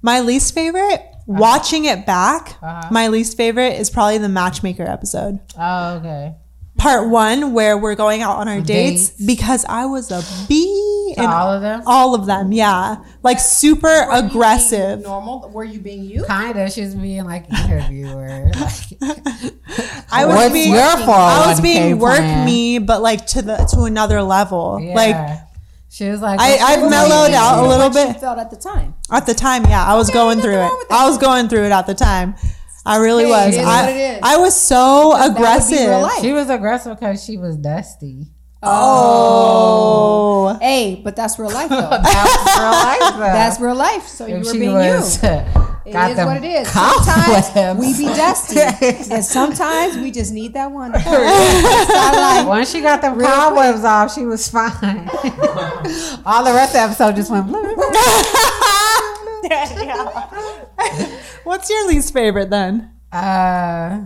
My 0.00 0.20
least 0.20 0.54
favorite, 0.54 1.02
watching 1.26 1.86
it 1.86 2.06
back, 2.06 2.56
Uh-huh. 2.62 2.88
my 2.92 3.08
least 3.08 3.36
favorite 3.36 3.72
is 3.80 3.90
probably 3.90 4.18
the 4.18 4.28
matchmaker 4.28 4.84
episode. 4.84 5.40
Oh, 5.58 5.96
okay. 5.96 6.34
part 6.78 7.08
one 7.08 7.52
where 7.52 7.76
we're 7.78 7.94
going 7.96 8.22
out 8.22 8.36
on 8.36 8.48
our 8.48 8.60
dates, 8.60 9.08
Dates. 9.10 9.26
because 9.26 9.64
I 9.68 9.86
was 9.86 10.10
a 10.12 10.22
bee 10.48 10.64
To 10.64 10.93
in 11.18 11.24
all 11.26 11.52
of 11.52 11.62
them. 11.62 11.82
all 11.86 12.14
of 12.14 12.26
them. 12.26 12.52
Yeah, 12.52 12.96
like 13.22 13.38
super 13.40 14.06
aggressive. 14.10 15.02
Normal? 15.02 15.50
Were 15.50 15.64
you 15.64 15.80
being 15.80 16.04
you? 16.04 16.24
Kinda. 16.24 16.70
She 16.70 16.82
was 16.82 16.94
being 16.94 17.24
like 17.24 17.48
interviewer. 17.50 18.50
I 20.12 20.24
was 20.26 20.34
What's 20.36 20.52
being, 20.52 20.72
your 20.72 20.80
I 20.82 21.46
was 21.48 21.60
401k 21.60 21.62
being 21.62 21.98
work 21.98 22.16
plan? 22.18 22.46
me, 22.46 22.78
but 22.78 23.02
like 23.02 23.26
to 23.28 23.42
the 23.42 23.56
to 23.74 23.82
another 23.82 24.22
level. 24.22 24.78
yeah. 24.80 24.94
Like 24.94 25.38
she 25.90 26.08
was 26.08 26.20
like, 26.20 26.40
I- 26.40 26.58
I've 26.58 26.80
your 26.80 26.90
mellowed 26.90 27.30
name? 27.30 27.40
out 27.40 27.64
a 27.64 27.68
little 27.68 27.88
What 27.90 28.06
you 28.08 28.12
bit 28.14 28.20
felt 28.20 28.38
at 28.38 28.50
the 28.50 28.56
time. 28.56 28.94
at 29.10 29.26
the 29.26 29.34
time, 29.34 29.64
yeah, 29.66 29.84
I 29.84 29.94
was 29.94 30.10
going 30.10 30.40
through 30.40 30.54
it. 30.54 30.58
wrong 30.58 30.76
with 30.78 30.88
that. 30.88 31.00
I 31.00 31.08
was 31.08 31.18
going 31.18 31.48
through 31.48 31.64
it 31.64 31.72
at 31.72 31.86
the 31.86 31.94
time. 31.94 32.34
I 32.86 32.98
really 32.98 33.24
Hey, 33.24 33.30
was. 33.30 33.54
it 33.54 33.60
is 33.60 33.66
I, 33.66 33.80
what 33.82 33.90
it 33.90 33.96
is. 33.96 34.20
I 34.22 34.36
was 34.36 34.60
so 34.60 35.12
That 35.16 35.28
would 35.28 35.34
be 35.36 35.42
aggressive. 35.42 36.22
She 36.22 36.32
was 36.32 36.50
aggressive 36.50 36.98
because 36.98 37.24
she 37.24 37.36
was 37.38 37.56
dusty. 37.56 38.26
Oh, 38.66 40.58
Hey, 40.60 41.00
but 41.02 41.14
that's 41.16 41.38
real 41.38 41.50
life 41.50 41.68
though. 41.70 41.76
That 41.90 42.00
was 42.00 42.58
real 42.58 42.70
life. 42.70 43.14
though. 43.14 43.20
that's 43.20 43.60
real 43.60 43.74
life. 43.74 44.06
So 44.08 44.26
you 44.26 44.36
if 44.36 44.44
were 44.46 44.52
she 44.52 44.58
being 44.60 44.72
was 44.74 45.22
you. 45.22 45.28
It 45.86 45.92
Got 45.92 46.10
is 46.12 46.16
what 46.16 46.36
it 46.38 46.44
is. 46.44 46.70
cobwebs. 46.70 47.46
Sometimes 47.46 47.78
we 47.78 47.92
be 47.98 48.06
dusty, 48.14 48.58
and 49.12 49.22
sometimes 49.22 49.98
we 49.98 50.10
just 50.10 50.32
need 50.32 50.54
that 50.54 50.70
one. 50.72 50.98
Starlight. 51.00 52.46
Once 52.46 52.70
she 52.72 52.80
got 52.80 53.02
them 53.02 53.20
cobwebs 53.20 53.84
off, 53.84 54.14
she 54.14 54.24
was 54.24 54.48
fine. 54.48 55.08
All 56.24 56.42
the 56.42 56.52
rest 56.54 56.74
of 56.74 56.80
the 56.80 56.80
episode 56.80 57.16
just 57.16 57.30
went. 57.30 57.46
blue. 57.48 57.60
What's 61.44 61.68
your 61.68 61.86
least 61.88 62.12
favorite 62.14 62.48
then? 62.50 62.90
Uh, 63.12 64.00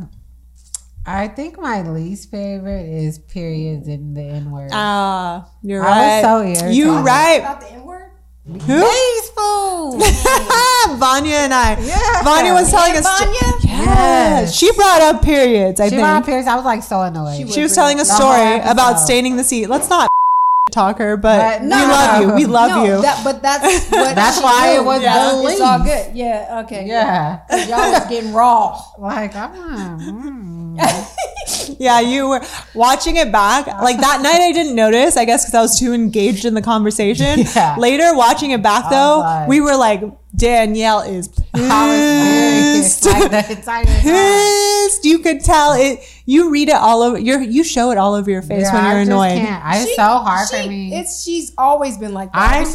I 1.11 1.27
think 1.29 1.59
my 1.59 1.81
least 1.89 2.31
favorite 2.31 2.87
is 2.87 3.19
periods 3.19 3.89
in 3.89 4.13
the 4.13 4.21
N 4.23 4.51
word. 4.51 4.71
Ah, 4.75 5.49
you're 5.63 5.81
right. 5.81 5.89
I 5.91 5.99
right. 6.01 6.17
was 6.17 6.23
so 6.23 6.43
irritated. 6.63 6.75
You 6.77 6.99
right. 6.99 7.41
About 7.41 7.61
the 7.63 7.73
N 7.73 7.85
word. 7.85 8.11
Who? 8.47 8.57
These 8.59 9.29
fools. 9.31 10.03
Vanya 10.99 11.35
and 11.49 11.55
I. 11.55 11.77
Yeah. 11.81 12.23
Vanya 12.23 12.53
was 12.53 12.71
telling 12.71 12.93
Yeah, 12.95 13.01
us. 13.01 13.21
Vanya? 13.21 13.53
Yes. 13.65 14.55
She 14.55 14.71
brought 14.73 15.01
up 15.03 15.23
periods. 15.23 15.81
I 15.81 15.87
She 15.87 15.91
think 15.97 16.03
brought 16.03 16.25
periods. 16.27 16.47
I 16.49 16.57
was 16.57 16.65
like 16.67 16.83
so 16.83 17.01
annoyed. 17.03 17.51
she 17.53 17.63
was 17.63 17.75
telling 17.75 18.01
a 18.01 18.05
story 18.05 18.61
about 18.61 18.97
staining 19.01 19.37
the 19.37 19.45
seat. 19.45 19.67
Let's 19.69 19.89
not 19.91 20.09
talk 20.73 20.99
her, 20.99 21.17
but 21.17 21.39
But 21.39 21.63
we 21.63 21.69
no. 21.69 21.77
love 21.77 22.23
you. 22.23 22.35
We 22.35 22.47
love 22.47 22.71
no, 22.71 22.85
you. 22.85 23.03
That, 23.03 23.23
but 23.25 23.43
that's 23.43 23.65
what 23.91 24.15
That's 24.15 24.39
she 24.39 24.45
why 24.45 24.73
knew. 24.75 24.81
it 24.81 24.85
was 24.85 25.03
yeah, 25.03 25.31
the 25.33 25.49
It's 25.49 25.61
all 25.61 25.83
good. 25.85 26.17
Yeah. 26.17 26.63
Okay. 26.65 26.87
Yeah. 26.87 27.41
Y'all 27.67 27.93
was 27.93 28.07
getting 28.09 28.33
raw. 28.35 28.81
Like 28.99 29.35
I'm. 29.37 29.99
mm. 30.01 30.58
yeah, 31.79 32.01
you 32.01 32.29
were 32.29 32.41
watching 32.75 33.17
it 33.17 33.31
back. 33.33 33.67
Like 33.67 33.99
that 34.01 34.21
night, 34.23 34.41
I 34.41 34.53
didn't 34.53 34.75
notice. 34.75 35.17
I 35.17 35.25
guess 35.25 35.45
because 35.45 35.55
I 35.55 35.61
was 35.63 35.79
too 35.79 35.93
engaged 35.93 36.45
in 36.45 36.55
the 36.55 36.63
conversation. 36.63 37.41
Yeah. 37.59 37.77
Later, 37.79 38.15
watching 38.15 38.51
it 38.53 38.63
back 38.63 38.91
though, 38.91 39.17
oh, 39.17 39.19
was 39.19 39.25
like- 39.25 39.49
we 39.49 39.61
were 39.61 39.77
like, 39.77 40.03
Danielle 40.37 41.01
is 41.01 41.29
I 41.55 41.87
was 41.89 43.01
pissed. 43.01 43.05
very 43.05 43.21
like 43.29 43.49
the 43.49 43.57
entire 43.57 43.85
time. 43.85 44.03
pissed. 44.03 45.05
You 45.05 45.19
could 45.21 45.41
tell 45.43 45.73
it. 45.73 46.01
You 46.27 46.51
read 46.51 46.69
it 46.69 46.75
all 46.75 47.03
over. 47.03 47.19
Your 47.19 47.41
you 47.41 47.65
show 47.65 47.91
it 47.91 47.99
all 47.99 48.15
over 48.15 48.31
your 48.31 48.43
face 48.43 48.63
Yeah, 48.65 48.75
when 48.75 48.85
you're 48.85 48.93
I 48.93 49.05
just 49.05 49.11
annoyed. 49.11 49.47
can't. 49.47 49.65
I- 49.65 49.79
It's 49.83 49.97
so 49.97 50.03
hard 50.03 50.49
she- 50.49 50.63
for 50.63 50.69
me. 50.69 50.95
It's 50.95 51.23
she's 51.25 51.53
always 51.57 51.97
been 51.97 52.13
like 52.13 52.33
that. 52.33 52.53
I'm 52.53 52.63
Ever 52.63 52.69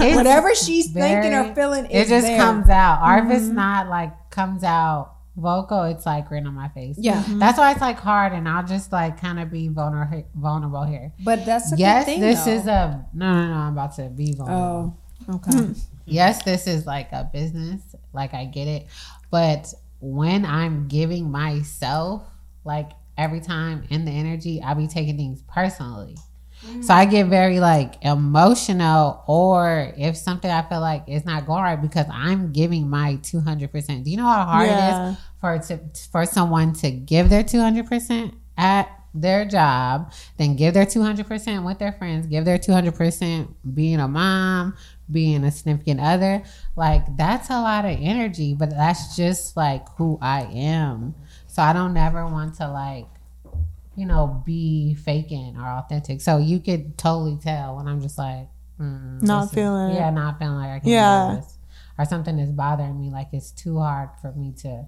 so- 0.00 0.14
whatever 0.16 0.54
she's 0.54 0.88
thinking 0.92 1.32
or 1.34 1.54
feeling, 1.54 1.86
It 1.90 2.06
just 2.08 2.26
there. 2.26 2.38
comes 2.38 2.68
out. 2.68 3.00
Or 3.02 3.24
if 3.24 3.30
it's 3.36 3.48
not 3.50 3.88
like 3.88 4.12
comes 4.30 4.62
out 4.62 5.14
vocal, 5.36 5.82
it's 5.84 6.06
like 6.06 6.30
right 6.30 6.44
on 6.44 6.54
my 6.54 6.68
face. 6.68 6.96
Yeah. 6.98 7.22
Mm-hmm. 7.22 7.38
That's 7.38 7.58
why 7.58 7.72
it's 7.72 7.80
like 7.80 7.98
hard, 7.98 8.32
and 8.32 8.48
I'll 8.48 8.66
just 8.66 8.92
like 8.92 9.20
kind 9.20 9.38
of 9.38 9.50
be 9.50 9.68
vulnerable 9.68 10.26
vulnerable 10.34 10.84
here. 10.84 11.12
But 11.24 11.44
that's 11.44 11.72
a 11.72 11.76
yes, 11.76 12.04
good 12.04 12.12
thing. 12.12 12.20
this 12.20 12.44
though. 12.44 12.52
is 12.52 12.66
a 12.66 13.06
no, 13.12 13.32
no, 13.32 13.48
no. 13.48 13.54
I'm 13.54 13.72
about 13.72 13.94
to 13.96 14.08
be 14.08 14.34
oh, 14.40 14.44
vulnerable. 14.44 14.98
Oh, 15.28 15.34
okay. 15.36 15.58
Hmm. 15.58 15.72
yes, 16.06 16.42
this 16.42 16.66
is 16.66 16.86
like 16.86 17.12
a 17.12 17.28
business. 17.32 17.82
Like 18.12 18.34
I 18.34 18.46
get 18.46 18.66
it, 18.66 18.86
but 19.30 19.72
when 20.00 20.44
I'm 20.44 20.88
giving 20.88 21.30
myself 21.30 22.22
like 22.64 22.90
every 23.16 23.40
time 23.40 23.84
in 23.90 24.04
the 24.04 24.10
energy, 24.10 24.60
I'll 24.62 24.74
be 24.74 24.88
taking 24.88 25.16
things 25.16 25.42
personally. 25.48 26.16
So 26.80 26.94
I 26.94 27.04
get 27.04 27.26
very 27.26 27.60
like 27.60 28.02
emotional, 28.02 29.22
or 29.26 29.92
if 29.96 30.16
something 30.16 30.50
I 30.50 30.62
feel 30.62 30.80
like 30.80 31.04
is 31.06 31.24
not 31.24 31.46
going 31.46 31.62
right 31.62 31.80
because 31.80 32.06
I'm 32.10 32.50
giving 32.52 32.88
my 32.88 33.16
two 33.22 33.40
hundred 33.40 33.70
percent. 33.72 34.04
Do 34.04 34.10
you 34.10 34.16
know 34.16 34.24
how 34.24 34.44
hard 34.44 34.66
Yeah. 34.68 35.08
it 35.08 35.12
is 35.12 35.18
for 35.40 35.58
to 35.58 35.80
for 36.10 36.24
someone 36.26 36.72
to 36.74 36.90
give 36.90 37.28
their 37.30 37.42
two 37.42 37.60
hundred 37.60 37.86
percent 37.86 38.34
at 38.56 38.88
their 39.14 39.46
job, 39.46 40.12
then 40.36 40.56
give 40.56 40.74
their 40.74 40.86
two 40.86 41.02
hundred 41.02 41.26
percent 41.26 41.64
with 41.64 41.78
their 41.78 41.92
friends, 41.92 42.26
give 42.26 42.44
their 42.44 42.58
two 42.58 42.72
hundred 42.72 42.94
percent 42.94 43.54
being 43.74 43.98
a 44.00 44.08
mom, 44.08 44.74
being 45.10 45.44
a 45.44 45.50
significant 45.50 46.00
other. 46.00 46.42
Like 46.76 47.16
that's 47.16 47.48
a 47.50 47.60
lot 47.60 47.84
of 47.84 47.96
energy, 48.00 48.54
but 48.54 48.70
that's 48.70 49.16
just 49.16 49.56
like 49.56 49.86
who 49.96 50.18
I 50.20 50.42
am. 50.52 51.14
So 51.46 51.62
I 51.62 51.72
don't 51.72 51.94
never 51.94 52.26
want 52.26 52.54
to 52.56 52.68
like 52.68 53.06
you 53.96 54.04
know, 54.04 54.42
be 54.44 54.94
faking 54.94 55.56
or 55.56 55.66
authentic. 55.66 56.20
So 56.20 56.36
you 56.36 56.60
could 56.60 56.98
totally 56.98 57.38
tell 57.42 57.76
when 57.76 57.88
I'm 57.88 58.02
just 58.02 58.18
like, 58.18 58.46
mm, 58.78 59.22
Not 59.22 59.50
feeling 59.50 59.94
yeah, 59.94 60.10
not 60.10 60.38
feeling 60.38 60.56
like 60.56 60.70
I 60.70 60.78
can 60.80 60.90
Yeah. 60.90 61.30
do 61.30 61.36
this, 61.40 61.58
or 61.98 62.04
something 62.04 62.38
is 62.38 62.50
bothering 62.50 63.00
me. 63.00 63.08
Like 63.10 63.28
it's 63.32 63.50
too 63.50 63.78
hard 63.78 64.10
for 64.20 64.32
me 64.32 64.52
to 64.58 64.86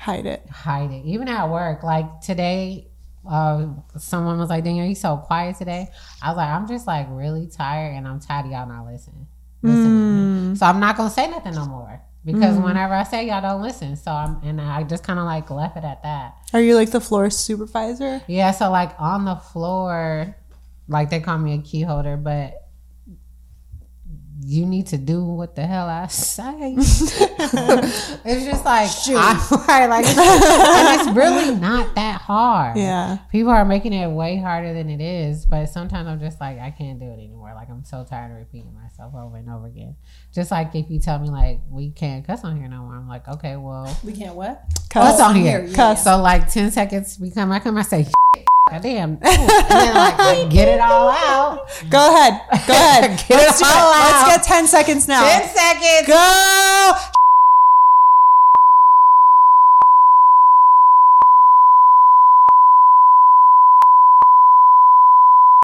Hide 0.00 0.26
it. 0.26 0.48
hide 0.50 0.90
it. 0.90 1.04
Even 1.04 1.28
at 1.28 1.50
work, 1.50 1.82
like 1.82 2.20
today, 2.20 2.88
uh, 3.28 3.66
someone 3.98 4.38
was 4.38 4.48
like, 4.48 4.64
"Danielle, 4.64 4.86
you 4.86 4.94
so 4.94 5.18
quiet 5.18 5.56
today." 5.56 5.88
I 6.22 6.28
was 6.28 6.36
like, 6.38 6.48
"I'm 6.48 6.66
just 6.66 6.86
like 6.86 7.06
really 7.10 7.46
tired, 7.46 7.94
and 7.94 8.08
I'm 8.08 8.18
tired 8.18 8.46
of 8.46 8.52
y'all 8.52 8.66
not 8.66 8.86
listening." 8.86 9.26
listening. 9.62 10.56
So 10.56 10.66
I'm 10.66 10.80
not 10.80 10.96
gonna 10.96 11.10
say 11.10 11.28
nothing 11.28 11.54
no 11.54 11.66
more 11.66 12.00
because 12.24 12.58
whenever 12.58 12.94
I 12.94 13.04
say 13.04 13.26
y'all 13.26 13.40
don't 13.40 13.62
listen, 13.62 13.96
so 13.96 14.10
I'm 14.10 14.40
and 14.42 14.60
I 14.60 14.82
just 14.84 15.04
kind 15.04 15.18
of 15.18 15.24
like 15.24 15.50
left 15.50 15.76
it 15.76 15.84
at 15.84 16.02
that. 16.02 16.34
Are 16.52 16.60
you 16.60 16.74
like 16.74 16.90
the 16.90 17.00
floor 17.00 17.30
supervisor? 17.30 18.22
Yeah, 18.26 18.50
so 18.52 18.70
like 18.70 18.92
on 18.98 19.24
the 19.24 19.36
floor, 19.36 20.36
like 20.88 21.10
they 21.10 21.20
call 21.20 21.38
me 21.38 21.54
a 21.54 21.62
key 21.62 21.82
holder, 21.82 22.16
but 22.16 22.59
you 24.42 24.64
need 24.66 24.86
to 24.88 24.96
do 24.98 25.24
what 25.24 25.54
the 25.54 25.66
hell 25.66 25.88
I 25.88 26.06
say. 26.06 26.74
it's 26.78 28.44
just 28.44 28.64
like 28.64 28.88
I, 29.08 29.64
right, 29.68 29.86
like 29.86 30.04
it's, 30.06 30.18
and 30.18 31.00
it's 31.08 31.16
really 31.16 31.54
not 31.58 31.94
that 31.94 32.20
hard. 32.20 32.76
Yeah. 32.76 33.18
people 33.30 33.50
are 33.50 33.64
making 33.64 33.92
it 33.92 34.06
way 34.08 34.36
harder 34.38 34.72
than 34.74 34.88
it 34.88 35.00
is, 35.00 35.46
but 35.46 35.66
sometimes 35.66 36.08
I'm 36.08 36.20
just 36.20 36.40
like 36.40 36.58
I 36.58 36.70
can't 36.70 36.98
do 36.98 37.06
it 37.06 37.14
anymore. 37.14 37.52
Like 37.54 37.70
I'm 37.70 37.84
so 37.84 38.04
tired 38.08 38.32
of 38.32 38.38
repeating 38.38 38.74
myself 38.74 39.14
over 39.14 39.36
and 39.36 39.50
over 39.50 39.66
again. 39.66 39.96
Just 40.34 40.50
like 40.50 40.74
if 40.74 40.90
you 40.90 41.00
tell 41.00 41.18
me 41.18 41.28
like 41.30 41.60
we 41.70 41.90
can't 41.90 42.26
cuss 42.26 42.44
on 42.44 42.56
here 42.56 42.68
no 42.68 42.82
more, 42.82 42.96
I'm 42.96 43.08
like 43.08 43.28
okay, 43.28 43.56
well 43.56 43.94
We 44.04 44.12
can't 44.12 44.34
what? 44.36 44.62
cuss 44.88 45.18
Cuss. 45.18 45.20
on 45.20 45.34
here. 45.34 45.64
yeah, 45.64 45.74
Cuss. 45.74 46.04
So 46.04 46.20
like 46.20 46.50
ten 46.50 46.70
seconds, 46.70 47.18
we 47.20 47.30
come. 47.30 47.52
I 47.52 47.60
come. 47.60 47.76
I 47.76 47.82
say, 47.82 48.06
God 48.70 48.82
damn, 48.82 49.10
and 49.14 49.20
then 49.68 49.94
like 49.94 50.50
get 50.50 50.68
it 50.68 50.80
all 50.80 51.08
out. 51.10 51.68
Go 51.90 52.14
ahead. 52.14 52.40
Go 52.68 52.72
ahead. 52.74 53.18
Get 53.28 53.36
Let's 53.36 53.60
it 53.60 53.64
do 53.64 53.70
it. 53.70 53.76
all 53.76 53.92
out. 53.92 54.26
Let's 54.28 54.46
get 54.46 54.46
10 54.46 54.66
seconds 54.68 55.08
now. 55.08 55.22
Ten 55.28 55.48
seconds. 55.48 56.06
Go. 56.08 56.94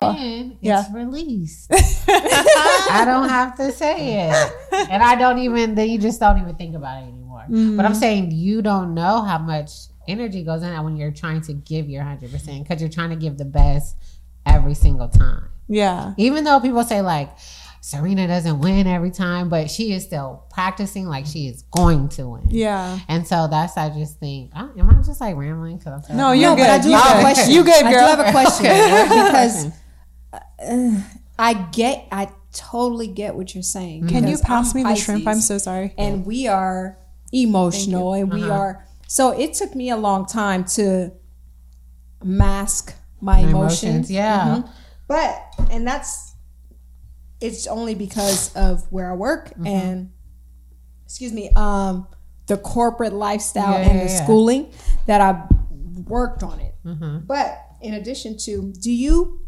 And 0.02 0.52
it's 0.52 0.58
Yeah. 0.62 0.84
released. 0.92 1.68
I 2.08 3.02
don't 3.06 3.28
have 3.28 3.56
to 3.56 3.72
say 3.72 4.28
it, 4.28 4.52
and 4.90 5.02
I 5.02 5.14
don't 5.16 5.38
even. 5.38 5.74
Then 5.74 5.88
you 5.88 5.98
just 5.98 6.20
don't 6.20 6.38
even 6.38 6.54
think 6.56 6.74
about 6.76 7.02
it 7.02 7.06
anymore. 7.08 7.44
Mm-hmm. 7.48 7.76
But 7.76 7.86
I'm 7.86 7.94
saying 7.94 8.30
you 8.30 8.60
don't 8.62 8.94
know 8.94 9.22
how 9.22 9.38
much 9.38 9.70
energy 10.08 10.42
goes 10.42 10.62
in 10.62 10.70
that 10.70 10.84
when 10.84 10.96
you're 10.96 11.10
trying 11.12 11.40
to 11.42 11.52
give 11.52 11.88
your 11.88 12.02
hundred 12.02 12.30
percent 12.32 12.62
because 12.62 12.80
you're 12.80 12.90
trying 12.90 13.10
to 13.10 13.16
give 13.16 13.38
the 13.38 13.44
best 13.44 13.96
every 14.44 14.74
single 14.74 15.08
time. 15.08 15.48
Yeah. 15.68 16.14
Even 16.16 16.44
though 16.44 16.60
people 16.60 16.84
say 16.84 17.00
like 17.02 17.30
Serena 17.80 18.26
doesn't 18.26 18.60
win 18.60 18.86
every 18.86 19.10
time, 19.10 19.48
but 19.48 19.70
she 19.70 19.92
is 19.92 20.04
still 20.04 20.44
practicing 20.50 21.06
like 21.06 21.24
she 21.24 21.46
is 21.46 21.62
going 21.70 22.08
to 22.10 22.28
win. 22.28 22.46
Yeah. 22.48 22.98
And 23.08 23.26
so 23.26 23.46
that's 23.48 23.76
I 23.76 23.90
just 23.90 24.18
think. 24.18 24.50
I, 24.54 24.68
am 24.76 24.90
I 24.90 24.94
just 25.02 25.20
like 25.20 25.36
rambling? 25.36 25.78
Because 25.78 25.92
I'm 25.92 26.02
so 26.02 26.14
No, 26.14 26.32
you're 26.32 26.50
no, 26.50 26.56
good. 26.56 26.62
but 26.62 26.70
I 26.70 26.78
do 26.78 26.88
you 26.88 26.96
have 26.96 27.12
good. 27.12 27.18
a 27.18 27.20
question. 27.20 27.54
You 27.54 27.64
good, 27.64 27.82
girl? 27.82 27.94
I 27.94 28.14
do 28.16 28.16
have 28.16 28.28
a 28.28 28.30
question 28.32 28.64
because 29.26 29.72
Question. 30.58 30.96
Uh, 30.96 31.02
I 31.38 31.54
get, 31.54 32.08
I 32.10 32.30
totally 32.52 33.06
get 33.08 33.34
what 33.34 33.54
you're 33.54 33.62
saying. 33.62 34.04
Mm-hmm. 34.04 34.08
Can 34.08 34.28
you 34.28 34.38
pass 34.38 34.74
I'm 34.74 34.82
me 34.82 34.88
the 34.88 34.96
shrimp? 34.96 35.26
I'm 35.26 35.40
so 35.40 35.58
sorry. 35.58 35.94
and 35.98 36.24
we 36.24 36.48
are 36.48 36.98
emotional, 37.32 38.14
and 38.14 38.32
we 38.32 38.42
uh-huh. 38.42 38.52
are. 38.52 38.85
So 39.08 39.30
it 39.38 39.54
took 39.54 39.74
me 39.74 39.90
a 39.90 39.96
long 39.96 40.26
time 40.26 40.64
to 40.76 41.12
mask 42.24 42.94
my, 43.20 43.42
My 43.42 43.48
emotions. 43.48 43.82
emotions, 43.82 44.10
yeah. 44.10 44.46
Mhm. 44.62 44.70
But 45.08 45.42
and 45.70 45.86
that's 45.86 46.34
it's 47.40 47.66
only 47.66 47.94
because 47.94 48.54
of 48.56 48.90
where 48.90 49.10
I 49.12 49.14
work 49.14 49.50
Mm-hmm. 49.50 49.66
and 49.66 50.10
excuse 51.04 51.32
me, 51.32 51.50
um, 51.54 52.08
the 52.46 52.56
corporate 52.56 53.12
lifestyle 53.12 53.72
Yeah, 53.72 53.88
and 53.88 53.98
yeah, 53.98 54.06
the 54.06 54.10
yeah. 54.12 54.24
schooling 54.24 54.72
that 55.06 55.20
I 55.20 55.46
worked 56.08 56.42
on 56.42 56.58
it. 56.60 56.74
Mhm. 56.84 57.26
But 57.26 57.58
in 57.80 57.94
addition 57.94 58.36
to, 58.38 58.72
do 58.72 58.90
you 58.90 59.40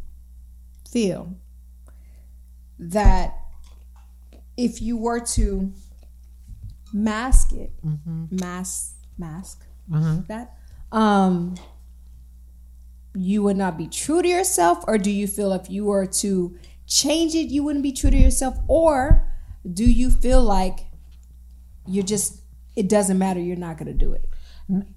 feel 0.90 1.34
that 2.78 3.34
if 4.56 4.80
you 4.82 4.96
were 4.96 5.20
to 5.20 5.72
mask 6.92 7.52
it, 7.52 7.72
mask, 8.30 8.94
mask 9.18 9.64
Mhm. 9.90 10.26
that, 10.28 10.54
um, 10.92 11.54
you 13.14 13.42
would 13.42 13.56
not 13.56 13.76
be 13.76 13.86
true 13.88 14.22
to 14.22 14.28
yourself, 14.28 14.84
or 14.86 14.98
do 14.98 15.10
you 15.10 15.26
feel 15.26 15.52
if 15.52 15.68
you 15.70 15.84
were 15.84 16.06
to 16.06 16.56
change 16.86 17.34
it, 17.34 17.48
you 17.48 17.62
wouldn't 17.64 17.82
be 17.82 17.92
true 17.92 18.10
to 18.10 18.16
yourself, 18.16 18.56
or 18.68 19.26
do 19.70 19.84
you 19.90 20.10
feel 20.10 20.42
like 20.42 20.86
you're 21.86 22.04
just 22.04 22.42
it 22.76 22.88
doesn't 22.88 23.18
matter, 23.18 23.40
you're 23.40 23.56
not 23.56 23.76
gonna 23.76 23.92
do 23.92 24.12
it? 24.12 24.24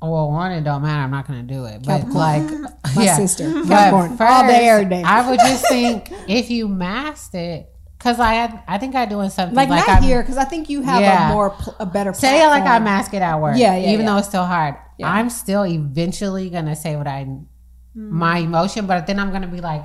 Well, 0.01 0.29
one, 0.29 0.51
it 0.51 0.63
don't 0.63 0.81
matter. 0.83 1.01
I'm 1.01 1.09
not 1.11 1.25
gonna 1.27 1.41
do 1.43 1.65
it. 1.65 1.81
But 1.83 2.09
like, 2.09 2.43
My 2.95 3.03
yeah. 3.05 3.15
sister, 3.15 3.51
Capricorn, 3.63 4.17
all 4.19 4.45
day, 4.47 4.67
every 4.69 4.85
day. 4.85 5.01
I 5.01 5.27
would 5.29 5.39
just 5.39 5.67
think 5.67 6.11
if 6.27 6.51
you 6.51 6.67
masked 6.67 7.33
it, 7.33 7.70
Cause 8.01 8.19
I 8.19 8.33
had, 8.33 8.63
I 8.67 8.79
think 8.79 8.95
I 8.95 9.05
doing 9.05 9.29
something 9.29 9.55
Like, 9.55 9.69
like, 9.69 9.87
not 9.87 9.97
I'm, 9.97 10.03
here 10.03 10.23
because 10.23 10.37
I 10.37 10.43
think 10.43 10.69
you 10.71 10.81
have 10.81 11.01
Yeah. 11.01 11.29
a 11.29 11.33
more 11.33 11.55
a 11.79 11.85
better. 11.85 12.13
Say 12.13 12.43
it 12.43 12.47
like 12.47 12.63
I 12.63 12.65
platform. 12.65 12.83
mask 12.85 13.13
it 13.13 13.21
at 13.21 13.39
work. 13.39 13.57
Yeah, 13.57 13.75
yeah, 13.75 13.89
Even 13.91 14.05
yeah. 14.05 14.13
though 14.13 14.17
it's 14.17 14.27
still 14.27 14.45
hard, 14.45 14.75
Yeah. 14.97 15.07
I'm 15.11 15.29
still 15.29 15.67
eventually 15.67 16.49
gonna 16.49 16.75
say 16.75 16.95
what 16.95 17.05
I, 17.07 17.27
my 17.93 18.41
mm. 18.41 18.45
emotion. 18.45 18.87
But 18.87 19.05
then 19.05 19.19
I'm 19.19 19.31
gonna 19.31 19.47
be 19.47 19.61
like, 19.61 19.83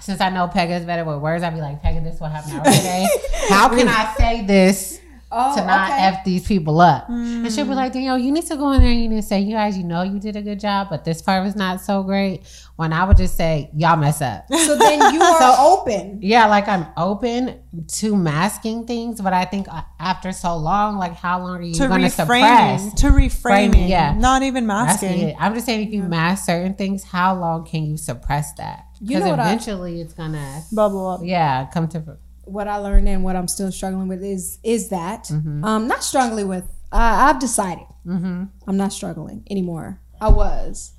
since 0.00 0.22
I 0.22 0.30
know 0.30 0.48
Pega 0.48 0.80
is 0.80 0.86
better 0.86 1.04
with 1.04 1.18
words, 1.18 1.44
I'll 1.44 1.52
be 1.52 1.60
like, 1.60 1.82
Pega, 1.82 2.02
this 2.02 2.18
what 2.18 2.32
happened 2.32 2.64
today. 2.64 3.06
How 3.50 3.68
can 3.68 3.88
I 3.88 4.14
say 4.16 4.46
this 4.46 4.99
Oh, 5.32 5.54
to 5.56 5.64
not 5.64 5.90
okay. 5.90 6.02
f 6.06 6.24
these 6.24 6.46
people 6.46 6.80
up? 6.80 7.08
And 7.08 7.52
she'll 7.52 7.64
be 7.64 7.74
like, 7.74 7.92
Danielle, 7.92 8.18
you 8.18 8.32
need 8.32 8.46
to 8.46 8.56
go 8.56 8.72
in 8.72 8.80
there 8.80 8.90
and 8.90 9.00
you 9.00 9.08
need 9.08 9.20
to 9.20 9.26
say, 9.26 9.40
you 9.40 9.52
guys, 9.54 9.78
you 9.78 9.84
know, 9.84 10.02
you 10.02 10.18
did 10.18 10.34
a 10.34 10.42
good 10.42 10.58
job, 10.58 10.88
but 10.90 11.04
this 11.04 11.22
part 11.22 11.44
was 11.44 11.54
not 11.54 11.80
so 11.80 12.02
great. 12.02 12.42
When 12.76 12.92
I 12.92 13.04
would 13.04 13.16
just 13.16 13.36
say, 13.36 13.70
y'all 13.74 13.96
mess 13.96 14.20
up. 14.22 14.46
So 14.70 14.76
then 14.76 15.12
you 15.14 15.20
are 15.22 15.38
so, 15.40 15.54
open. 15.58 16.18
Yeah, 16.22 16.46
like 16.46 16.66
I'm 16.68 16.86
open 16.96 17.60
to 17.98 18.16
masking 18.16 18.86
things, 18.86 19.20
but 19.20 19.32
I 19.32 19.44
think 19.44 19.66
uh, 19.68 19.82
after 19.98 20.32
so 20.32 20.56
long, 20.56 20.96
like 20.96 21.14
how 21.14 21.40
long 21.40 21.56
are 21.58 21.62
you 21.62 21.74
to 21.74 21.88
going 21.88 22.02
to 22.02 22.10
suppress? 22.10 22.92
to 22.94 23.06
reframing, 23.08 23.40
Framing, 23.40 23.88
yeah. 23.88 24.14
not 24.14 24.42
even 24.42 24.66
masking. 24.66 25.20
it. 25.20 25.36
I'm 25.38 25.54
just 25.54 25.66
saying, 25.66 25.86
if 25.88 25.92
you 25.94 26.02
mask 26.02 26.46
certain 26.46 26.74
things, 26.74 27.04
how 27.04 27.34
long 27.38 27.64
can 27.66 27.84
you 27.84 27.96
suppress 27.96 28.52
that? 28.54 28.84
Because 29.00 29.22
what 29.24 29.38
I- 29.40 29.46
eventually, 29.52 30.00
it's 30.00 30.12
gonna, 30.14 30.62
Bubble 30.72 31.06
up. 31.06 31.20
yeah, 31.22 31.66
come 31.72 31.88
to. 31.88 32.18
What 32.52 32.68
I 32.68 32.76
learned 32.76 33.08
and 33.08 33.22
what 33.24 33.36
I'm 33.36 33.48
still 33.48 33.70
struggling 33.72 34.08
with 34.08 34.22
is 34.22 34.58
is 34.62 34.88
that 34.90 35.24
Mm-hmm. 35.24 35.64
um 35.64 35.88
not 35.88 36.02
struggling 36.04 36.48
with. 36.48 36.64
Uh, 36.92 37.30
I've 37.30 37.38
decided 37.40 37.84
Mm-hmm. 38.06 38.44
I'm 38.66 38.76
not 38.76 38.92
struggling 38.92 39.44
anymore. 39.50 40.00
I 40.20 40.28
was. 40.30 40.92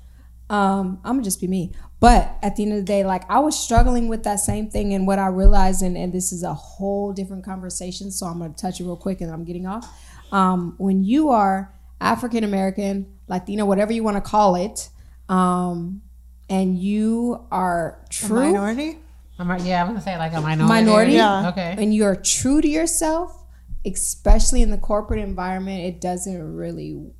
Um, 0.48 1.00
I'm 1.04 1.14
gonna 1.14 1.22
just 1.24 1.40
be 1.40 1.48
me. 1.48 1.72
But 1.98 2.36
at 2.42 2.56
the 2.56 2.62
end 2.64 2.72
of 2.72 2.78
the 2.78 2.84
day, 2.84 3.04
like 3.04 3.28
I 3.30 3.38
was 3.40 3.58
struggling 3.58 4.08
with 4.08 4.22
that 4.24 4.40
same 4.40 4.70
thing, 4.70 4.92
and 4.94 5.06
what 5.06 5.18
I 5.18 5.26
realized, 5.28 5.82
and, 5.82 5.96
and 5.96 6.12
this 6.12 6.32
is 6.32 6.42
a 6.42 6.54
whole 6.54 7.12
different 7.12 7.44
conversation. 7.44 8.10
So 8.10 8.26
I'm 8.26 8.38
gonna 8.38 8.52
touch 8.54 8.80
it 8.80 8.84
real 8.84 8.96
quick, 8.96 9.20
and 9.20 9.30
I'm 9.32 9.44
getting 9.44 9.66
off. 9.66 9.84
Um, 10.30 10.74
when 10.78 11.02
you 11.04 11.30
are 11.30 11.72
African 12.00 12.44
American, 12.44 13.06
Latino, 13.28 13.64
whatever 13.66 13.92
you 13.92 14.02
want 14.02 14.16
to 14.16 14.20
call 14.30 14.56
it, 14.56 14.88
um, 15.28 16.02
and 16.50 16.78
you 16.78 17.44
are 17.50 17.98
true 18.10 18.52
Minority. 18.52 18.98
I'm, 19.38 19.50
a- 19.50 19.58
yeah, 19.60 19.80
I'm 19.82 19.88
gonna 19.88 20.00
say 20.00 20.16
like 20.18 20.32
a 20.34 20.40
minority. 20.40 20.68
minority, 20.84 21.12
Yeah. 21.12 21.48
Okay. 21.50 21.74
and 21.78 21.94
you're 21.94 22.16
true 22.16 22.60
to 22.60 22.68
yourself, 22.68 23.44
especially 23.84 24.62
in 24.62 24.70
the 24.70 24.78
corporate 24.78 25.20
environment, 25.20 25.84
it 25.84 26.00
doesn't 26.00 26.54
really 26.56 27.12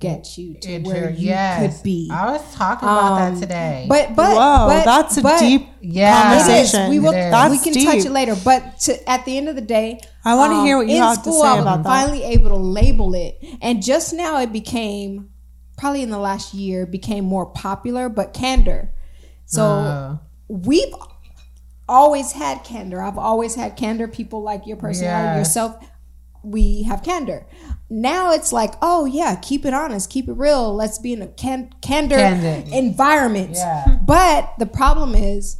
get 0.00 0.38
you 0.38 0.54
to 0.54 0.70
It 0.74 0.84
where 0.86 1.10
you 1.10 1.26
yes. 1.28 1.76
could 1.76 1.82
be. 1.82 2.08
I 2.12 2.30
was 2.32 2.54
talking 2.54 2.88
about 2.88 3.20
Um, 3.20 3.34
that 3.34 3.40
today. 3.40 3.86
But 3.88 4.14
but 4.16 4.36
Whoa, 4.36 4.68
but, 4.68 4.84
that's 4.84 5.16
a 5.16 5.22
but 5.22 5.40
deep 5.40 5.68
yeah, 5.80 6.22
conversation. 6.38 6.90
We 6.90 6.98
will. 7.00 7.12
That's 7.12 7.50
we 7.50 7.58
can 7.58 7.72
deep. 7.72 7.86
touch 7.88 8.04
it 8.06 8.10
later. 8.12 8.36
But 8.44 8.78
to, 8.80 9.08
at 9.10 9.24
the 9.24 9.36
end 9.36 9.48
of 9.48 9.56
the 9.56 9.60
day, 9.60 9.98
I 10.24 10.34
want 10.36 10.52
to 10.52 10.56
um, 10.58 10.64
hear 10.66 10.78
what 10.78 10.86
you 10.88 10.94
in 10.96 11.02
have 11.02 11.22
to 11.24 11.32
say 11.32 11.46
I 11.46 11.52
was 11.54 11.62
about 11.62 11.82
that. 11.82 11.88
finally 11.88 12.22
able 12.24 12.48
to 12.50 12.56
label 12.56 13.14
it, 13.14 13.38
and 13.60 13.82
just 13.82 14.12
now 14.14 14.38
it 14.40 14.52
became 14.52 15.30
probably 15.76 16.02
in 16.02 16.10
the 16.10 16.18
last 16.18 16.54
year 16.54 16.86
became 16.86 17.24
more 17.24 17.46
popular. 17.46 18.08
But 18.08 18.32
candor. 18.32 18.92
So 19.46 19.64
Uh, 19.64 20.16
we've 20.48 20.94
always 21.88 22.32
had 22.32 22.64
candor. 22.64 23.02
I've 23.02 23.18
always 23.18 23.54
had 23.54 23.76
candor. 23.76 24.08
People 24.08 24.42
like 24.42 24.66
your 24.66 24.76
personality, 24.76 25.38
Yes. 25.38 25.48
yourself. 25.48 25.76
We 26.42 26.82
have 26.84 27.02
candor. 27.02 27.46
Now 27.90 28.32
it's 28.32 28.52
like, 28.52 28.74
oh 28.82 29.06
yeah, 29.06 29.36
keep 29.36 29.64
it 29.64 29.74
honest, 29.74 30.08
keep 30.10 30.28
it 30.28 30.34
real. 30.34 30.74
Let's 30.74 30.98
be 30.98 31.12
in 31.12 31.22
a 31.22 31.26
can- 31.26 31.72
candor 31.82 32.16
Candid. 32.16 32.72
environment. 32.72 33.52
Yeah. 33.54 33.98
But 34.04 34.52
the 34.58 34.66
problem 34.66 35.14
is, 35.14 35.56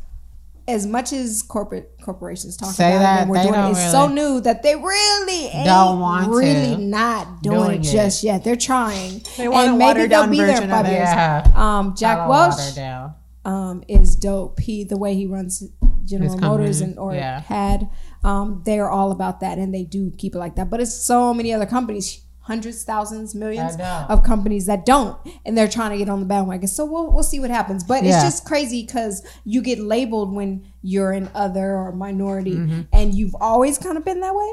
as 0.69 0.87
much 0.87 1.15
as 1.15 1.43
corporate 1.43 1.93
corporations 2.03 2.55
talk 2.57 2.71
Say 2.75 2.91
about 2.93 2.99
that, 3.01 3.19
it, 3.19 3.23
and 3.23 3.31
we're 3.31 3.43
doing 3.43 3.55
don't 3.55 3.69
it, 3.69 3.79
it's 3.79 3.91
so 3.91 4.07
new 4.07 4.39
that 4.43 4.63
they 4.63 4.77
really 4.77 5.47
ain't 5.47 5.65
Don't 5.67 5.99
want 5.99 6.29
really 6.29 6.77
to. 6.77 6.79
not 6.83 7.43
doing, 7.43 7.57
Doing 7.59 7.81
it 7.81 7.87
it. 7.87 7.91
just 7.91 8.23
yet. 8.23 8.45
They're 8.45 8.55
trying. 8.55 9.23
They 9.39 9.49
want 9.49 9.67
a 9.67 9.71
and 9.71 9.79
maybe 9.79 10.01
they'll 10.01 10.09
down 10.25 10.31
be 10.31 10.37
there 10.37 10.49
version 10.49 10.65
in 10.65 10.71
of 10.71 10.77
five 10.77 10.87
it. 10.87 10.91
years. 10.93 11.09
yeah. 11.09 11.53
Um, 11.57 11.95
Jack 11.97 12.19
Gotta 12.19 12.31
Welch 12.31 13.11
um, 13.47 13.83
is 13.89 14.15
dope. 14.15 14.61
He 14.61 14.85
the 14.85 14.99
way 14.99 15.15
he 15.15 15.25
runs 15.27 15.63
General 16.09 16.37
Motors 16.39 16.81
and 16.81 16.99
or 16.99 17.15
yeah. 17.15 17.41
had, 17.43 17.89
um, 18.25 18.63
they're 18.65 18.91
all 18.91 19.13
about 19.13 19.41
that, 19.41 19.59
and 19.59 19.75
they 19.75 19.85
do 19.85 20.11
keep 20.17 20.35
it 20.35 20.39
like 20.39 20.57
that. 20.57 20.69
But 20.71 20.81
it's 20.81 20.95
so 20.95 21.33
many 21.35 21.53
other 21.53 21.67
companies, 21.67 22.23
hundreds, 22.41 22.83
thousands, 22.85 23.35
millions 23.35 23.77
of 24.09 24.23
companies 24.23 24.67
that 24.67 24.87
don't, 24.87 25.17
and 25.45 25.57
they're 25.57 25.69
trying 25.69 25.91
to 25.93 25.99
get 25.99 26.09
on 26.09 26.21
the 26.21 26.27
bandwagon. 26.27 26.67
So 26.69 26.85
we'll 26.85 27.13
we'll 27.13 27.23
see 27.23 27.41
what 27.41 27.51
happens. 27.51 27.85
But 27.85 28.05
it's 28.05 28.23
just 28.23 28.45
crazy 28.45 28.85
because 28.87 29.23
you 29.45 29.61
get 29.63 29.79
labeled 29.79 30.33
when 30.35 30.65
you're 30.83 31.13
an 31.13 31.29
other 31.35 31.77
or 31.77 31.93
minority, 31.93 32.55
Mm-hmm. 32.57 32.81
and 32.93 33.15
you've 33.15 33.37
always 33.41 33.79
kind 33.79 33.97
of 33.99 34.05
been 34.05 34.21
that 34.21 34.35
way. 34.35 34.51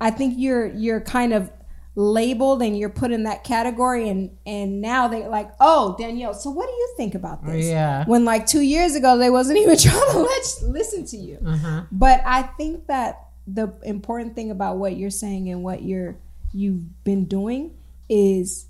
I 0.00 0.10
think 0.10 0.34
you're 0.36 0.66
you're 0.66 1.00
kind 1.00 1.32
of 1.32 1.50
labeled 1.94 2.62
and 2.62 2.78
you're 2.78 2.88
put 2.88 3.10
in 3.12 3.24
that 3.24 3.44
category 3.44 4.08
and 4.08 4.30
and 4.46 4.80
now 4.80 5.08
they're 5.08 5.28
like 5.28 5.50
oh 5.60 5.94
danielle 5.98 6.32
so 6.32 6.48
what 6.50 6.66
do 6.66 6.72
you 6.72 6.94
think 6.96 7.14
about 7.14 7.44
this 7.44 7.66
Yeah. 7.66 8.04
when 8.06 8.24
like 8.24 8.46
two 8.46 8.62
years 8.62 8.94
ago 8.94 9.18
they 9.18 9.28
wasn't 9.28 9.58
even 9.62 9.76
trying 9.76 10.10
to 10.12 10.18
let 10.20 10.62
listen 10.68 11.04
to 11.06 11.16
you 11.18 11.38
Uh-huh. 11.46 11.82
but 11.92 12.22
i 12.24 12.42
think 12.42 12.86
that 12.86 13.28
the 13.46 13.74
important 13.82 14.34
thing 14.34 14.50
about 14.50 14.78
what 14.78 14.96
you're 14.96 15.10
saying 15.10 15.50
and 15.50 15.62
what 15.62 15.82
you're 15.82 16.16
you've 16.54 17.04
been 17.04 17.26
doing 17.26 17.74
is 18.08 18.66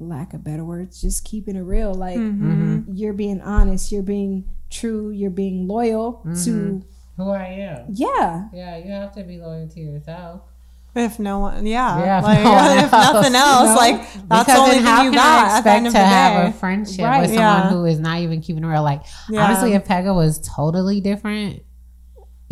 lack 0.00 0.34
of 0.34 0.42
better 0.42 0.64
words 0.64 1.00
just 1.00 1.24
keeping 1.24 1.54
it 1.54 1.60
real 1.60 1.94
like 1.94 2.16
Mm-hmm. 2.18 2.92
you're 2.92 3.12
being 3.12 3.40
honest 3.40 3.92
you're 3.92 4.02
being 4.02 4.48
true 4.68 5.10
you're 5.10 5.30
being 5.30 5.68
loyal 5.68 6.22
Mm-hmm. 6.26 6.44
to 6.44 6.84
Who 7.18 7.30
I 7.30 7.44
am. 7.44 7.86
yeah 7.90 8.48
Yeah, 8.52 8.78
you 8.78 8.90
have 8.90 9.12
to 9.14 9.22
be 9.22 9.38
loyal 9.38 9.68
to 9.68 9.80
yourself. 9.80 10.40
If 10.94 11.18
no 11.18 11.38
one, 11.38 11.64
yeah, 11.64 11.98
Yeah, 12.04 12.18
if 12.18 12.24
like, 12.24 12.44
no 12.44 12.52
one 12.52 12.78
if 12.84 12.92
nothing 12.92 13.34
else. 13.34 13.34
else, 13.34 13.68
No. 13.70 13.74
like 13.76 14.28
that's 14.28 14.46
the 14.52 14.58
only 14.58 14.78
how 14.78 14.96
thing 14.98 15.04
you 15.06 15.10
can 15.12 15.14
got 15.14 15.50
I 15.50 15.58
at 15.58 15.64
the 15.64 15.70
end 15.70 15.86
expect 15.86 16.04
to 16.04 16.08
have 16.14 16.48
a 16.48 16.52
friendship 16.58 17.04
Right. 17.06 17.20
with 17.22 17.32
Yeah. 17.32 17.62
someone 17.62 17.72
who 17.72 17.84
is 17.86 17.98
not 17.98 18.18
even 18.18 18.42
keeping 18.42 18.64
real? 18.64 18.82
Like 18.82 19.02
Yeah. 19.30 19.44
honestly, 19.46 19.72
if 19.72 19.84
Pega 19.86 20.14
was 20.14 20.38
totally 20.40 21.00
different, 21.00 21.62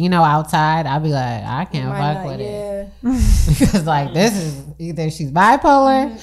you 0.01 0.09
know, 0.09 0.25
outside, 0.25 0.87
I'd 0.87 1.03
be 1.03 1.11
like, 1.11 1.45
I 1.45 1.67
can't 1.67 1.91
fuck 1.91 2.25
not- 2.25 2.27
with 2.27 2.41
it 2.41 2.89
because 3.03 3.85
like 3.85 4.15
this 4.15 4.35
is 4.35 4.65
either 4.79 5.11
she's 5.11 5.31
bipolar 5.31 6.17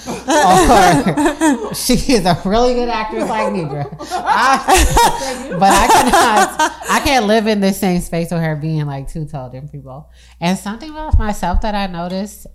or 1.69 1.75
she 1.75 1.93
is 2.13 2.25
a 2.25 2.41
really 2.43 2.73
good 2.73 2.89
actress 2.89 3.29
like 3.29 3.53
Nidra. 3.53 3.95
I, 4.11 5.49
but 5.59 5.71
I 5.71 5.87
cannot, 5.87 6.89
I 6.89 6.99
can't 7.05 7.27
live 7.27 7.45
in 7.45 7.59
the 7.59 7.71
same 7.71 8.01
space 8.01 8.31
with 8.31 8.41
her 8.41 8.55
being 8.55 8.87
like 8.87 9.09
two 9.09 9.25
totally 9.25 9.51
different 9.51 9.71
people. 9.71 10.09
And 10.41 10.57
something 10.57 10.89
about 10.89 11.19
myself 11.19 11.61
that 11.61 11.75
I 11.75 11.85
noticed, 11.85 12.47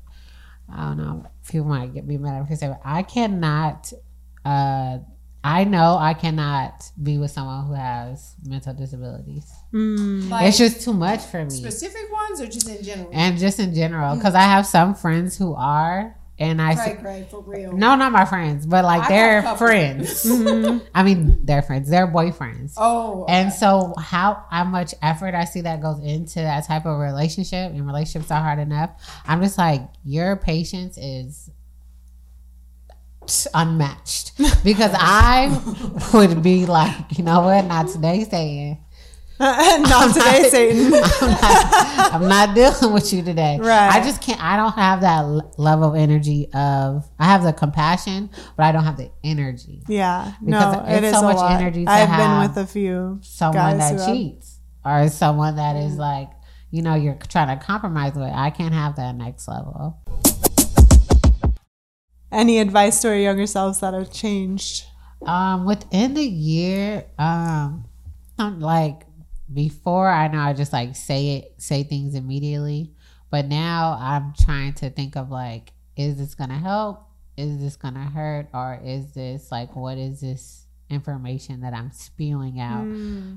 I 0.68 0.88
don't 0.88 0.96
know, 0.96 1.26
people 1.48 1.68
might 1.68 1.94
get 1.94 2.04
me 2.04 2.18
mad 2.18 2.42
at 2.42 2.50
me 2.50 2.56
say, 2.56 2.74
I 2.84 3.04
cannot. 3.04 3.92
Uh, 4.44 4.98
I 5.44 5.64
know 5.64 5.96
I 5.98 6.14
cannot 6.14 6.90
be 7.02 7.18
with 7.18 7.32
someone 7.32 7.66
who 7.66 7.72
has 7.74 8.36
mental 8.46 8.74
disabilities. 8.74 9.50
Mm. 9.72 10.28
Like, 10.30 10.46
it's 10.48 10.58
just 10.58 10.82
too 10.82 10.92
much 10.92 11.20
for 11.22 11.44
me. 11.44 11.50
specific 11.50 12.12
ones 12.12 12.40
or 12.40 12.46
just 12.46 12.68
in 12.68 12.82
general? 12.82 13.10
And 13.12 13.38
just 13.38 13.58
in 13.58 13.74
general 13.74 14.14
mm. 14.14 14.18
because 14.18 14.34
i 14.34 14.42
have 14.42 14.66
some 14.66 14.94
friends 14.94 15.36
who 15.36 15.54
are 15.54 16.16
and 16.38 16.62
i 16.62 16.74
Cray, 16.74 16.94
cray, 17.00 17.26
for 17.30 17.40
real. 17.42 17.72
No 17.72 17.94
not 17.96 18.12
my 18.12 18.24
friends 18.24 18.66
but 18.66 18.84
like 18.84 19.02
I 19.04 19.08
they're 19.08 19.42
got 19.42 19.48
a 19.48 19.50
couple. 19.52 19.66
friends. 19.66 20.24
Mm-hmm. 20.32 20.86
I 20.94 21.02
mean 21.02 21.44
they're 21.44 21.62
friends 21.62 21.90
they're 21.90 22.06
boyfriends. 22.06 22.74
Oh 22.76 23.26
and 23.28 23.52
so 23.52 23.94
how 23.98 24.44
how 24.50 24.64
much 24.64 24.94
effort 25.02 25.34
i 25.34 25.44
see 25.44 25.62
that 25.62 25.82
goes 25.82 25.98
into 26.00 26.36
that 26.40 26.66
type 26.66 26.86
of 26.86 26.98
relationship 26.98 27.72
and 27.72 27.86
relationships 27.86 28.30
are 28.30 28.42
hard 28.42 28.58
enough 28.58 28.90
i'm 29.26 29.42
just 29.42 29.58
like 29.58 29.82
your 30.04 30.36
patience 30.36 30.96
is 30.98 31.50
unmatched 33.54 34.32
because 34.64 34.90
i 34.94 35.48
would 36.14 36.42
be 36.42 36.66
like 36.66 36.94
you 37.16 37.24
know 37.24 37.40
what 37.40 37.64
not 37.66 37.88
today 37.88 38.24
saying 38.24 38.78
Not 39.42 40.14
today, 40.14 40.48
Satan. 40.50 40.94
I'm 41.20 41.30
not, 41.30 42.12
I'm 42.14 42.28
not 42.28 42.54
dealing 42.54 42.92
with 42.94 43.12
you 43.12 43.22
today. 43.24 43.58
Right. 43.60 43.90
I 43.90 43.98
just 44.04 44.22
can't. 44.22 44.40
I 44.40 44.56
don't 44.56 44.74
have 44.74 45.00
that 45.00 45.22
l- 45.24 45.52
level 45.56 45.88
of 45.88 45.96
energy 45.96 46.46
of. 46.54 47.08
I 47.18 47.24
have 47.24 47.42
the 47.42 47.52
compassion, 47.52 48.30
but 48.56 48.62
I 48.66 48.70
don't 48.70 48.84
have 48.84 48.96
the 48.98 49.10
energy. 49.24 49.82
Yeah, 49.88 50.34
Because 50.44 50.76
no, 50.76 50.84
it's 50.86 50.98
it 50.98 51.04
is 51.04 51.14
so 51.14 51.22
much 51.22 51.36
lot. 51.36 51.60
energy 51.60 51.84
to 51.84 51.90
I've 51.90 52.16
been 52.16 52.38
with 52.48 52.56
a 52.56 52.70
few 52.70 53.18
Someone 53.22 53.78
that 53.78 53.98
have- 53.98 54.06
cheats 54.06 54.60
or 54.84 55.08
someone 55.08 55.56
that 55.56 55.74
is 55.74 55.96
like, 55.96 56.30
you 56.70 56.82
know, 56.82 56.94
you're 56.94 57.18
trying 57.28 57.58
to 57.58 57.64
compromise 57.64 58.14
with. 58.14 58.30
I 58.32 58.50
can't 58.50 58.74
have 58.74 58.94
that 58.96 59.16
next 59.16 59.48
level. 59.48 59.98
Any 62.32 62.58
advice 62.58 63.00
to 63.02 63.08
our 63.08 63.14
younger 63.16 63.46
selves 63.46 63.80
that 63.80 63.94
have 63.94 64.12
changed? 64.12 64.84
Um, 65.26 65.66
within 65.66 66.14
the 66.14 66.24
year, 66.24 67.04
um, 67.18 67.84
I'm 68.38 68.60
like 68.60 69.02
before 69.52 70.08
I 70.08 70.28
know 70.28 70.40
I 70.40 70.52
just 70.54 70.72
like 70.72 70.96
say 70.96 71.36
it, 71.36 71.54
say 71.58 71.84
things 71.84 72.14
immediately, 72.14 72.90
but 73.30 73.46
now 73.46 73.96
I'm 74.00 74.32
trying 74.38 74.72
to 74.74 74.90
think 74.90 75.14
of 75.16 75.30
like, 75.30 75.72
is 75.96 76.16
this 76.16 76.34
gonna 76.34 76.58
help? 76.58 77.06
Is 77.36 77.60
this 77.60 77.76
gonna 77.76 78.04
hurt? 78.04 78.48
Or 78.52 78.80
is 78.82 79.12
this 79.12 79.52
like, 79.52 79.76
what 79.76 79.98
is 79.98 80.20
this 80.20 80.66
information 80.92 81.62
that 81.62 81.72
I'm 81.72 81.90
spewing 81.90 82.60
out. 82.60 82.84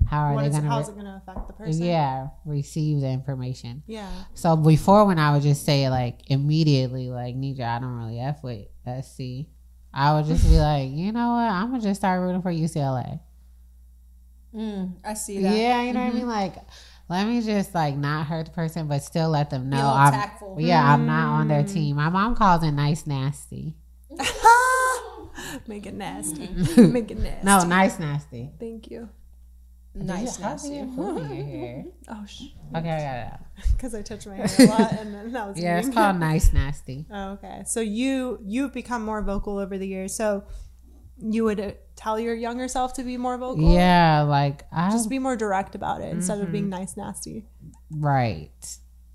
How 0.09 0.23
are 0.25 0.33
What 0.35 0.41
they 0.41 0.47
is, 0.49 0.55
to? 0.55 0.61
how's 0.61 0.89
it 0.89 0.93
going 0.93 1.05
to 1.05 1.21
affect 1.25 1.47
the 1.47 1.53
person? 1.53 1.85
yeah, 1.85 2.27
receive 2.45 2.99
the 3.01 3.07
information. 3.09 3.81
Yeah. 3.87 4.09
So 4.33 4.55
before, 4.55 5.05
when 5.05 5.17
I 5.17 5.33
would 5.33 5.41
just 5.41 5.65
say 5.65 5.89
like 5.89 6.29
immediately, 6.29 7.09
like 7.09 7.35
Nidra, 7.35 7.77
I 7.77 7.79
don't 7.79 7.95
really 7.97 8.19
f 8.19 8.43
with 8.43 8.67
SC. 8.85 9.47
I 9.93 10.13
would 10.13 10.25
just 10.25 10.43
be 10.47 10.57
like, 10.59 10.89
you 10.91 11.11
know 11.11 11.33
what? 11.33 11.51
I'm 11.51 11.71
gonna 11.71 11.81
just 11.81 12.01
start 12.01 12.21
rooting 12.21 12.41
for 12.41 12.51
UCLA. 12.51 13.19
Mm, 14.53 14.93
I 15.03 15.13
see 15.15 15.41
that. 15.41 15.55
Yeah, 15.55 15.81
you 15.81 15.93
know 15.93 15.99
what 16.01 16.11
I 16.11 16.13
mean. 16.13 16.27
Like, 16.27 16.55
let 17.09 17.27
me 17.27 17.41
just 17.41 17.75
like 17.75 17.95
not 17.95 18.25
hurt 18.25 18.45
the 18.45 18.51
person, 18.51 18.87
but 18.87 19.03
still 19.03 19.29
let 19.29 19.49
them 19.49 19.69
know 19.69 19.87
I'm. 19.87 20.13
tactful. 20.13 20.57
Yeah, 20.59 20.93
I'm 20.93 21.05
not 21.05 21.27
on 21.27 21.47
their 21.47 21.63
team. 21.63 21.97
My 21.97 22.09
mom 22.09 22.35
calls 22.35 22.63
it 22.63 22.71
nice 22.71 23.05
nasty. 23.05 23.75
Make 25.67 25.85
it 25.85 25.93
nasty. 25.93 26.47
Make 26.81 27.11
it 27.11 27.19
nasty. 27.19 27.45
No, 27.45 27.63
nice 27.63 27.99
nasty. 27.99 28.49
Thank 28.59 28.89
you. 28.89 29.09
Nice, 29.95 30.37
How's 30.37 30.65
it 30.65 30.69
nasty. 30.73 30.85
get 30.85 30.95
food 30.95 31.31
in? 31.31 31.91
Oh, 32.09 32.25
sh- 32.25 32.41
Okay, 32.75 32.89
I 32.89 33.29
got 33.29 33.39
it. 33.61 33.71
because 33.73 33.95
I 33.95 34.01
touch 34.01 34.27
my 34.27 34.35
hair 34.35 34.47
a 34.59 34.65
lot, 34.65 34.91
and 34.93 35.13
then 35.13 35.31
that 35.31 35.47
was 35.47 35.57
Yeah, 35.61 35.77
it's 35.77 35.89
called 35.89 36.19
nice 36.19 36.51
nasty. 36.51 37.05
Oh, 37.11 37.31
okay. 37.33 37.63
So 37.65 37.79
you 37.79 38.39
you've 38.43 38.73
become 38.73 39.03
more 39.05 39.21
vocal 39.21 39.57
over 39.57 39.77
the 39.77 39.87
years. 39.87 40.13
So 40.13 40.43
you 41.17 41.45
would 41.45 41.59
uh, 41.61 41.71
tell 41.95 42.19
your 42.19 42.35
younger 42.35 42.67
self 42.67 42.93
to 42.95 43.03
be 43.03 43.15
more 43.17 43.37
vocal. 43.37 43.71
Yeah, 43.73 44.23
like 44.23 44.65
I 44.71 44.91
Just 44.91 45.09
be 45.09 45.17
more 45.19 45.37
direct 45.37 45.75
about 45.75 46.01
it 46.01 46.11
instead 46.11 46.39
of 46.39 46.45
Mm-hmm. 46.45 46.51
being 46.51 46.69
nice 46.69 46.97
nasty. 46.97 47.45
Right. 47.89 48.51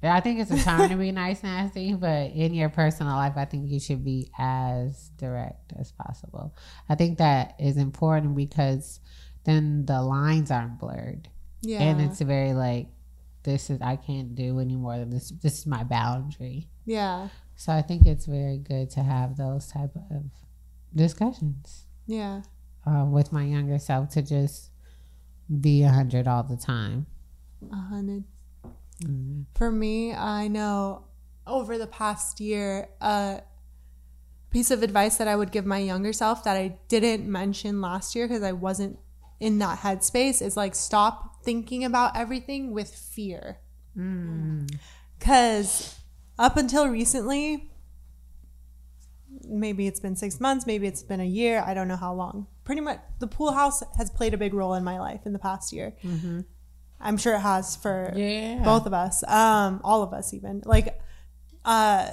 Yeah, 0.03 0.15
I 0.17 0.21
think 0.21 0.41
it's 0.41 0.51
a 0.51 0.63
time 0.65 0.89
to 0.89 0.97
be 0.97 1.13
nice, 1.25 1.43
nasty, 1.43 1.93
but 1.93 2.31
in 2.31 2.55
your 2.55 2.71
personal 2.71 3.17
life, 3.17 3.35
I 3.37 3.45
think 3.45 3.71
you 3.71 3.79
should 3.79 4.03
be 4.03 4.31
as 4.39 5.11
direct 5.19 5.75
as 5.79 5.93
possible. 5.93 6.55
I 6.89 6.95
think 6.95 7.19
that 7.19 7.55
is 7.59 7.77
important 7.77 8.35
because 8.35 9.01
then 9.45 9.87
the 9.87 10.03
lines 10.03 10.51
aren't 10.51 10.79
blurred, 10.79 11.29
Yeah. 11.63 11.83
and 11.83 12.01
it's 12.01 12.21
very 12.21 12.53
like, 12.53 12.89
this 13.43 13.71
is 13.71 13.81
I 13.81 13.97
can't 13.97 14.35
do 14.35 14.59
anymore. 14.61 14.99
than 14.99 15.11
This 15.11 15.31
this 15.31 15.59
is 15.61 15.67
my 15.67 15.83
boundary. 15.85 16.69
yeah. 16.85 17.29
So 17.57 17.73
I 17.73 17.83
think 17.83 18.07
it's 18.07 18.25
very 18.27 18.57
good 18.59 18.89
to 18.91 19.03
have 19.03 19.37
those 19.37 19.67
type 19.67 19.95
of 20.11 20.25
discussions 20.95 21.85
Yeah. 22.07 22.43
uh, 22.87 23.05
with 23.09 23.33
my 23.33 23.45
younger 23.45 23.79
self 23.79 24.09
to 24.11 24.23
just 24.23 24.71
be 25.61 25.83
a 25.83 25.91
hundred 25.91 26.27
all 26.29 26.43
the 26.43 26.57
time. 26.57 27.07
A 27.71 27.77
hundred. 27.77 28.25
Mm-hmm. 29.05 29.43
For 29.55 29.71
me, 29.71 30.13
I 30.15 30.49
know 30.49 31.05
over 31.47 31.77
the 31.79 31.87
past 31.87 32.41
year, 32.41 32.89
a 33.01 33.43
piece 34.51 34.71
of 34.71 34.83
advice 34.83 35.17
that 35.17 35.29
I 35.29 35.37
would 35.37 35.53
give 35.53 35.65
my 35.67 35.79
younger 35.79 36.13
self 36.13 36.45
that 36.45 36.57
I 36.57 36.79
didn't 36.89 37.31
mention 37.31 37.81
last 37.81 38.15
year 38.15 38.27
because 38.29 38.43
I 38.43 38.53
wasn't 38.53 38.99
in 39.41 39.59
that 39.59 39.79
headspace 39.81 40.41
is 40.43 40.57
like 40.57 40.75
stop 40.75 41.43
thinking 41.43 41.85
about 41.85 42.17
everything 42.17 42.73
with 42.73 42.95
fear. 42.95 43.59
Because 45.19 45.99
up 46.39 46.57
until 46.57 46.87
recently, 46.89 47.71
maybe 49.43 49.87
it's 49.87 50.01
been 50.01 50.15
six 50.17 50.39
months, 50.41 50.67
maybe 50.67 50.87
it's 50.87 51.03
been 51.03 51.21
a 51.21 51.25
year, 51.25 51.63
I 51.67 51.75
don't 51.75 51.89
know 51.89 51.97
how 51.97 52.13
long. 52.15 52.47
Pretty 52.65 52.81
much 52.83 53.01
the 53.19 53.27
pool 53.27 53.53
house 53.53 53.83
has 53.97 54.11
played 54.11 54.35
a 54.35 54.39
big 54.39 54.55
role 54.55 54.75
in 54.75 54.85
my 54.85 54.99
life 55.01 55.23
in 55.25 55.33
the 55.33 55.39
past 55.39 55.73
year. 55.73 55.95
I'm 57.01 57.17
sure 57.17 57.35
it 57.35 57.41
has 57.41 57.77
for 57.77 58.13
Yeah. 58.15 58.63
both 58.63 58.85
of 58.87 58.93
us, 58.93 59.25
um, 59.27 59.81
all 59.83 60.03
of 60.03 60.13
us, 60.13 60.35
even 60.35 60.63
like, 60.67 61.01
uh, 61.65 62.11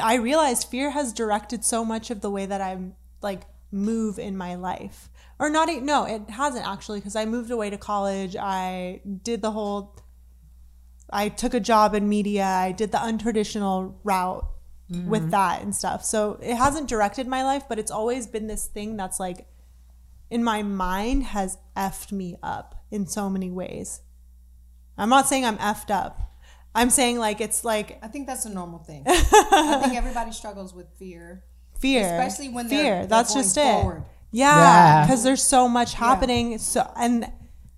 I 0.00 0.14
realized 0.14 0.68
fear 0.68 0.90
has 0.90 1.12
directed 1.12 1.64
so 1.64 1.84
much 1.84 2.10
of 2.10 2.20
the 2.20 2.30
way 2.30 2.46
that 2.46 2.60
I'm 2.60 2.94
like 3.22 3.42
move 3.72 4.18
in 4.18 4.36
my 4.36 4.54
life, 4.54 5.10
or 5.38 5.50
not. 5.50 5.68
No, 5.82 6.04
it 6.04 6.28
hasn't 6.30 6.66
actually, 6.66 7.00
because 7.00 7.16
I 7.16 7.24
moved 7.24 7.50
away 7.50 7.70
to 7.70 7.78
college. 7.78 8.36
I 8.36 9.00
did 9.22 9.42
the 9.42 9.50
whole. 9.50 9.96
I 11.12 11.28
took 11.28 11.54
a 11.54 11.60
job 11.60 11.94
in 11.94 12.08
media. 12.08 12.44
I 12.44 12.72
did 12.72 12.92
the 12.92 12.98
untraditional 12.98 13.94
route 14.04 14.46
with 14.90 15.22
mm-hmm. 15.22 15.30
that 15.30 15.62
and 15.62 15.74
stuff. 15.74 16.04
So 16.04 16.38
it 16.42 16.56
hasn't 16.56 16.88
directed 16.88 17.28
my 17.28 17.44
life, 17.44 17.64
but 17.68 17.78
it's 17.78 17.92
always 17.92 18.26
been 18.26 18.48
this 18.48 18.66
thing 18.66 18.96
that's 18.96 19.20
like 19.20 19.46
in 20.30 20.42
my 20.42 20.62
mind 20.62 21.24
has 21.24 21.58
effed 21.76 22.10
me 22.10 22.36
up 22.42 22.84
in 22.90 23.06
so 23.06 23.30
many 23.30 23.50
ways. 23.50 24.00
I'm 24.98 25.08
not 25.08 25.28
saying 25.28 25.44
I'm 25.44 25.58
effed 25.58 25.90
up. 25.90 26.20
I'm 26.74 26.90
saying 26.90 27.18
like 27.18 27.40
it's 27.40 27.64
like 27.64 27.98
I 28.02 28.08
think 28.08 28.26
that's 28.26 28.46
a 28.46 28.50
normal 28.50 28.80
thing. 28.80 29.04
I 29.06 29.80
think 29.82 29.96
everybody 29.96 30.32
struggles 30.32 30.74
with 30.74 30.86
fear, 30.98 31.44
fear, 31.80 32.02
especially 32.04 32.48
when 32.48 32.68
they're, 32.68 32.82
fear. 32.82 32.94
they're 32.98 33.06
That's 33.06 33.34
going 33.34 33.44
just 33.44 33.54
forward. 33.56 33.96
it. 33.98 34.02
Yeah, 34.32 34.56
Yeah. 34.56 35.04
because 35.06 35.22
there's 35.24 35.42
so 35.42 35.68
much 35.68 35.94
happening. 35.94 36.58
So 36.58 36.88
and 36.96 37.30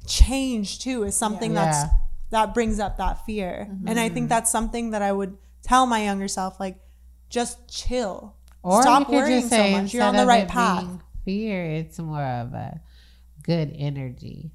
change 0.07 0.81
too 0.81 1.05
is 1.05 1.15
something 1.17 1.55
that's 1.55 1.79
Yeah. 1.85 1.88
that 2.31 2.55
brings 2.55 2.79
up 2.81 2.97
that 2.99 3.25
fear. 3.25 3.69
And 3.87 3.99
I 3.99 4.07
Mm-hmm. 4.07 4.15
think 4.15 4.29
that's 4.29 4.51
something 4.51 4.91
that 4.91 5.03
I 5.03 5.12
would 5.12 5.37
tell 5.62 5.87
my 5.87 6.03
younger 6.05 6.29
self, 6.29 6.59
like 6.61 6.79
just 7.31 7.69
chill. 7.69 8.35
Or 8.62 8.83
Stop 8.83 9.09
worrying 9.11 9.41
just 9.41 9.51
so 9.51 9.71
much. 9.71 9.93
You're 9.95 10.05
on 10.05 10.17
the 10.17 10.27
right 10.27 10.47
path. 10.49 10.87
Fear, 11.25 11.65
it's 11.65 11.99
more 11.99 12.23
of 12.23 12.53
a 12.55 12.81
good 13.43 13.75
energy. 13.77 14.51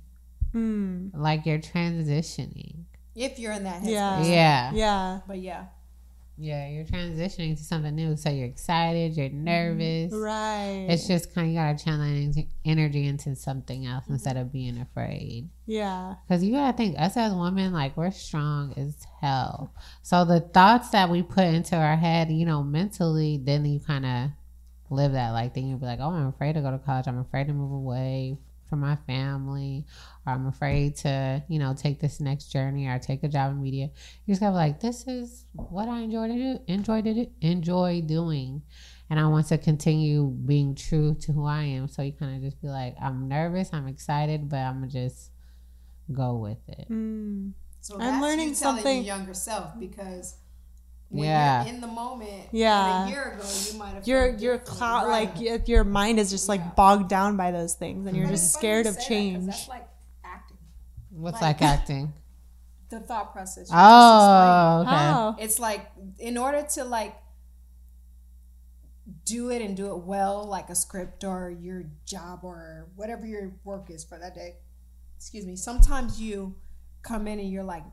Hmm. 0.54 1.10
Like 1.14 1.46
you're 1.46 1.60
transitioning. 1.60 2.84
If 3.16 3.40
you're 3.40 3.52
in 3.54 3.64
that 3.64 3.82
headspace. 3.82 3.90
Yeah. 3.90 4.22
Yeah. 4.24 4.72
Yeah. 4.74 5.20
But 5.28 5.40
yeah. 5.40 5.66
Yeah, 6.40 6.70
you're 6.70 6.86
transitioning 6.86 7.58
to 7.58 7.64
something 7.64 7.96
new. 7.96 8.16
So 8.16 8.30
you're 8.30 8.46
excited, 8.46 9.18
you're 9.18 9.30
mm-hmm. 9.30 9.44
nervous. 9.44 10.14
Right. 10.14 10.86
It's 10.90 11.08
just 11.08 11.34
kind 11.34 11.48
of 11.48 11.54
you 11.54 11.60
gotta 11.60 11.84
channel 11.84 12.46
energy 12.64 13.08
into 13.08 13.36
something 13.36 13.86
else 13.86 14.04
mm-hmm. 14.04 14.14
instead 14.14 14.38
of 14.38 14.52
being 14.52 14.80
afraid. 14.80 15.50
yeah. 15.66 16.16
Because 16.28 16.44
you 16.44 16.54
gotta 16.54 16.78
think, 16.78 16.98
us 17.00 17.18
as 17.18 17.34
women, 17.34 17.74
like 17.74 17.98
we're 17.98 18.12
strong 18.12 18.74
as 18.78 18.96
hell. 19.20 19.74
So 20.04 20.26
the 20.26 20.42
thoughts 20.42 20.90
that 20.90 21.10
we 21.10 21.24
put 21.24 21.46
into 21.46 21.76
our 21.76 21.96
head, 21.96 22.30
you 22.30 22.46
know, 22.46 22.64
mentally, 22.64 23.42
then 23.44 23.66
you 23.66 23.80
kind 23.80 24.06
of 24.06 24.30
live 24.92 25.14
that. 25.14 25.32
Like 25.32 25.56
then 25.56 25.68
you'll 25.68 25.80
be 25.80 25.88
like, 25.88 26.00
oh, 26.00 26.12
I'm 26.12 26.28
afraid 26.28 26.54
to 26.54 26.62
go 26.62 26.70
to 26.70 26.78
college. 26.78 27.08
I'm 27.08 27.20
afraid 27.20 27.48
to 27.48 27.54
move 27.54 27.72
away 27.72 28.38
from 28.70 28.80
my 28.82 28.96
family, 28.96 29.86
or 30.26 30.34
I'm 30.34 30.48
afraid 30.48 30.96
to, 30.98 31.44
you 31.48 31.60
know, 31.60 31.74
take 31.74 32.00
this 32.00 32.20
next 32.20 32.52
journey 32.52 32.88
or 32.88 33.00
take 33.00 33.24
a 33.24 33.28
job 33.28 33.52
in 33.52 33.62
media. 33.62 33.90
You 34.26 34.34
just 34.34 34.42
gotta 34.42 34.54
be 34.54 34.58
like, 34.58 34.80
this 34.80 35.08
is 35.08 35.46
what 35.54 35.88
I 35.88 36.00
enjoy 36.02 36.28
to 36.28 36.34
do, 36.34 36.60
enjoy 36.68 37.02
to 37.02 37.14
do, 37.14 37.28
enjoy 37.42 38.02
doing. 38.02 38.62
And 39.10 39.20
I 39.20 39.28
want 39.28 39.48
to 39.48 39.58
continue 39.58 40.26
being 40.26 40.76
true 40.76 41.16
to 41.22 41.32
who 41.32 41.46
I 41.46 41.64
am. 41.64 41.88
So 41.88 42.02
you 42.02 42.12
kind 42.12 42.36
of 42.36 42.42
just 42.42 42.62
be 42.62 42.68
like, 42.68 42.96
I'm 43.02 43.28
nervous, 43.28 43.70
I'm 43.72 43.88
excited, 43.88 44.50
but 44.50 44.58
I'm 44.58 44.82
gonna 44.82 44.88
just 44.88 45.32
go 46.12 46.36
with 46.36 46.68
it. 46.68 46.88
Mm. 46.90 47.54
So 47.82 47.96
I'm 47.96 48.00
that's 48.02 48.22
learning 48.22 48.50
you 48.50 48.56
telling 48.56 48.78
something- 48.78 48.98
your 48.98 49.06
younger 49.18 49.34
self 49.34 49.80
because 49.80 50.36
when 51.10 51.24
Yeah. 51.26 51.64
you're 51.66 51.74
in 51.76 51.82
the 51.82 51.88
moment, 51.88 52.50
Yeah. 52.52 53.02
and 53.04 53.10
a 53.10 53.12
year 53.12 53.32
ago 53.34 53.44
you 53.72 53.78
might 53.80 53.94
have 53.94 54.08
Your 54.08 54.30
felt 54.30 54.42
your 54.42 54.58
differently, 54.58 54.78
cloud 54.78 55.08
right? 55.08 55.40
like 55.40 55.68
your 55.68 55.84
mind 55.84 56.20
is 56.20 56.30
just 56.30 56.48
Yeah. 56.48 56.52
like 56.56 56.76
bogged 56.76 57.08
down 57.10 57.38
by 57.38 57.52
those 57.52 57.74
things, 57.76 58.06
and 58.08 58.16
you're 58.18 58.26
But 58.28 58.32
just 58.34 58.54
scared 58.54 58.86
you 58.86 58.90
of 58.92 58.96
say 58.96 59.00
that 59.00 59.04
'cause 59.04 59.08
change. 59.08 59.46
That's 59.48 59.68
like 59.70 59.88
acting. 60.24 60.58
What's 61.12 61.42
Like- 61.42 61.62
like 61.62 61.70
acting? 61.70 62.14
The 62.90 63.02
thought 63.02 63.34
process. 63.34 63.68
Oh, 63.70 63.74
you 63.74 63.76
just 63.76 63.76
Oh, 63.76 64.82
okay. 64.82 64.90
How? 64.92 65.36
It's 65.40 65.60
like 65.60 65.92
in 66.20 66.38
order 66.38 66.62
to 66.76 66.86
like 66.86 67.18
do 69.26 69.50
it 69.50 69.62
and 69.62 69.76
do 69.76 69.92
it 69.96 70.04
well, 70.06 70.46
like 70.46 70.70
a 70.70 70.76
script 70.76 71.24
or 71.24 71.50
your 71.50 71.84
job 72.06 72.42
or 72.44 72.88
whatever 72.96 73.26
your 73.26 73.52
work 73.66 73.90
is 73.90 74.04
for 74.06 74.18
that 74.18 74.36
day. 74.36 74.56
Excuse 75.18 75.46
me. 75.46 75.56
Sometimes 75.56 76.22
you 76.22 76.56
come 77.04 77.28
in 77.28 77.40
and 77.40 77.50
you're 77.50 77.64
like 77.64 77.84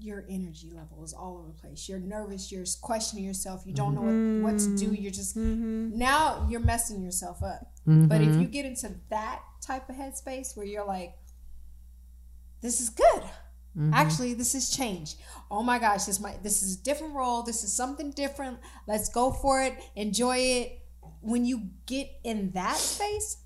your 0.00 0.24
energy 0.28 0.70
level 0.74 1.04
is 1.04 1.12
all 1.12 1.38
over 1.38 1.48
the 1.48 1.60
place. 1.60 1.88
You're 1.88 1.98
nervous. 1.98 2.50
You're 2.50 2.64
questioning 2.80 3.24
yourself. 3.24 3.62
You 3.66 3.74
don't 3.74 3.94
know 3.94 4.02
what, 4.02 4.10
mm-hmm. 4.10 4.42
what 4.42 4.58
to 4.58 4.76
do. 4.76 4.94
You're 4.94 5.12
just 5.12 5.36
mm-hmm. 5.36 5.96
now 5.96 6.46
you're 6.48 6.60
messing 6.60 7.02
yourself 7.02 7.42
up. 7.42 7.72
But 7.86 8.20
if 8.20 8.28
you 8.28 8.32
mm-hmm. 8.32 8.50
get 8.50 8.66
into 8.66 8.96
that 9.10 9.42
type 9.60 9.88
of 9.88 9.94
headspace 9.94 10.56
where 10.56 10.66
you're 10.66 10.84
like, 10.84 11.14
this 12.60 12.80
is 12.80 12.88
good. 12.88 13.22
Actually, 13.92 14.32
this 14.32 14.54
is 14.54 14.74
change. 14.74 15.16
Oh 15.50 15.62
my 15.62 15.78
gosh, 15.78 16.04
this 16.04 16.18
might 16.18 16.42
this 16.42 16.62
is 16.62 16.80
a 16.80 16.82
different 16.82 17.14
role. 17.14 17.42
This 17.42 17.62
is 17.62 17.72
something 17.76 18.10
different. 18.10 18.58
Let's 18.88 19.10
go 19.10 19.30
for 19.30 19.62
it. 19.62 19.74
Enjoy 19.94 20.38
it. 20.38 20.80
When 21.20 21.44
you 21.44 21.68
get 21.84 22.08
in 22.24 22.52
that 22.52 22.76
space, 22.76 23.36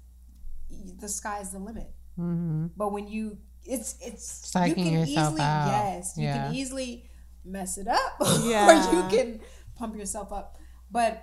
the 0.71 1.09
sky's 1.09 1.51
the 1.51 1.59
limit. 1.59 1.91
Mm-hmm. 2.19 2.67
But 2.77 2.93
when 2.93 3.09
you 3.09 3.39
it's 3.71 3.97
it's 4.01 4.51
Psyching 4.53 4.69
you 4.69 4.75
can 4.75 4.93
yourself 4.93 5.29
easily 5.35 5.41
out. 5.41 5.67
yes, 5.69 6.15
you 6.17 6.25
Yeah. 6.25 6.45
can 6.47 6.55
easily 6.55 7.05
mess 7.45 7.79
it 7.79 7.89
up 7.89 8.17
Yeah. 8.45 8.69
or 8.93 8.97
you 8.97 9.09
can 9.09 9.41
pump 9.77 9.97
yourself 9.97 10.33
up. 10.33 10.57
But 10.91 11.23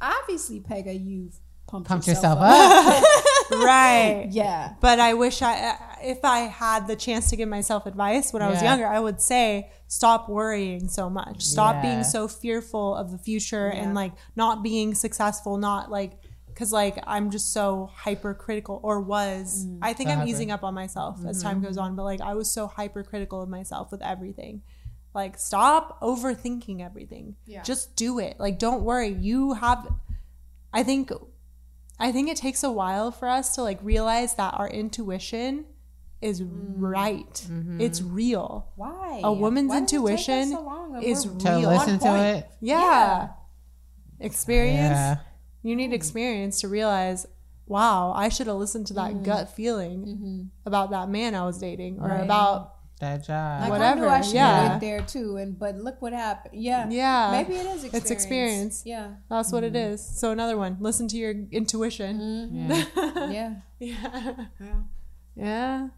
obviously, 0.00 0.60
Pega, 0.60 0.92
you've 0.98 1.36
pumped, 1.66 1.88
Pump 1.88 2.06
yourself, 2.06 2.38
yourself 2.40 3.02
up. 3.02 3.04
right. 3.50 4.26
Yeah. 4.30 4.74
But 4.80 5.00
I 5.00 5.14
wish 5.14 5.42
I, 5.42 5.76
if 6.02 6.24
I 6.24 6.40
had 6.40 6.86
the 6.86 6.96
chance 6.96 7.30
to 7.30 7.36
give 7.36 7.48
myself 7.48 7.86
advice 7.86 8.32
when 8.32 8.42
I 8.42 8.48
was 8.50 8.60
Yeah. 8.62 8.70
younger, 8.70 8.86
I 8.86 8.98
would 9.00 9.20
say 9.20 9.70
stop 9.86 10.28
worrying 10.28 10.88
so 10.88 11.08
much. 11.10 11.42
Stop 11.42 11.76
Yeah. 11.76 11.82
being 11.82 12.04
so 12.04 12.26
fearful 12.28 12.94
of 12.96 13.10
the 13.12 13.18
future 13.18 13.70
Yeah. 13.72 13.82
and 13.82 13.94
like 13.94 14.12
not 14.36 14.62
being 14.62 14.94
successful, 14.94 15.56
not 15.56 15.90
like 15.90 16.12
because 16.54 16.72
like 16.72 17.02
I'm 17.06 17.30
just 17.30 17.52
so 17.52 17.90
hypercritical 17.94 18.80
or 18.82 19.00
was. 19.00 19.66
Mm. 19.66 19.80
I 19.82 19.92
think 19.92 20.08
I'm 20.08 20.18
hyper. 20.18 20.30
easing 20.30 20.50
up 20.50 20.62
on 20.62 20.72
myself 20.72 21.18
as 21.26 21.42
time 21.42 21.56
mm-hmm. 21.56 21.66
goes 21.66 21.76
on, 21.76 21.96
but 21.96 22.04
like 22.04 22.20
I 22.20 22.34
was 22.34 22.50
so 22.50 22.68
hypercritical 22.68 23.42
of 23.42 23.48
myself 23.48 23.90
with 23.90 24.02
everything. 24.02 24.62
Like 25.14 25.38
stop 25.38 26.00
overthinking 26.00 26.80
everything. 26.80 27.36
Yeah. 27.46 27.62
Just 27.62 27.96
do 27.96 28.18
it. 28.20 28.38
Like 28.38 28.58
don't 28.58 28.82
worry. 28.82 29.08
You 29.08 29.54
have 29.54 29.88
I 30.72 30.84
think 30.84 31.10
I 31.98 32.12
think 32.12 32.28
it 32.28 32.36
takes 32.36 32.62
a 32.62 32.70
while 32.70 33.10
for 33.10 33.28
us 33.28 33.56
to 33.56 33.62
like 33.62 33.78
realize 33.82 34.36
that 34.36 34.54
our 34.54 34.68
intuition 34.68 35.66
is 36.22 36.40
mm. 36.40 36.48
right. 36.76 37.46
Mm-hmm. 37.48 37.80
It's 37.80 38.00
real. 38.00 38.68
Why? 38.76 39.20
A 39.24 39.32
woman's 39.32 39.68
Why 39.68 39.80
does 39.80 39.92
it 39.92 39.96
take 39.96 40.04
us 40.04 40.10
intuition 40.10 40.50
so 40.50 41.00
is 41.02 41.26
We're- 41.26 41.40
To 41.40 41.50
real. 41.50 41.68
listen 41.68 41.98
to 41.98 42.16
it. 42.16 42.48
Yeah. 42.60 42.80
Yeah. 42.80 43.28
Experience. 44.20 44.78
Yeah. 44.78 45.16
You 45.64 45.74
need 45.74 45.90
mm. 45.90 45.94
experience 45.94 46.60
to 46.60 46.68
realize, 46.68 47.26
wow, 47.66 48.12
I 48.14 48.28
should 48.28 48.46
have 48.46 48.56
listened 48.56 48.86
to 48.88 48.94
that 48.94 49.12
mm-hmm. 49.12 49.24
gut 49.24 49.56
feeling 49.56 50.04
mm-hmm. 50.04 50.42
about 50.66 50.90
that 50.90 51.08
man 51.08 51.34
I 51.34 51.44
was 51.44 51.58
dating 51.58 51.98
or 52.00 52.08
Right. 52.08 52.22
about 52.22 52.70
That 53.00 53.26
job. 53.26 53.62
Like, 53.62 53.68
I 53.68 53.70
Whatever, 53.70 54.00
knew 54.02 54.08
I 54.08 54.20
should 54.20 54.34
yeah. 54.34 54.54
have 54.54 54.68
went 54.70 54.80
there 54.80 55.00
too, 55.02 55.36
and 55.36 55.58
but 55.58 55.74
look 55.74 56.00
what 56.00 56.12
happened. 56.12 56.54
Yeah, 56.54 56.88
Yeah. 56.88 57.30
Maybe 57.32 57.54
it 57.56 57.66
is 57.66 57.82
experience. 57.82 57.94
It's 57.94 58.10
experience. 58.10 58.82
Yeah, 58.86 59.08
that's 59.28 59.50
what 59.50 59.64
it 59.64 59.72
mm-hmm. 59.72 59.94
is. 59.94 60.06
So 60.20 60.30
another 60.30 60.56
one, 60.56 60.76
listen 60.80 61.08
to 61.08 61.16
your 61.16 61.34
intuition. 61.50 62.50
yeah. 62.52 62.84
yeah. 63.30 63.54
Yeah. 63.80 64.46
Yeah. 64.60 64.80
Yeah. 65.34 65.88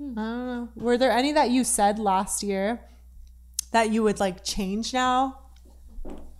I 0.00 0.04
don't 0.04 0.14
know. 0.14 0.68
Were 0.76 0.96
there 0.96 1.10
any 1.10 1.32
that 1.32 1.50
you 1.50 1.64
said 1.64 1.98
last 1.98 2.44
year 2.44 2.80
that 3.72 3.90
you 3.90 4.04
would 4.04 4.20
like 4.20 4.44
change 4.44 4.94
now? 4.94 5.38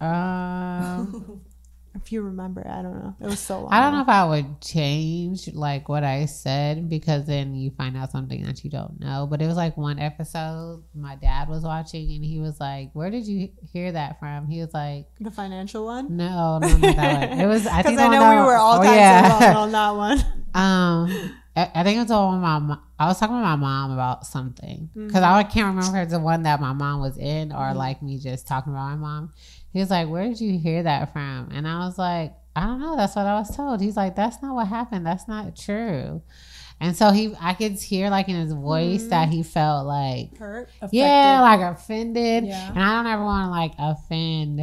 Um, 0.01 1.43
If 1.95 2.13
you 2.13 2.23
remember, 2.23 2.67
I 2.69 2.83
don't 2.83 2.99
know. 3.03 3.15
It 3.21 3.27
was 3.27 3.41
so 3.41 3.61
long. 3.63 3.73
I 3.73 3.81
don't 3.81 3.93
know 3.93 4.03
if 4.03 4.09
I 4.09 4.25
would 4.25 4.61
change 4.61 5.49
like 5.53 5.89
what 5.89 6.05
I 6.05 6.27
said 6.27 6.89
because 6.89 7.27
then 7.27 7.55
you 7.55 7.71
find 7.71 7.97
out 7.97 8.13
something 8.13 8.45
that 8.45 8.63
you 8.65 8.71
don't 8.71 9.01
know. 9.01 9.27
But 9.29 9.43
it 9.43 9.47
was 9.47 9.57
like 9.57 9.77
one 9.77 9.99
episode 9.99 10.85
my 10.95 11.17
dad 11.17 11.49
was 11.49 11.63
watching 11.65 12.11
and 12.13 12.25
he 12.25 12.39
was 12.41 12.61
like, 12.61 12.91
"Where 12.93 13.11
did 13.11 13.27
you 13.27 13.51
hear 13.73 13.93
that 13.93 14.19
from?" 14.21 14.47
He 14.49 14.61
was 14.61 14.73
like, 14.73 15.07
The 15.21 15.31
financial 15.31 15.85
one? 15.85 16.17
"No, 16.17 16.59
no, 16.59 16.69
not 16.69 16.81
that 16.97 17.31
one." 17.31 17.41
It 17.41 17.47
was 17.47 17.67
I 17.67 17.83
Because 17.83 17.85
think 17.97 18.01
I 18.01 18.09
know 18.09 18.31
we 18.31 18.47
were 18.47 18.57
all 18.57 18.81
oh, 18.81 18.83
yeah. 18.83 19.55
on 19.57 19.73
that 19.73 19.91
one. 19.97 20.19
Um, 20.55 21.35
I, 21.57 21.83
think 21.83 21.97
it 21.97 22.01
was 22.03 22.09
my 22.11 22.39
mom. 22.39 22.81
I 22.99 23.07
was 23.07 23.19
talking 23.19 23.35
to 23.37 23.43
my 23.43 23.57
mom 23.57 23.91
about 23.91 24.27
something 24.27 24.91
because 24.95 25.23
Mm-hmm. 25.23 25.25
I 25.25 25.43
can't 25.45 25.67
remember 25.75 25.99
if 25.99 26.05
it's 26.05 26.13
the 26.13 26.21
one 26.21 26.45
that 26.45 26.61
my 26.61 26.73
mom 26.73 27.01
was 27.01 27.17
in 27.19 27.53
or 27.53 27.75
like 27.75 28.03
me 28.03 28.19
just 28.19 28.47
talking 28.47 28.73
about 28.73 28.91
my 28.91 28.97
mom. 28.97 29.33
He 29.79 29.83
was 29.83 29.91
like, 29.91 30.09
"Where 30.09 30.25
did 30.25 30.41
you 30.41 30.59
hear 30.59 30.83
that 30.83 31.13
from?" 31.13 31.51
And 31.55 31.69
I 31.69 31.79
was 31.87 31.97
like, 31.99 32.35
"I 32.57 32.67
don't 32.67 32.81
know. 32.81 32.97
That's 32.97 33.15
what 33.15 33.27
I 33.27 33.35
was 33.39 33.55
told." 33.57 33.81
He's 33.81 33.97
like, 33.97 34.17
"That's 34.17 34.43
not 34.43 34.57
what 34.57 34.67
happened. 34.67 35.07
That's 35.07 35.29
not 35.29 35.55
true." 35.55 36.21
And 36.81 36.97
so 36.97 37.11
he, 37.13 37.33
I 37.41 37.55
could 37.55 37.73
hear 37.81 38.11
like 38.11 38.29
in 38.29 38.35
his 38.35 38.53
voice 38.53 39.03
Mm-hmm. 39.03 39.11
that 39.11 39.29
he 39.29 39.45
felt 39.45 39.87
like, 39.87 40.37
Hurt. 40.37 40.69
yeah, 40.91 41.41
like 41.43 41.61
offended. 41.61 42.45
Yeah. 42.47 42.71
And 42.71 42.79
I 42.83 42.97
don't 42.97 43.07
ever 43.13 43.25
want 43.25 43.47
to 43.47 43.51
like 43.51 43.73
offend 43.79 44.63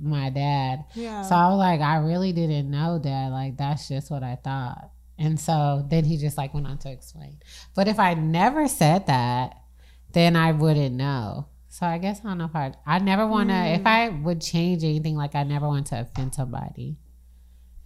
my 0.00 0.30
dad. 0.30 0.84
Yeah. 0.94 1.22
So 1.22 1.34
I 1.34 1.48
was 1.50 1.58
like, 1.58 1.80
I 1.80 1.96
really 1.96 2.32
didn't 2.32 2.70
know 2.70 2.98
that. 3.00 3.28
Like, 3.30 3.56
that's 3.56 3.88
just 3.88 4.08
what 4.10 4.22
I 4.22 4.36
thought. 4.36 4.90
And 5.18 5.38
so 5.38 5.84
then 5.88 6.04
he 6.04 6.16
just 6.16 6.36
like 6.38 6.54
went 6.54 6.66
on 6.68 6.78
to 6.78 6.90
explain. 6.92 7.38
But 7.74 7.86
if 7.88 7.98
I 8.00 8.14
never 8.14 8.66
said 8.68 9.06
that, 9.06 9.56
then 10.12 10.34
I 10.36 10.52
wouldn't 10.52 10.94
know. 10.96 11.46
So 11.74 11.84
I 11.86 11.98
guess 11.98 12.20
I 12.20 12.28
don't 12.28 12.38
know 12.38 12.44
if 12.44 12.54
I, 12.54 12.72
I 12.86 13.00
never 13.00 13.26
want 13.26 13.48
to, 13.48 13.54
Mm. 13.56 13.80
if 13.80 13.84
I 13.84 14.08
would 14.08 14.40
change 14.40 14.84
anything, 14.84 15.16
like 15.16 15.34
I 15.34 15.42
never 15.42 15.66
want 15.66 15.86
to 15.88 16.00
offend 16.02 16.32
somebody 16.32 16.98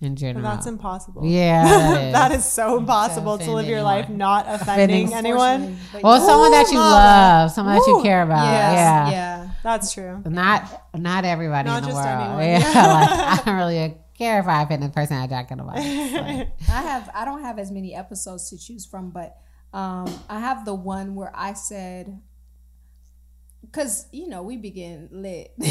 in 0.02 0.12
But 0.12 0.20
general. 0.20 0.42
that's 0.42 0.66
impossible. 0.66 1.24
yeah. 1.24 1.64
That 1.68 2.02
is. 2.04 2.12
that 2.12 2.32
is 2.32 2.44
so 2.44 2.76
impossible 2.76 3.38
to 3.38 3.44
offend 3.44 3.54
live 3.54 3.66
your 3.66 3.78
anyone. 3.78 3.94
life 3.96 4.08
not 4.10 4.44
offending 4.46 5.06
Offending- 5.08 5.32
anyone. 5.32 5.78
But 5.90 6.02
well, 6.02 6.20
someone 6.20 6.50
that 6.50 6.68
you 6.70 6.76
mama. 6.78 6.90
love, 6.96 7.50
someone 7.50 7.76
that 7.76 7.86
you 7.86 8.00
care 8.02 8.22
about. 8.22 8.44
yes, 8.44 8.74
yeah. 8.74 9.10
yeah. 9.10 9.50
That's 9.62 9.94
true. 9.94 10.22
Not 10.26 10.82
not 10.94 11.24
everybody 11.24 11.66
Not 11.70 11.78
in 11.78 11.84
the 11.84 11.94
just 11.94 12.04
world. 12.04 12.20
anyone. 12.20 12.60
Yeah, 12.60 12.86
like, 12.92 13.40
I 13.40 13.42
don't 13.46 13.56
really 13.56 13.96
care 14.18 14.38
if 14.38 14.46
I 14.46 14.64
offend 14.64 14.82
the 14.82 14.90
person 14.90 15.16
I'm 15.16 15.30
talking 15.30 15.60
about. 15.60 15.76
Like, 15.76 15.86
I 16.68 16.82
have 16.92 17.10
I 17.14 17.24
don't 17.24 17.40
have 17.42 17.58
as 17.58 17.70
many 17.72 17.94
episodes 17.94 18.50
to 18.50 18.58
choose 18.58 18.84
from, 18.84 19.10
but 19.12 19.34
um, 19.72 20.06
I 20.28 20.40
have 20.40 20.66
the 20.66 20.74
one 20.74 21.14
where 21.14 21.32
I 21.34 21.54
said 21.54 22.20
because 23.70 24.06
you 24.12 24.28
know 24.28 24.42
we 24.42 24.56
begin 24.56 25.08
lit 25.12 25.52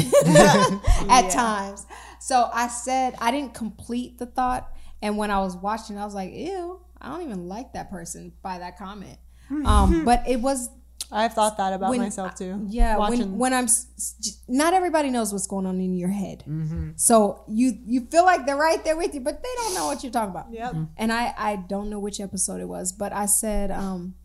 at 1.08 1.30
times. 1.30 1.86
So 2.20 2.48
I 2.52 2.68
said 2.68 3.14
I 3.20 3.30
didn't 3.30 3.54
complete 3.54 4.18
the 4.18 4.26
thought, 4.26 4.70
and 5.02 5.16
when 5.16 5.30
I 5.30 5.40
was 5.40 5.56
watching, 5.56 5.98
I 5.98 6.04
was 6.04 6.14
like, 6.14 6.32
"Ew, 6.32 6.80
I 7.00 7.10
don't 7.10 7.22
even 7.22 7.48
like 7.48 7.72
that 7.74 7.90
person 7.90 8.32
by 8.42 8.58
that 8.58 8.78
comment." 8.78 9.18
Um, 9.50 10.04
but 10.10 10.24
it 10.28 10.40
was 10.40 10.68
I've 11.10 11.32
thought 11.32 11.56
that 11.56 11.72
about 11.72 11.88
when- 11.90 12.00
myself 12.02 12.34
too. 12.34 12.66
yeah 12.68 12.98
when 12.98 13.38
when 13.38 13.54
i'm 13.54 13.66
not 14.46 14.74
everybody 14.74 15.08
knows 15.08 15.32
what's 15.32 15.46
going 15.46 15.64
on 15.64 15.80
in 15.80 15.96
your 15.96 16.10
head 16.10 16.44
so 16.96 17.44
you 17.48 17.72
you 17.86 18.02
feel 18.10 18.26
like 18.26 18.44
they're 18.44 18.58
right 18.58 18.84
there 18.84 18.94
with 18.94 19.14
you 19.14 19.20
but 19.20 19.42
they 19.42 19.48
don't 19.56 19.74
know 19.74 19.86
what 19.86 20.02
you're 20.02 20.12
talking 20.12 20.30
about 20.32 20.52
Yep. 20.52 20.74
and 20.98 21.10
i 21.10 21.32
i 21.38 21.56
don't 21.56 21.88
know 21.88 21.98
which 21.98 22.20
episode 22.20 22.60
it 22.60 22.68
was 22.68 22.92
but 22.92 23.14
i 23.14 23.24
said 23.24 23.70
um 23.70 24.16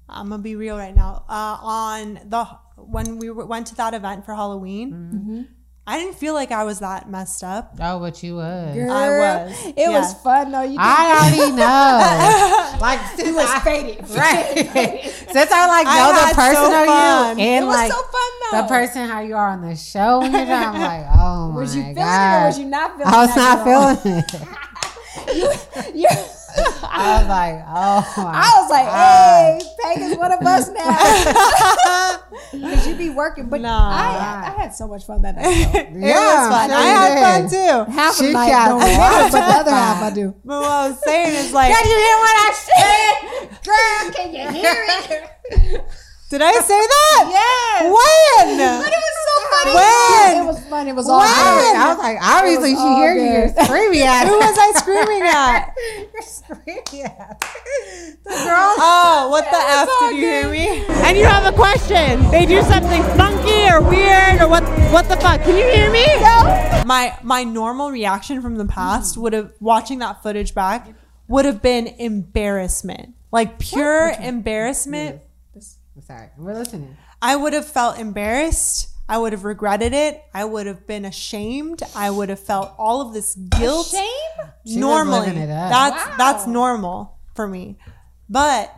I'm 0.09 0.28
gonna 0.28 0.42
be 0.42 0.55
real 0.55 0.76
right 0.78 0.95
now. 0.95 1.24
Uh, 1.28 1.59
on 1.61 2.20
the 2.26 2.45
when 2.76 3.18
we 3.18 3.30
went 3.30 3.66
to 3.68 3.74
that 3.76 3.95
event 3.95 4.24
for 4.24 4.34
Halloween, 4.34 4.92
Mm-hmm. 4.92 5.42
I 5.87 5.99
didn't 5.99 6.16
feel 6.16 6.32
like 6.32 6.51
I 6.51 6.64
was 6.64 6.78
that 6.78 7.11
messed 7.11 7.45
up. 7.45 7.76
oh, 7.78 7.99
but 8.01 8.22
you 8.22 8.37
was. 8.37 8.74
Girl, 8.74 8.89
was, 8.89 9.66
It 9.66 9.74
yeah. 9.76 9.91
was 9.91 10.14
fun 10.22 10.51
though. 10.51 10.62
You 10.62 10.78
I 10.80 11.28
already 11.37 11.53
know. 11.57 12.78
like 12.80 13.01
since 13.14 13.28
it 13.28 13.35
was 13.35 13.45
I, 13.51 13.61
faded. 13.61 14.01
right. 14.16 15.11
since 15.30 15.53
I 15.53 15.66
like 15.66 15.87
I 15.87 15.99
know 15.99 16.28
the 16.28 16.35
person 16.35 16.64
so 16.64 16.80
of 16.80 16.87
fun. 16.87 17.39
you 17.39 17.45
It 17.45 17.49
and 17.49 17.66
was 17.66 17.76
like 17.76 17.93
so 17.93 17.99
fun 18.03 18.30
though. 18.51 18.62
the 18.62 18.68
person 18.68 19.09
how 19.09 19.20
you 19.20 19.37
are 19.37 19.49
on 19.51 19.61
the 19.61 19.76
show 19.76 20.20
when 20.20 20.32
you're 20.32 20.47
done, 20.47 20.74
I'm 20.74 20.80
like, 20.80 21.07
oh 21.18 21.51
my 21.53 21.61
was 21.61 21.76
you 21.76 21.82
feeling 21.82 21.95
god. 21.97 22.41
it 22.41 22.43
or 22.43 22.47
was 22.47 22.59
you 22.59 22.64
not 22.66 22.97
feeling 22.97 23.12
I 23.14 23.26
was 23.26 23.37
not 23.37 23.64
feeling 24.03 24.24
it. 24.24 25.95
You- 25.95 26.14
I 26.85 27.19
was 27.19 27.29
like, 27.29 27.65
oh 27.67 28.23
my 28.23 28.33
I 28.35 28.51
was 28.63 28.71
like, 28.71 28.87
hey, 28.87 29.61
Peg 29.83 30.11
is 30.11 30.17
one 30.17 30.33
of 30.33 30.41
us 30.41 30.71
now. 30.71 32.21
Because 32.53 32.87
you 32.87 32.95
be 32.95 33.11
working. 33.11 33.49
But 33.49 33.61
Nah. 33.63 33.91
I, 33.91 34.53
I 34.55 34.61
had 34.63 34.75
so 34.75 34.87
much 34.89 35.05
fun 35.07 35.23
that 35.23 35.37
night. 35.37 35.45
though. 35.45 35.79
It 35.81 36.01
was 36.03 36.49
fun. 36.51 36.71
I 36.71 36.83
had 36.83 37.23
fun 37.23 37.51
too. 37.51 37.93
Half 37.93 38.11
of 38.13 38.17
She 38.19 38.27
the 38.29 38.33
night 38.33 38.49
got 38.51 38.69
don't 38.69 38.81
remember, 38.81 39.31
but 39.31 39.47
the 39.49 39.55
other 39.61 39.71
half 39.71 40.03
I 40.03 40.11
do. 40.15 40.35
But 40.45 40.61
what 40.61 40.71
I 40.71 40.89
was 40.89 41.03
saying 41.05 41.35
is 41.35 41.53
like, 41.53 41.75
Did 41.75 41.85
you 41.87 41.97
hear 41.97 42.17
what 42.19 42.37
I 42.37 42.53
said? 42.69 43.65
Girl, 43.65 44.13
can 44.13 44.35
you 44.35 44.51
hear 44.61 44.85
it? 44.89 45.85
Did 46.35 46.43
I 46.43 46.53
say 46.61 46.74
that? 46.74 47.30
Yes. 47.35 47.82
When? 47.91 48.59
But 48.59 48.93
it 48.93 49.03
was 49.07 49.16
so 49.26 49.35
funny. 49.51 49.74
When? 49.74 50.43
It 50.43 50.47
was 50.47 50.64
fun. 50.68 50.89
It 50.89 50.95
was 50.95 51.09
all 51.09 51.18
When? 51.18 51.28
good. 51.28 51.76
I 51.76 51.89
was 51.89 51.99
like, 51.99 52.18
obviously 52.20 52.74
she 52.74 52.82
you. 52.82 53.14
good. 53.14 53.55
You're 53.57 53.64
screaming 53.66 54.03
at. 54.03 54.26
Who 54.28 54.37
was 54.39 54.57
I 54.59 54.72
screaming 54.78 55.22
at? 55.22 55.74
You're 56.12 56.22
screaming 56.22 57.05
at 57.07 57.41
the 58.24 58.30
girl. 58.30 58.74
Oh, 58.78 59.28
what 59.30 59.45
the 59.51 59.59
F 59.59 59.89
did 60.01 60.16
you 60.18 60.22
hear 60.26 60.51
me? 60.51 60.85
And 61.07 61.16
you 61.16 61.24
have 61.24 61.47
a 61.53 61.57
question. 61.57 62.22
They 62.30 62.47
do 62.47 62.62
something 62.62 63.03
funky 63.16 63.66
or 63.70 63.80
weird 63.82 64.41
or 64.41 64.49
what 64.49 64.62
what 64.93 65.09
the 65.09 65.16
fuck? 65.16 65.43
Can 65.43 65.57
you 65.57 65.66
hear 65.74 65.91
me? 65.91 66.05
No. 66.20 66.82
My 66.87 67.16
my 67.22 67.43
normal 67.45 67.91
reaction 67.91 68.41
from 68.43 68.57
the 68.57 68.66
past 68.66 69.16
would 69.16 69.32
have 69.32 69.53
watching 69.61 69.99
that 70.01 70.22
footage 70.22 70.55
back 70.55 70.89
would 71.28 71.45
have 71.45 71.61
been 71.62 71.87
embarrassment. 71.87 73.14
Like 73.32 73.59
pure 73.59 74.12
embarrassment. 74.20 75.20
Sorry, 76.07 76.29
we're 76.37 76.55
listening. 76.55 76.97
I 77.23 77.37
would 77.37 77.53
have 77.55 77.67
felt 77.67 77.99
embarrassed. 77.99 78.91
I 79.09 79.19
would 79.19 79.33
have 79.33 79.45
regretted 79.45 79.93
it. 79.93 80.23
I 80.33 80.45
would 80.45 80.67
have 80.67 80.87
been 80.87 81.05
ashamed. 81.05 81.83
I 81.95 82.11
would 82.11 82.29
have 82.31 82.41
felt 82.41 82.73
all 82.79 83.01
of 83.01 83.13
this 83.13 83.35
guilt. 83.35 83.87
Shame? 83.89 84.49
Normally, 84.67 85.29
it 85.29 85.51
up. 85.51 85.71
that's 85.71 86.07
Wow. 86.07 86.15
that's 86.19 86.47
normal 86.47 87.19
for 87.35 87.47
me. 87.47 87.79
But 88.29 88.75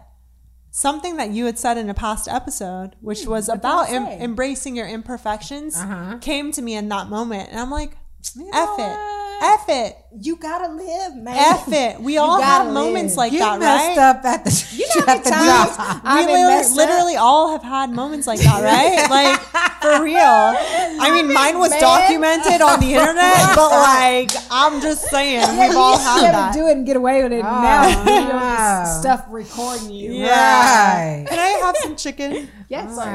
something 0.73 1.17
that 1.17 1.31
you 1.31 1.47
had 1.47 1.59
said 1.59 1.79
in 1.79 1.89
a 1.89 1.95
past 1.95 2.29
episode, 2.29 2.97
which 3.01 3.25
was 3.27 3.49
about 3.49 3.89
em- 3.91 4.07
embracing 4.07 4.77
your 4.77 4.87
imperfections, 4.89 5.77
Uh-huh. 5.77 6.19
came 6.21 6.51
to 6.53 6.61
me 6.63 6.75
in 6.75 6.89
that 6.91 7.09
moment, 7.09 7.51
and 7.51 7.59
I'm 7.61 7.71
like, 7.71 7.97
You 8.35 8.51
"F 8.53 8.79
it? 8.79 8.99
F 9.43 9.65
it, 9.69 9.97
You 10.19 10.37
gotta 10.37 10.73
live, 10.73 11.17
man. 11.17 11.37
f 11.37 11.69
it." 11.73 12.01
We 12.01 12.19
all 12.19 12.41
have 12.41 12.73
moments 12.73 13.17
like 13.17 13.33
You 13.33 13.41
that, 13.41 13.59
messed 13.61 13.97
right? 13.97 13.99
up 13.99 14.25
at 14.25 14.45
the. 14.45 14.51
You 14.77 14.87
know 15.01 15.07
at 15.13 15.25
the 15.25 15.31
times 15.31 15.77
job. 15.77 16.03
we 16.05 16.33
literally, 16.33 16.75
literally 16.75 17.17
all 17.17 17.53
have 17.53 17.63
had 17.63 17.91
moments 17.91 18.27
like 18.27 18.41
that, 18.41 18.63
right? 18.63 19.09
like 19.11 19.41
for 19.81 20.03
real. 20.03 20.17
I 20.19 21.11
mean, 21.13 21.33
mine 21.33 21.59
was 21.59 21.71
Man. 21.71 21.81
documented 21.81 22.61
on 22.61 22.81
the 22.81 22.95
internet, 22.95 23.37
but 23.57 23.71
like 23.71 24.31
I'm 24.51 24.81
just 24.81 25.05
saying, 25.09 25.41
we've 25.59 25.77
all 25.77 25.93
you 25.93 25.99
had 26.25 26.35
that. 26.35 26.55
do 26.55 26.67
it 26.67 26.73
and 26.77 26.87
get 26.87 26.97
away 26.97 27.23
with 27.23 27.33
it. 27.33 27.45
Oh, 27.45 27.63
now 27.63 27.89
you 27.89 28.05
know, 28.05 28.39
no. 28.39 28.81
this 28.85 29.01
stuff 29.01 29.25
recording 29.29 29.91
you. 29.91 30.13
Yeah. 30.13 31.19
Right. 31.19 31.27
Can 31.29 31.39
I 31.39 31.49
have 31.65 31.77
some 31.79 31.97
chicken? 31.97 32.49
Yes. 32.69 32.97
Like, 32.97 33.09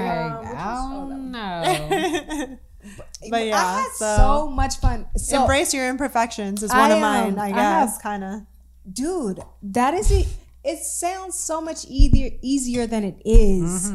um, 0.58 0.58
oh 0.58 1.08
no. 1.18 2.58
but 3.30 3.46
yeah, 3.46 3.58
I 3.58 3.82
had 3.82 3.92
so, 3.94 4.16
so, 4.18 4.50
much 4.50 4.78
fun. 4.78 5.08
So, 5.18 5.42
embrace 5.42 5.74
your 5.74 5.88
imperfections 5.90 6.64
is 6.64 6.72
I, 6.72 6.80
one 6.80 6.92
of 6.92 6.98
um, 6.98 7.02
mine. 7.02 7.40
I 7.40 7.48
I 7.48 7.52
guess 7.52 7.98
kind 8.02 8.24
of. 8.24 8.42
dude, 8.92 9.40
that 9.64 9.94
is 9.94 10.12
it. 10.12 10.28
It 10.64 10.78
sounds 10.80 11.38
so 11.40 11.60
much 11.62 11.86
easier 11.86 12.32
easier 12.42 12.86
than 12.88 13.04
it 13.04 13.22
is. 13.26 13.92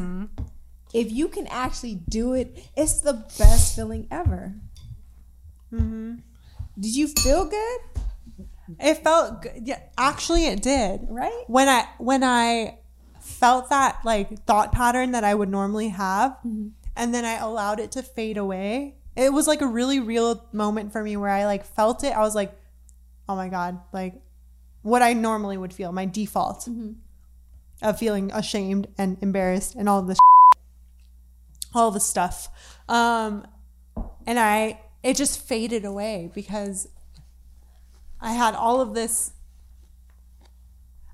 If 0.93 1.11
you 1.11 1.27
can 1.27 1.47
actually 1.47 1.95
do 2.09 2.33
it, 2.33 2.57
it's 2.75 3.01
the 3.01 3.13
best 3.37 3.75
feeling 3.75 4.07
ever. 4.11 4.55
Mm-hmm. 5.73 6.15
Did 6.79 6.95
you 6.95 7.07
feel 7.07 7.45
good? 7.45 7.79
It 8.79 8.95
felt 9.03 9.41
good. 9.41 9.61
Yeah, 9.65 9.79
actually, 9.97 10.45
it 10.47 10.61
did. 10.61 11.01
Right? 11.09 11.43
When 11.47 11.67
I 11.69 11.87
when 11.99 12.23
I 12.23 12.79
felt 13.21 13.69
that 13.69 13.99
like 14.05 14.43
thought 14.45 14.71
pattern 14.71 15.11
that 15.11 15.23
I 15.23 15.33
would 15.33 15.49
normally 15.49 15.89
have, 15.89 16.31
Mm-hmm. 16.45 16.67
and 16.95 17.13
then 17.13 17.25
I 17.25 17.35
allowed 17.37 17.79
it 17.79 17.91
to 17.93 18.03
fade 18.03 18.37
away. 18.37 18.95
It 19.17 19.33
was 19.33 19.47
like 19.47 19.61
a 19.61 19.67
really 19.67 19.99
real 19.99 20.45
moment 20.53 20.91
for 20.91 21.03
me 21.03 21.17
where 21.17 21.31
I 21.31 21.45
like 21.45 21.65
felt 21.65 22.03
it. 22.03 22.13
I 22.15 22.19
was 22.19 22.35
like, 22.35 22.53
oh 23.27 23.35
my 23.35 23.49
god, 23.49 23.79
like 23.91 24.21
what 24.83 25.01
I 25.01 25.13
normally 25.13 25.57
would 25.57 25.73
feel, 25.73 25.91
my 25.91 26.05
default 26.05 26.59
Mm-hmm. 26.61 26.91
of 27.81 27.97
feeling 27.99 28.31
ashamed 28.31 28.87
and 28.97 29.17
embarrassed 29.21 29.75
and 29.75 29.89
all 29.89 30.01
this, 30.03 30.19
all 31.73 31.91
the 31.91 31.99
stuff. 31.99 32.47
Um, 32.87 33.45
and 34.25 34.39
I 34.39 34.81
it 35.03 35.15
just 35.15 35.41
faded 35.41 35.83
away 35.83 36.31
because 36.33 36.87
I 38.21 38.33
had 38.33 38.55
all 38.55 38.81
of 38.81 38.93
this. 38.93 39.31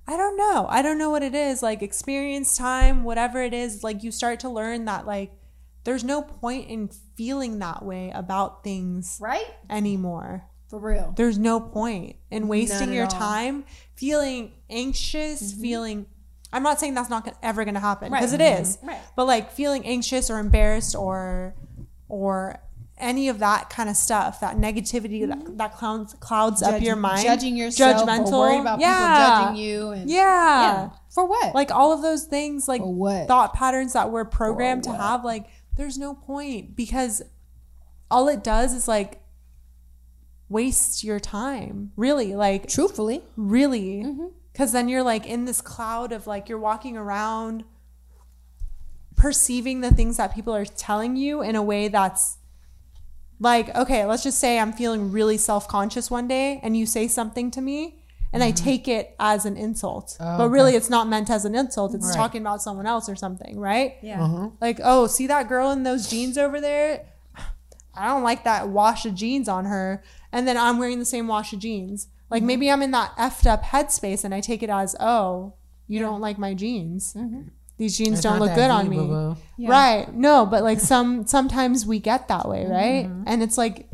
I 0.05 0.17
don't 0.17 0.35
know. 0.35 0.67
I 0.69 0.81
don't 0.81 0.97
know 0.97 1.09
what 1.09 1.23
it 1.23 1.33
is. 1.33 1.63
Like 1.63 1.81
experience 1.81 2.57
time, 2.57 3.03
whatever 3.03 3.41
it 3.41 3.53
is, 3.53 3.83
like 3.83 4.03
you 4.03 4.11
start 4.11 4.41
to 4.41 4.49
learn 4.49 4.85
that 4.85 5.05
like 5.05 5.31
there's 5.83 6.03
no 6.03 6.21
point 6.21 6.69
in 6.69 6.89
feeling 7.15 7.59
that 7.59 7.83
way 7.83 8.11
about 8.13 8.63
things 8.63 9.17
Right? 9.21 9.45
anymore. 9.69 10.45
For 10.69 10.79
real. 10.79 11.13
There's 11.15 11.37
no 11.37 11.59
point 11.59 12.15
in 12.31 12.47
wasting 12.47 12.93
your 12.93 13.03
all. 13.05 13.09
Mm-hmm. 13.11 13.19
time 13.19 13.65
feeling 13.95 14.53
anxious, 14.69 15.53
feeling 15.53 16.05
I'm 16.51 16.61
not 16.63 16.79
saying 16.79 16.93
that's 16.93 17.09
not 17.09 17.25
gonna- 17.25 17.37
ever 17.41 17.63
going 17.63 17.73
to 17.73 17.79
happen 17.79 18.11
Right. 18.11 18.19
because 18.19 18.33
it 18.33 18.41
is. 18.41 18.77
Right. 18.83 18.99
But 19.15 19.25
like 19.25 19.51
feeling 19.51 19.85
anxious 19.85 20.29
or 20.29 20.37
embarrassed 20.39 20.95
or 20.95 21.55
or 22.09 22.59
any 22.99 23.27
of 23.27 23.39
that 23.39 23.71
kind 23.71 23.89
of 23.89 23.95
stuff, 23.95 24.39
that 24.41 24.55
negativity 24.55 25.27
that, 25.27 25.57
that 25.57 25.75
clouds 25.75 26.13
clouds 26.19 26.61
up 26.61 26.79
your 26.81 26.95
mind, 26.95 27.23
Judging 27.23 27.57
yourself. 27.57 28.03
judgmental, 28.07 28.31
worried 28.31 28.59
about 28.61 28.79
yeah. 28.79 29.07
people 29.39 29.45
judging 29.47 29.63
you. 29.63 29.89
And, 29.89 30.09
Yeah. 30.09 30.61
Yeah. 30.61 30.89
For 31.09 31.25
what? 31.25 31.55
Like 31.55 31.71
all 31.71 31.91
of 31.91 32.01
those 32.03 32.23
things, 32.25 32.67
like 32.67 32.81
thought 33.27 33.53
patterns 33.55 33.93
that 33.93 34.11
we're 34.11 34.25
programmed 34.25 34.83
to 34.83 34.93
have, 34.93 35.25
like 35.25 35.47
there's 35.75 35.97
no 35.97 36.13
point 36.13 36.75
because 36.75 37.21
all 38.11 38.27
it 38.27 38.43
does 38.43 38.73
is 38.73 38.87
like 38.87 39.21
waste 40.49 41.03
your 41.03 41.19
time. 41.19 41.91
Really, 41.95 42.35
like 42.35 42.67
Truthfully. 42.67 43.23
really, 43.35 44.03
Mm-hmm. 44.03 44.27
because 44.51 44.71
then 44.71 44.87
you're 44.87 45.03
like 45.03 45.25
in 45.25 45.45
this 45.45 45.61
cloud 45.61 46.11
of 46.11 46.27
like 46.27 46.47
you're 46.49 46.59
walking 46.59 46.95
around 46.97 47.63
perceiving 49.15 49.81
the 49.81 49.91
things 49.91 50.17
that 50.17 50.33
people 50.33 50.53
are 50.55 50.65
telling 50.65 51.15
you 51.15 51.41
in 51.41 51.55
a 51.55 51.61
way 51.61 51.87
that's 51.87 52.37
like 53.39 53.73
okay 53.75 54.05
let's 54.05 54.23
just 54.23 54.39
say 54.39 54.57
i'm 54.59 54.73
feeling 54.73 55.11
really 55.11 55.37
self-conscious 55.37 56.09
one 56.09 56.27
day 56.27 56.59
and 56.63 56.75
you 56.75 56.85
say 56.85 57.07
something 57.07 57.51
to 57.51 57.61
me 57.61 58.02
and 58.33 58.43
i 58.43 58.51
take 58.51 58.87
it 58.87 59.15
as 59.19 59.45
an 59.45 59.55
insult. 59.55 60.17
Oh, 60.19 60.37
but 60.39 60.49
really 60.49 60.75
it's 60.75 60.89
not 60.89 61.07
meant 61.07 61.29
as 61.29 61.45
an 61.45 61.55
insult. 61.55 61.93
It's 61.93 62.07
Right. 62.07 62.15
talking 62.15 62.41
about 62.41 62.61
someone 62.61 62.85
else 62.87 63.07
or 63.07 63.15
something 63.15 63.59
right? 63.59 63.95
Yeah. 64.01 64.49
like 64.59 64.79
oh 64.83 65.07
see 65.07 65.27
that 65.27 65.47
girl 65.47 65.71
in 65.71 65.83
those 65.83 66.09
jeans 66.09 66.37
over 66.37 66.59
there? 66.59 67.05
I 67.95 68.07
don't 68.07 68.23
like 68.23 68.43
that 68.43 68.67
wash 68.69 69.05
of 69.05 69.13
jeans 69.15 69.47
on 69.47 69.65
her. 69.65 70.03
And 70.31 70.47
then 70.47 70.57
i'm 70.57 70.77
wearing 70.79 70.99
the 70.99 71.05
same 71.05 71.27
wash 71.27 71.53
of 71.53 71.59
jeans. 71.59 72.07
Like 72.29 72.41
Mm-hmm. 72.41 72.47
maybe 72.47 72.71
i'm 72.71 72.81
in 72.81 72.91
that 72.91 73.15
effed 73.17 73.45
up 73.45 73.63
headspace 73.63 74.23
and 74.23 74.33
i 74.33 74.41
take 74.41 74.63
it 74.63 74.69
as 74.69 74.95
oh 74.99 75.53
you 75.87 75.99
don't 75.99 76.21
like 76.21 76.37
my 76.39 76.53
jeans. 76.53 77.15
These 77.77 77.97
jeans 77.97 78.13
It's 78.13 78.21
don't 78.21 78.39
look 78.39 78.53
good 78.55 78.69
on 78.71 78.87
me. 78.89 79.35
Yeah. 79.57 79.69
right. 79.69 80.13
No 80.13 80.45
but 80.45 80.63
like 80.63 80.79
some 80.79 81.27
sometimes 81.27 81.85
we 81.85 81.99
get 81.99 82.27
that 82.29 82.47
way 82.49 82.65
right? 82.65 83.05
Mm-hmm. 83.05 83.23
and 83.27 83.43
it's 83.43 83.57
like 83.57 83.89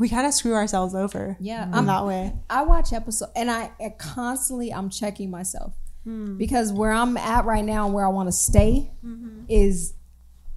we 0.00 0.08
kind 0.08 0.26
of 0.26 0.32
screw 0.32 0.54
ourselves 0.54 0.94
over 0.94 1.36
Yeah. 1.38 1.68
in 1.68 1.74
I'm- 1.74 1.86
that 1.86 2.06
way 2.06 2.32
I 2.48 2.62
watch 2.62 2.92
episode 2.92 3.28
and 3.36 3.50
I 3.50 3.70
I 3.78 3.90
constantly 3.98 4.72
I'm 4.72 4.90
checking 4.90 5.30
myself 5.30 5.74
hmm. 6.04 6.38
because 6.38 6.72
where 6.72 6.90
I'm 6.90 7.16
at 7.16 7.44
right 7.44 7.64
now 7.64 7.84
and 7.84 7.94
where 7.94 8.06
I 8.06 8.08
want 8.08 8.28
to 8.28 8.32
stay 8.32 8.90
mm-hmm. 9.04 9.44
is 9.48 9.92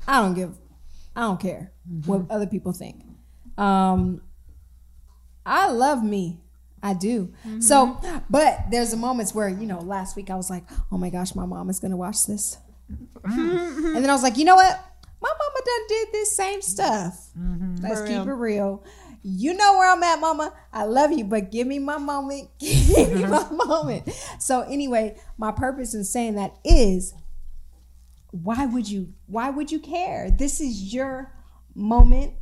I 0.08 0.22
don't 0.22 0.34
give 0.34 0.58
I 1.16 1.22
don't 1.22 1.40
care 1.40 1.72
mm-hmm. 1.88 2.10
what 2.10 2.32
other 2.32 2.48
people 2.48 2.72
think. 2.72 3.04
Um, 3.58 4.22
I 5.46 5.70
love 5.70 6.04
me. 6.04 6.40
I 6.82 6.94
do. 6.94 7.34
Mm-hmm. 7.46 7.62
So, 7.62 8.00
but 8.30 8.66
there's 8.72 8.94
a 8.94 8.98
moments 8.98 9.34
where 9.36 9.48
you 9.48 9.66
know, 9.66 9.80
last 9.80 10.16
week 10.16 10.30
I 10.30 10.36
was 10.36 10.50
like, 10.50 10.64
"Oh 10.92 10.98
my 10.98 11.10
gosh, 11.10 11.36
my 11.36 11.46
mom 11.46 11.70
is 11.70 11.80
gonna 11.80 11.96
watch 11.96 12.26
this," 12.26 12.58
and 13.24 13.96
then 13.96 14.10
I 14.10 14.14
was 14.14 14.24
like, 14.24 14.38
"You 14.38 14.46
know 14.46 14.56
what? 14.56 14.84
My 15.22 15.30
mama 15.30 15.66
done 15.66 15.88
did 15.88 16.08
this 16.12 16.36
same 16.36 16.62
stuff. 16.62 17.30
Let's 17.82 18.02
For 18.02 18.08
keep 18.08 18.26
real. 18.26 18.30
it 18.30 18.34
real. 18.34 18.84
You 19.24 19.54
know 19.54 19.78
where 19.78 19.90
I'm 19.90 20.04
at, 20.04 20.20
mama. 20.20 20.54
I 20.74 20.84
love 20.84 21.14
you, 21.14 21.24
but 21.24 21.50
give 21.50 21.66
me 21.66 21.80
my 21.80 21.98
moment. 21.98 22.50
Give 22.60 22.70
me 22.90 23.22
mm-hmm. 23.24 23.56
my 23.58 23.66
moment. 23.66 24.10
So 24.40 24.62
anyway, 24.62 25.18
my 25.38 25.52
purpose 25.52 25.94
in 25.94 26.04
saying 26.04 26.36
that 26.36 26.58
is 26.66 27.14
why 28.32 28.66
would 28.66 28.90
you 28.90 29.14
why 29.28 29.50
would 29.50 29.72
you 29.72 29.80
care? 29.80 30.30
This 30.30 30.60
is 30.60 30.94
your 30.94 31.32
moment, 31.74 32.34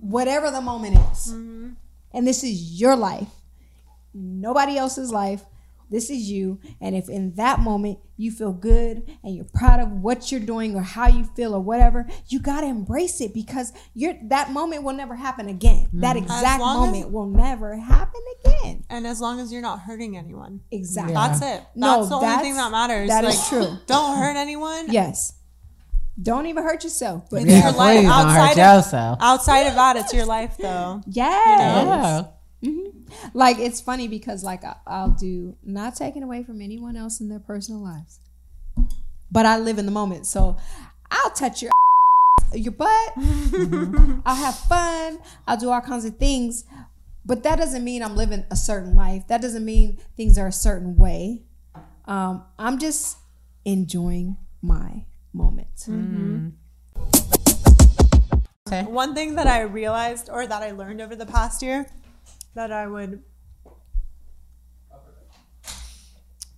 whatever 0.00 0.50
the 0.50 0.60
moment 0.60 0.96
is. 0.96 1.32
Mm-hmm. 1.32 1.70
And 2.12 2.26
this 2.26 2.44
is 2.44 2.80
your 2.80 2.94
life. 2.94 3.28
Nobody 4.14 4.76
else's 4.76 5.10
life. 5.10 5.44
This 5.90 6.10
is 6.10 6.30
you. 6.30 6.60
And 6.80 6.94
if 6.94 7.08
in 7.08 7.34
that 7.34 7.60
moment 7.60 7.98
you 8.16 8.30
feel 8.30 8.52
good 8.52 9.08
and 9.22 9.34
you're 9.34 9.46
proud 9.54 9.80
of 9.80 9.90
what 9.90 10.30
you're 10.30 10.40
doing 10.40 10.74
or 10.74 10.82
how 10.82 11.08
you 11.08 11.24
feel 11.24 11.54
or 11.54 11.60
whatever, 11.60 12.06
you 12.28 12.40
got 12.40 12.60
to 12.60 12.66
embrace 12.66 13.20
it 13.20 13.32
because 13.32 13.72
you're 13.94 14.14
that 14.24 14.50
moment 14.50 14.82
will 14.82 14.94
never 14.94 15.14
happen 15.14 15.48
again. 15.48 15.88
That 15.94 16.16
mm-hmm. 16.16 16.24
exact 16.24 16.60
long 16.60 16.84
as- 16.84 16.92
moment 16.92 17.12
will 17.12 17.26
never 17.26 17.76
happen 17.76 18.20
again. 18.44 18.84
and 18.90 19.06
as 19.06 19.20
long 19.20 19.40
as 19.40 19.52
you're 19.52 19.62
not 19.62 19.80
hurting 19.80 20.16
anyone 20.16 20.60
Exactly. 20.70 21.12
Yeah. 21.14 21.28
that's 21.28 21.42
it 21.42 21.66
No, 21.74 21.98
that's 21.98 22.08
the 22.08 22.16
only 22.16 22.42
thing 22.42 22.54
that 22.56 22.70
matters 22.70 23.08
that 23.08 23.24
like, 23.24 23.34
is 23.34 23.48
true. 23.48 23.78
don't 23.86 24.16
hurt 24.18 24.36
anyone 24.36 24.86
Yes. 24.90 25.34
Don't 26.20 26.46
even 26.46 26.64
hurt 26.64 26.82
yourself. 26.82 27.28
But 27.30 27.42
It's 27.42 27.50
Yeah, 27.52 27.62
your 27.70 27.72
life 27.78 27.98
please 28.00 28.08
don't 28.08 28.28
hurt 28.28 28.38
outside 28.38 28.50
of, 28.50 28.76
yourself. 28.84 29.18
outside 29.20 29.66
of 29.68 29.74
that 29.74 29.96
it's 29.96 30.12
your 30.12 30.26
life 30.26 30.56
though 30.58 31.02
yes. 31.06 31.86
Yeah. 31.86 32.22
Like 33.34 33.58
it's 33.58 33.80
funny 33.80 34.08
because 34.08 34.44
like 34.44 34.64
I, 34.64 34.76
I'll 34.86 35.10
do 35.10 35.56
not 35.62 35.96
taking 35.96 36.22
away 36.22 36.42
from 36.42 36.60
anyone 36.60 36.96
else 36.96 37.20
in 37.20 37.28
their 37.28 37.40
personal 37.40 37.82
lives, 37.82 38.20
but 39.30 39.46
I 39.46 39.58
live 39.58 39.78
in 39.78 39.86
the 39.86 39.92
moment, 39.92 40.26
so 40.26 40.56
I'll 41.10 41.30
touch 41.30 41.62
your 41.62 41.70
your 42.54 42.72
butt. 42.72 43.12
I'll 44.26 44.36
have 44.36 44.56
fun. 44.56 45.18
I'll 45.46 45.56
do 45.56 45.70
all 45.70 45.80
kinds 45.80 46.04
of 46.04 46.16
things. 46.16 46.64
But 47.24 47.42
that 47.42 47.56
doesn't 47.58 47.84
mean 47.84 48.02
I'm 48.02 48.16
living 48.16 48.44
a 48.50 48.56
certain 48.56 48.96
life. 48.96 49.28
That 49.28 49.42
doesn't 49.42 49.64
mean 49.64 49.98
things 50.16 50.38
are 50.38 50.46
a 50.46 50.52
certain 50.52 50.96
way. 50.96 51.42
Um, 52.06 52.44
I'm 52.58 52.78
just 52.78 53.18
enjoying 53.66 54.38
my 54.62 55.04
moment. 55.34 55.68
Okay. 58.66 58.82
One 58.84 59.14
thing 59.14 59.34
that 59.34 59.46
I 59.46 59.60
realized 59.62 60.30
or 60.30 60.46
that 60.46 60.62
I 60.62 60.72
learned 60.72 61.00
over 61.00 61.14
the 61.14 61.26
past 61.26 61.62
year 61.62 61.86
that 62.58 62.72
I 62.72 62.88
would 62.88 63.22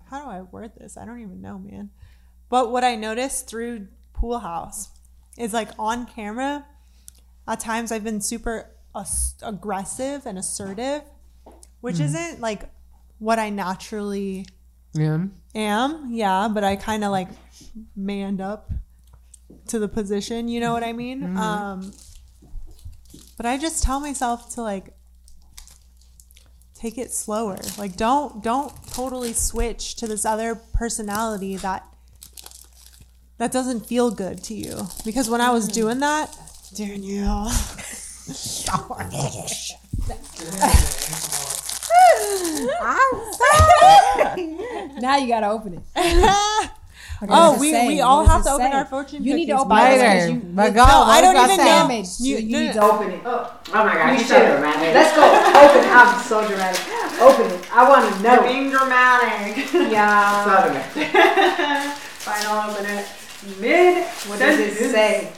How 0.09 0.25
do 0.25 0.31
I 0.31 0.41
word 0.41 0.73
this? 0.77 0.97
I 0.97 1.05
don't 1.05 1.21
even 1.21 1.41
know, 1.43 1.59
man. 1.59 1.91
But 2.49 2.73
what 2.73 2.83
I 2.83 2.97
noticed 2.97 3.47
through 3.49 3.87
Pool 4.15 4.39
House 4.41 4.89
is 5.39 5.53
like 5.53 5.69
on 5.79 6.07
camera, 6.07 6.65
at 7.47 7.61
times 7.61 7.93
I've 7.93 8.03
been 8.03 8.21
super 8.23 8.71
aggressive 9.43 10.25
and 10.27 10.37
assertive, 10.39 11.03
which 11.83 12.01
isn't 12.01 12.41
like 12.41 12.71
what 13.19 13.39
I 13.39 13.51
naturally 13.51 14.47
Yeah. 14.95 15.27
am. 15.55 16.09
Yeah, 16.11 16.49
but 16.49 16.65
I 16.65 16.75
kind 16.77 17.05
of 17.05 17.11
like 17.13 17.29
manned 17.95 18.41
up 18.41 18.73
to 19.69 19.79
the 19.79 19.87
position. 19.87 20.49
You 20.49 20.61
know 20.61 20.73
what 20.73 20.83
I 20.83 20.93
mean? 20.95 21.37
Um, 21.37 21.93
but 23.37 23.45
I 23.47 23.59
just 23.59 23.83
tell 23.85 24.01
myself 24.01 24.53
to 24.55 24.63
like 24.63 24.95
take 26.81 26.97
it 26.97 27.13
slower. 27.13 27.59
Like 27.77 27.97
don't 27.97 28.43
don't 28.43 28.73
totally 28.93 29.33
switch 29.33 29.97
to 29.97 30.07
this 30.07 30.25
other 30.25 30.55
personality 30.55 31.57
that 31.59 31.87
that 33.39 33.53
doesn't 33.53 33.87
feel 33.87 34.11
good 34.11 34.43
to 34.45 34.55
you. 34.55 34.87
Because 35.05 35.29
when 35.29 35.41
I 35.41 35.51
was 35.51 35.69
mm. 35.69 35.75
doing 35.75 36.01
that, 36.01 36.37
Danielle. 36.75 37.47
Now 45.01 45.17
you 45.17 45.29
gotta 45.29 45.49
open 45.49 45.75
it. 45.75 45.83
oh, 47.29 47.59
we, 47.61 47.71
say? 47.73 47.87
we 47.87 48.01
all 48.01 48.25
have 48.27 48.43
to 48.45 48.51
open 48.51 48.71
say? 48.71 48.77
our 48.77 48.85
fortune 48.85 49.23
You 49.25 49.35
need 49.35 49.47
to 49.47 49.57
open 49.57 49.69
by 49.69 49.91
it 49.91 49.99
the 49.99 50.03
way. 50.05 50.33
You- 50.33 50.41
But 50.55 50.75
go. 50.75 50.85
No, 50.85 51.03
I 51.05 51.21
don't 51.21 51.37
even 51.37 51.57
know. 51.57 51.65
Damage. 51.65 52.09
You- 52.19 52.37
You, 52.37 52.43
you 52.43 52.61
need 52.67 52.73
to 52.75 52.83
open 52.83 53.11
it. 53.11 53.21
Oh, 53.25 53.53
oh 53.69 53.85
my 53.85 53.95
god, 53.95 54.07
You 54.13 54.19
you're 54.19 54.25
so 54.27 54.47
dramatic. 54.47 54.95
Let's 54.95 55.15
go. 55.17 55.23
Open. 55.25 55.91
I'm 55.91 56.23
so 56.23 56.47
dramatic. 56.49 56.81
Open 57.21 57.47
it. 57.51 57.77
I 57.77 57.89
want 57.89 58.15
to 58.15 58.23
know. 58.23 58.43
Being 58.43 58.71
dramatic. 58.71 59.73
Yeah. 59.91 60.45
So 60.45 60.69
dramatic. 60.69 61.09
Fine, 62.21 62.45
I'll 62.47 62.71
open 62.71 62.87
it. 62.87 63.07
Mid. 63.61 64.05
What 64.29 64.39
does 64.39 64.59
it 64.59 64.91
say? 64.91 65.33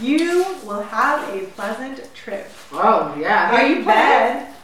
You 0.00 0.44
will 0.64 0.82
have 0.82 1.28
a 1.34 1.46
pleasant 1.46 2.14
trip. 2.14 2.50
Oh 2.72 3.14
yeah. 3.18 3.54
Are 3.54 3.66
you 3.66 3.84
bed? 3.84 4.48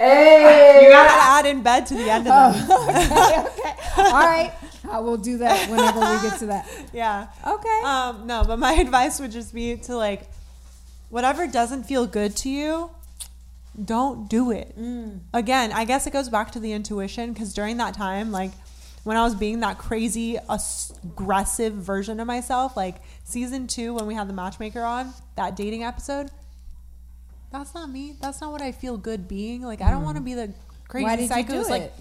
Hey. 0.00 0.84
You 0.84 0.88
gotta 0.92 1.10
add 1.12 1.44
in 1.44 1.62
bed 1.62 1.84
to 1.84 1.94
the 1.94 2.08
end 2.10 2.26
of 2.26 2.32
oh, 2.34 2.52
that. 2.86 3.46
okay, 3.52 3.68
okay. 3.68 4.02
All 4.02 4.12
right. 4.24 4.50
I 4.90 4.98
will 5.00 5.16
do 5.16 5.38
that 5.38 5.70
whenever 5.70 6.00
we 6.00 6.28
get 6.28 6.38
to 6.40 6.46
that. 6.46 6.68
Yeah. 6.92 7.28
Okay. 7.46 7.80
Um, 7.84 8.26
no, 8.26 8.44
but 8.44 8.58
my 8.58 8.72
advice 8.80 9.20
would 9.20 9.30
just 9.30 9.54
be 9.54 9.76
to 9.76 9.96
like, 9.96 10.22
whatever 11.08 11.46
doesn't 11.46 11.84
feel 11.84 12.06
good 12.06 12.36
to 12.38 12.48
you, 12.48 12.90
don't 13.82 14.28
do 14.28 14.50
it. 14.50 14.74
Again, 15.32 15.72
I 15.72 15.84
guess 15.84 16.06
it 16.06 16.12
goes 16.12 16.28
back 16.28 16.50
to 16.52 16.60
the 16.60 16.72
intuition 16.72 17.32
because 17.32 17.54
during 17.54 17.76
that 17.78 17.94
time, 17.94 18.32
like 18.32 18.50
when 19.04 19.16
I 19.16 19.22
was 19.22 19.34
being 19.34 19.60
that 19.60 19.78
crazy, 19.78 20.38
aggressive 20.48 21.74
version 21.74 22.20
of 22.20 22.26
myself, 22.26 22.76
like 22.76 22.96
season 23.24 23.66
two, 23.66 23.94
when 23.94 24.06
we 24.06 24.14
had 24.14 24.28
the 24.28 24.34
matchmaker 24.34 24.82
on 24.82 25.12
that 25.36 25.56
dating 25.56 25.84
episode, 25.84 26.30
that's 27.52 27.74
not 27.74 27.90
me. 27.90 28.14
That's 28.20 28.40
not 28.40 28.52
what 28.52 28.62
I 28.62 28.72
feel 28.72 28.96
good 28.96 29.26
being. 29.26 29.62
Like, 29.62 29.80
I 29.80 29.90
don't 29.90 30.04
want 30.04 30.16
to 30.16 30.22
be 30.22 30.34
the 30.34 30.52
crazy 30.88 31.04
Why 31.04 31.16
did 31.16 31.22
you 31.22 31.28
psycho 31.28 31.52
do 31.52 31.60
it? 31.62 31.68
like, 31.70 31.92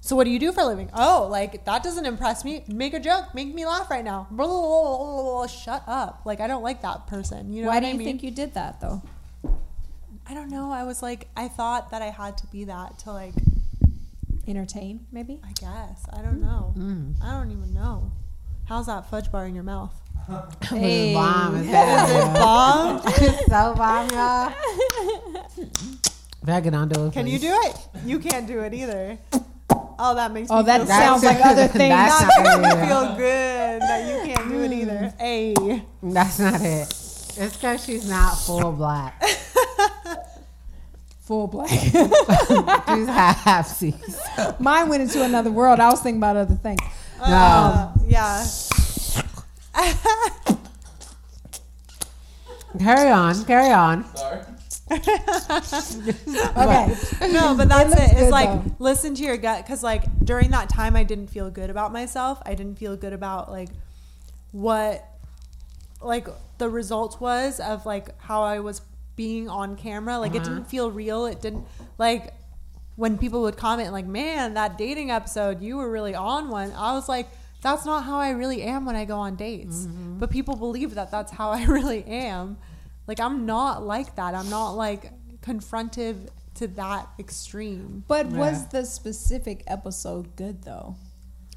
so 0.00 0.16
what 0.16 0.24
do 0.24 0.30
you 0.30 0.38
do 0.38 0.52
for 0.52 0.60
a 0.60 0.66
living? 0.66 0.90
Oh, 0.94 1.28
like 1.30 1.64
that 1.64 1.82
doesn't 1.82 2.06
impress 2.06 2.44
me. 2.44 2.64
Make 2.68 2.94
a 2.94 3.00
joke. 3.00 3.34
Make 3.34 3.54
me 3.54 3.66
laugh 3.66 3.90
right 3.90 4.04
now. 4.04 4.26
Blah, 4.30 4.46
blah, 4.46 4.60
blah, 4.60 4.96
blah, 4.96 5.22
blah. 5.22 5.46
Shut 5.46 5.82
up. 5.86 6.22
Like 6.24 6.40
I 6.40 6.46
don't 6.46 6.62
like 6.62 6.82
that 6.82 7.06
person. 7.06 7.52
You 7.52 7.62
know 7.62 7.68
Why 7.68 7.76
what 7.76 7.80
do 7.80 7.86
I 7.86 7.90
you 7.92 7.98
mean? 7.98 8.06
think 8.06 8.22
you 8.22 8.30
did 8.30 8.54
that 8.54 8.80
though? 8.80 9.02
I 10.28 10.34
don't 10.34 10.50
know. 10.50 10.70
I 10.70 10.84
was 10.84 11.02
like, 11.02 11.28
I 11.36 11.48
thought 11.48 11.90
that 11.90 12.02
I 12.02 12.10
had 12.10 12.36
to 12.38 12.46
be 12.48 12.64
that 12.64 12.98
to 13.00 13.12
like, 13.12 13.32
Entertain, 14.46 15.06
maybe? 15.12 15.40
I 15.44 15.52
guess. 15.52 16.06
I 16.10 16.22
don't 16.22 16.40
know. 16.40 16.72
Mm. 16.76 17.14
I 17.22 17.32
don't 17.32 17.50
even 17.50 17.74
know. 17.74 18.10
How's 18.66 18.86
that 18.86 19.10
fudge 19.10 19.30
bar 19.30 19.46
in 19.46 19.54
your 19.54 19.64
mouth? 19.64 19.94
It's 20.72 21.14
bomb. 21.14 21.56
It's 21.56 21.66
Is 21.66 22.16
it 22.16 22.32
bomb? 22.34 23.02
so 23.48 23.74
bomb, 23.74 24.10
y'all. 24.10 24.52
Drag 26.44 26.66
it 26.66 26.74
on. 26.74 27.10
Can 27.12 27.26
you 27.26 27.38
do 27.38 27.52
it? 27.64 27.76
You 28.06 28.18
can't 28.18 28.46
do 28.46 28.60
it 28.60 28.72
either. 28.72 29.18
Oh, 29.70 30.14
that 30.14 30.32
makes 30.32 30.48
Oh, 30.50 30.58
me 30.58 30.62
that 30.64 30.78
feel 30.78 30.86
sounds 30.86 31.24
like 31.24 31.44
other 31.44 31.66
things. 31.68 31.90
That's 31.90 32.18
That 32.20 32.44
not 32.44 32.60
makes 32.60 32.74
me 32.74 32.80
it. 32.82 32.86
feel 32.86 33.16
good 33.16 33.82
that 33.82 34.26
you 34.26 34.34
can't 34.34 34.48
do 34.48 34.62
it 34.62 34.72
either. 34.72 35.14
Hey. 35.18 35.82
That's 36.02 36.38
not 36.38 36.60
it. 36.60 36.88
It's 37.40 37.56
because 37.56 37.84
she's 37.84 38.08
not 38.08 38.36
full 38.38 38.72
black. 38.72 39.22
Full 41.22 41.46
black. 41.46 41.68
She's 42.88 43.06
half 43.06 43.66
seas. 43.66 44.18
Mine 44.58 44.88
went 44.88 45.02
into 45.02 45.22
another 45.22 45.50
world. 45.50 45.78
I 45.78 45.90
was 45.90 46.00
thinking 46.00 46.20
about 46.20 46.36
other 46.36 46.54
things. 46.54 46.80
No. 47.20 47.26
Uh, 47.26 47.92
yeah. 48.06 48.46
Carry 52.78 53.10
on. 53.10 53.44
Carry 53.44 53.70
on. 53.72 54.16
Sorry. 54.16 54.40
Okay. 56.56 57.32
no, 57.32 57.54
but 57.56 57.68
that's 57.68 57.90
looks 57.90 58.02
it. 58.12 58.16
It's 58.18 58.30
like 58.30 58.48
though. 58.48 58.76
listen 58.78 59.14
to 59.14 59.22
your 59.22 59.36
gut 59.36 59.64
because 59.64 59.82
like 59.82 60.04
during 60.24 60.50
that 60.50 60.68
time 60.68 60.96
I 60.96 61.02
didn't 61.04 61.28
feel 61.28 61.50
good 61.50 61.70
about 61.70 61.92
myself. 61.92 62.40
I 62.44 62.54
didn't 62.54 62.76
feel 62.78 62.96
good 62.96 63.12
about 63.12 63.50
like 63.50 63.68
what 64.52 65.04
like 66.00 66.28
the 66.58 66.68
result 66.68 67.20
was 67.20 67.60
of 67.60 67.84
like 67.86 68.18
how 68.20 68.42
I 68.42 68.60
was 68.60 68.80
being 69.16 69.48
on 69.48 69.76
camera. 69.76 70.18
Like 70.18 70.34
it 70.34 70.42
Uh-huh. 70.42 70.48
didn't 70.54 70.64
feel 70.68 70.90
real. 70.90 71.26
It 71.26 71.40
didn't 71.40 71.64
like 71.98 72.34
when 72.96 73.16
people 73.18 73.42
would 73.42 73.56
comment 73.56 73.92
like, 73.92 74.06
"Man, 74.06 74.54
that 74.54 74.76
dating 74.78 75.10
episode, 75.10 75.60
you 75.62 75.76
were 75.76 75.90
really 75.90 76.14
on 76.14 76.48
one." 76.48 76.72
I 76.72 76.92
was 76.94 77.08
like, 77.08 77.28
"That's 77.62 77.84
not 77.84 78.04
how 78.04 78.18
I 78.18 78.30
really 78.30 78.62
am 78.62 78.84
when 78.84 78.96
I 78.96 79.04
go 79.04 79.18
on 79.18 79.36
dates." 79.36 79.86
Mm-hmm. 79.86 80.18
But 80.18 80.30
people 80.30 80.56
believe 80.56 80.94
that 80.94 81.10
that's 81.10 81.30
how 81.32 81.50
I 81.50 81.64
really 81.78 82.04
am. 82.04 82.58
Like 83.08 83.18
I'm 83.20 83.46
not 83.46 83.82
like 83.84 84.14
that. 84.16 84.34
I'm 84.34 84.48
not 84.50 84.72
like 84.72 85.10
confrontive 85.40 86.28
to 86.56 86.68
that 86.68 87.08
extreme. 87.18 88.04
But 88.06 88.26
was 88.26 88.68
the 88.68 88.84
specific 88.84 89.64
episode 89.66 90.36
good 90.36 90.62
though? 90.62 90.94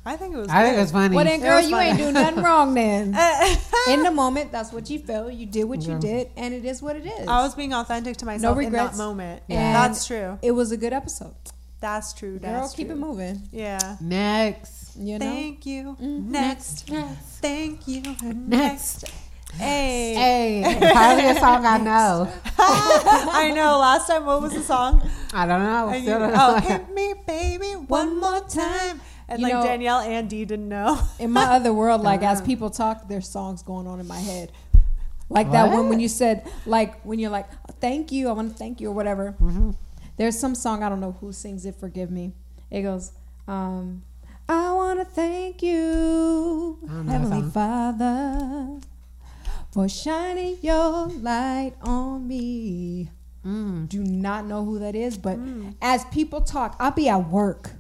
I 0.04 0.16
think 0.16 0.34
it 0.34 0.38
was. 0.38 0.50
I 0.50 0.64
think 0.64 0.78
it 0.78 0.82
was 0.82 0.92
funny. 0.92 1.16
Well, 1.16 1.26
then, 1.26 1.40
It 1.42 1.44
girl, 1.44 1.62
you 1.62 1.70
funny. 1.70 1.90
ain't 1.90 1.98
doing 2.00 2.14
nothing 2.16 2.44
wrong 2.44 2.74
then. 2.74 3.08
In 3.90 4.02
the 4.02 4.10
moment, 4.10 4.52
that's 4.52 4.72
what 4.74 4.90
you 4.90 4.98
felt. 4.98 5.32
You 5.34 5.46
did 5.46 5.66
what 5.66 5.84
you 5.84 6.00
did, 6.00 6.30
and 6.36 6.56
it 6.56 6.66
is 6.66 6.82
what 6.82 6.96
it 6.96 7.06
is. 7.06 7.28
I 7.28 7.44
was 7.44 7.54
being 7.54 7.72
authentic 7.74 8.18
to 8.18 8.26
myself 8.26 8.56
no 8.58 8.62
in 8.64 8.72
that 8.72 8.80
regrets. 8.80 8.98
moment. 8.98 9.44
And 9.48 9.76
That's 9.76 10.08
true. 10.08 10.40
It 10.42 10.52
was 10.54 10.72
a 10.72 10.78
good 10.78 10.94
episode. 10.94 11.36
That's 11.82 12.14
true. 12.14 12.40
Girl, 12.40 12.62
That's 12.62 12.74
keep 12.74 12.88
true. 12.88 12.96
it 12.96 13.00
moving. 13.00 13.48
Yeah. 13.52 13.98
Next. 14.02 14.96
You 14.98 15.20
know. 15.20 15.26
Thank 15.26 15.66
you. 15.68 15.98
Mm-hmm. 16.02 16.32
Next. 16.32 16.90
Thank 17.42 17.88
you. 17.88 18.02
Next. 18.24 19.06
Hey. 19.54 19.81
Hey, 20.22 20.78
probably 20.92 21.26
a 21.26 21.36
song 21.40 21.66
I 21.66 21.78
know. 21.78 22.32
I 22.60 23.52
know. 23.56 23.80
Last 23.80 24.08
time, 24.08 24.26
what 24.26 24.42
was 24.42 24.54
the 24.54 24.62
song? 24.62 25.02
I 25.34 25.48
don't 25.48 25.64
know. 25.64 25.90
Still 25.90 26.02
you- 26.04 26.10
don't 26.20 26.32
know. 26.34 26.48
oh, 26.50 26.54
know. 26.56 26.60
hit 26.62 26.94
me, 26.94 27.14
baby, 27.26 27.72
one 27.88 28.20
more 28.20 28.42
time. 28.42 29.02
And 29.28 29.40
You 29.40 29.46
like 29.48 29.54
know- 29.54 29.64
Danielle 29.64 30.02
and 30.02 30.30
Dee 30.30 30.46
didn't 30.46 30.70
know. 30.70 31.00
in 31.20 31.32
my 31.32 31.44
other 31.56 31.74
world, 31.74 32.02
like 32.02 32.22
as 32.22 32.42
people 32.42 32.70
talk, 32.70 33.08
there's 33.08 33.28
songs 33.28 33.64
going 33.64 33.88
on 33.88 34.00
in 34.00 34.08
my 34.08 34.20
head. 34.20 34.52
Like 35.30 35.50
that 35.52 35.72
one 35.72 35.88
when 35.90 36.00
you 36.02 36.10
said, 36.10 36.46
like 36.66 37.02
when 37.04 37.18
you're 37.18 37.30
like, 37.32 37.48
thank 37.80 38.12
you, 38.12 38.28
I 38.30 38.34
want 38.34 38.52
to 38.52 38.58
thank 38.58 38.82
you 38.82 38.90
or 38.90 38.92
whatever. 38.94 39.32
Mm-hmm. 39.42 39.72
There's 40.18 40.38
some 40.38 40.54
song 40.56 40.84
I 40.84 40.90
don't 40.90 41.00
know 41.00 41.14
who 41.22 41.32
sings 41.32 41.66
it. 41.66 41.76
Forgive 41.76 42.12
me. 42.12 42.34
It 42.70 42.82
goes, 42.84 43.14
um, 43.48 44.04
I 44.50 44.74
want 44.74 45.00
to 45.00 45.06
thank 45.06 45.64
you, 45.64 46.78
I 46.84 46.88
don't 46.92 47.06
know 47.06 47.12
that 47.14 47.20
Heavenly. 47.20 47.52
Father, 47.52 48.80
for 49.72 49.88
shining 49.88 50.58
your 50.62 51.08
light 51.08 51.74
on 51.82 52.28
me. 52.28 53.10
Mm. 53.46 53.90
Do 53.90 54.04
not 54.04 54.46
know 54.46 54.64
who 54.66 54.80
that 54.80 54.96
is, 54.96 55.18
but 55.18 55.40
as 55.82 56.06
people 56.06 56.42
talk, 56.42 56.76
I'll 56.80 56.92
be 56.92 57.10
at 57.10 57.30
work. 57.30 57.72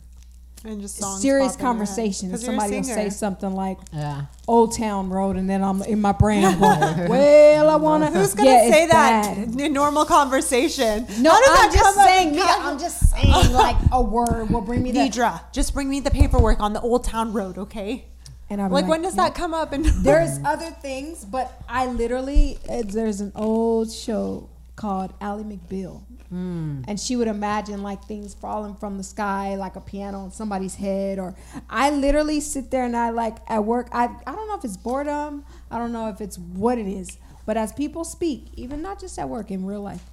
And 0.64 0.80
just 0.80 0.98
songs 0.98 1.22
Serious 1.24 1.54
pop 1.54 1.60
in 1.60 1.60
your 1.60 1.68
head. 1.70 1.74
conversation. 1.80 2.30
'Cause 2.30 2.44
you're 2.44 2.52
a 2.54 2.56
Somebody 2.60 2.78
will 2.78 2.84
say 2.84 3.10
something 3.10 3.56
like, 3.56 3.80
Yeah. 3.92 4.26
Old 4.48 4.78
Town 4.78 5.10
Road, 5.10 5.36
and 5.36 5.50
then 5.50 5.64
I'm 5.64 5.82
in 5.82 6.00
my 6.02 6.12
brain. 6.24 6.46
I'm 6.46 6.60
going, 6.60 7.10
well, 7.10 7.68
I 7.70 7.76
wanna. 7.78 8.12
Who's 8.12 8.36
gonna 8.36 8.50
Yeah, 8.52 8.70
say 8.72 8.86
that 8.88 9.36
bad. 9.38 9.60
in 9.60 9.74
normal 9.74 10.06
conversation? 10.06 11.08
No, 11.20 11.32
How 11.32 11.40
does 11.42 11.60
I'm 11.66 11.74
just 11.74 11.96
saying. 11.96 12.32
Me, 12.36 12.42
I'm 12.44 12.78
just 12.80 13.10
saying, 13.10 13.54
like 13.54 13.76
a 13.92 14.02
word 14.04 14.52
will 14.52 14.62
bring 14.62 14.84
me 14.84 14.92
that. 14.92 15.12
Deidre, 15.12 15.42
just 15.52 15.74
bring 15.74 15.90
me 15.90 16.00
the 16.00 16.12
paperwork 16.12 16.60
on 16.60 16.74
the 16.74 16.82
Old 16.82 17.04
Town 17.06 17.34
Road, 17.34 17.58
okay? 17.58 18.06
And 18.52 18.62
I'll 18.62 18.68
be 18.68 18.76
Like, 18.76 18.88
when 18.88 19.02
does 19.02 19.16
that 19.16 19.34
come 19.34 19.54
up? 19.54 19.72
And 19.72 19.86
There's 20.04 20.38
other 20.44 20.70
things, 20.72 21.24
but 21.24 21.64
I 21.70 21.88
literally 21.88 22.60
uh, 22.70 22.84
there's 22.86 23.22
an 23.22 23.32
old 23.34 23.90
show 23.92 24.50
called 24.76 25.14
Ally 25.22 25.44
McBeal, 25.44 26.04
Mm. 26.32 26.86
and 26.88 26.98
she 26.98 27.18
would 27.18 27.28
imagine 27.28 27.84
like 27.84 28.06
things 28.06 28.34
falling 28.34 28.76
from 28.76 28.98
the 28.98 29.04
sky, 29.04 29.56
like 29.56 29.76
a 29.76 29.82
piano 29.82 30.20
on 30.20 30.32
somebody's 30.32 30.76
head, 30.76 31.20
or 31.20 31.36
I 31.70 31.90
literally 31.92 32.40
sit 32.40 32.72
there 32.72 32.86
and 32.86 32.96
I 32.96 33.10
like 33.10 33.38
at 33.50 33.66
work. 33.66 33.90
I 33.92 34.06
I 34.26 34.32
don't 34.36 34.48
know 34.48 34.56
if 34.58 34.64
it's 34.64 34.78
boredom, 34.78 35.44
I 35.70 35.78
don't 35.78 35.92
know 35.92 36.08
if 36.08 36.22
it's 36.22 36.38
what 36.38 36.78
it 36.78 36.88
is, 36.88 37.18
but 37.46 37.58
as 37.58 37.74
people 37.74 38.06
speak, 38.06 38.48
even 38.56 38.82
not 38.82 38.98
just 39.00 39.20
at 39.20 39.28
work 39.28 39.52
in 39.52 39.66
real 39.66 39.82
life, 39.82 40.04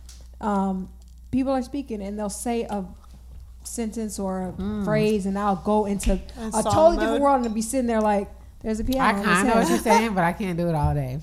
um, 0.40 0.88
people 1.30 1.52
are 1.52 1.62
speaking 1.62 2.02
and 2.02 2.18
they'll 2.18 2.28
say 2.30 2.62
a 2.64 2.84
sentence 3.68 4.18
or 4.18 4.48
a 4.48 4.52
mm. 4.52 4.84
phrase, 4.84 5.26
and 5.26 5.38
I'll 5.38 5.56
go 5.56 5.86
into 5.86 6.12
In 6.12 6.20
a 6.54 6.62
totally 6.62 6.96
different 6.98 7.22
world 7.22 7.44
and 7.44 7.54
be 7.54 7.62
sitting 7.62 7.86
there 7.86 8.00
like. 8.00 8.28
There's 8.60 8.80
a 8.80 8.84
piano. 8.84 9.20
I 9.20 9.22
kind 9.22 9.48
of 9.48 9.54
know 9.54 9.60
what 9.60 9.68
you're 9.68 9.78
saying, 9.78 10.14
but 10.14 10.24
I 10.24 10.32
can't 10.32 10.58
do 10.58 10.68
it 10.68 10.74
all 10.74 10.92
day. 10.92 11.20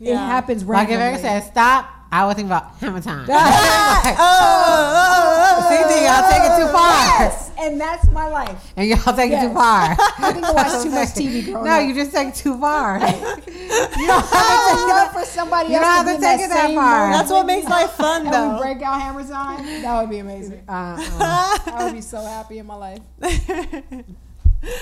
It 0.00 0.16
happens 0.16 0.64
Like 0.64 0.88
if 0.88 0.90
randomly. 0.90 1.02
Eric 1.02 1.20
says 1.20 1.46
stop, 1.46 1.88
I 2.12 2.24
would 2.26 2.36
think 2.36 2.46
about 2.46 2.76
hammer 2.78 3.00
time. 3.00 3.26
Oh, 4.18 4.18
oh, 4.18 5.58
oh, 5.58 5.68
See, 5.68 5.82
then 5.88 6.04
y'all 6.04 6.30
take 6.30 6.42
it 6.50 6.56
too 6.66 6.72
far, 6.72 6.90
Yes, 7.18 7.50
and 7.58 7.80
that's 7.80 8.06
my 8.10 8.28
life. 8.28 8.72
and 8.76 8.88
y'all 8.88 9.14
take 9.16 9.32
it 9.32 9.40
too 9.40 9.52
far. 9.52 9.96
I 10.18 10.32
think 10.32 10.44
I 10.44 10.52
watched 10.52 10.82
too 10.84 10.90
much 10.90 11.08
TV 11.08 11.44
growing 11.44 11.64
No, 11.64 11.70
up. 11.72 11.86
you 11.86 11.94
just 11.94 12.12
take 12.12 12.28
it 12.28 12.34
too 12.34 12.58
far. 12.60 12.98
you 12.98 13.04
don't 13.04 13.12
I'm 13.12 14.66
taking 14.66 14.88
it 14.88 14.96
up 14.96 15.12
for 15.12 15.24
somebody 15.24 15.70
You 15.72 15.76
else. 15.76 15.80
You 15.80 15.80
don't 15.80 15.84
have 15.84 16.06
to 16.06 16.14
in 16.14 16.20
take 16.20 16.40
it 16.40 16.48
that 16.50 16.66
same 16.66 16.74
far. 16.76 16.98
moment. 16.98 17.12
That's 17.18 17.30
what 17.30 17.46
makes 17.46 17.66
life 17.68 17.90
fun, 17.92 18.26
And 18.26 18.54
we 18.54 18.60
break 18.60 18.82
out 18.82 19.00
hammers 19.00 19.30
on. 19.30 19.64
That 19.82 20.00
would 20.00 20.10
be 20.10 20.18
amazing. 20.18 20.62
Uh-uh. 20.68 21.58
I 21.66 21.84
would 21.84 21.94
be 21.94 22.00
so 22.00 22.20
happy 22.20 22.58
in 22.58 22.66
my 22.66 22.76
life. 22.76 23.00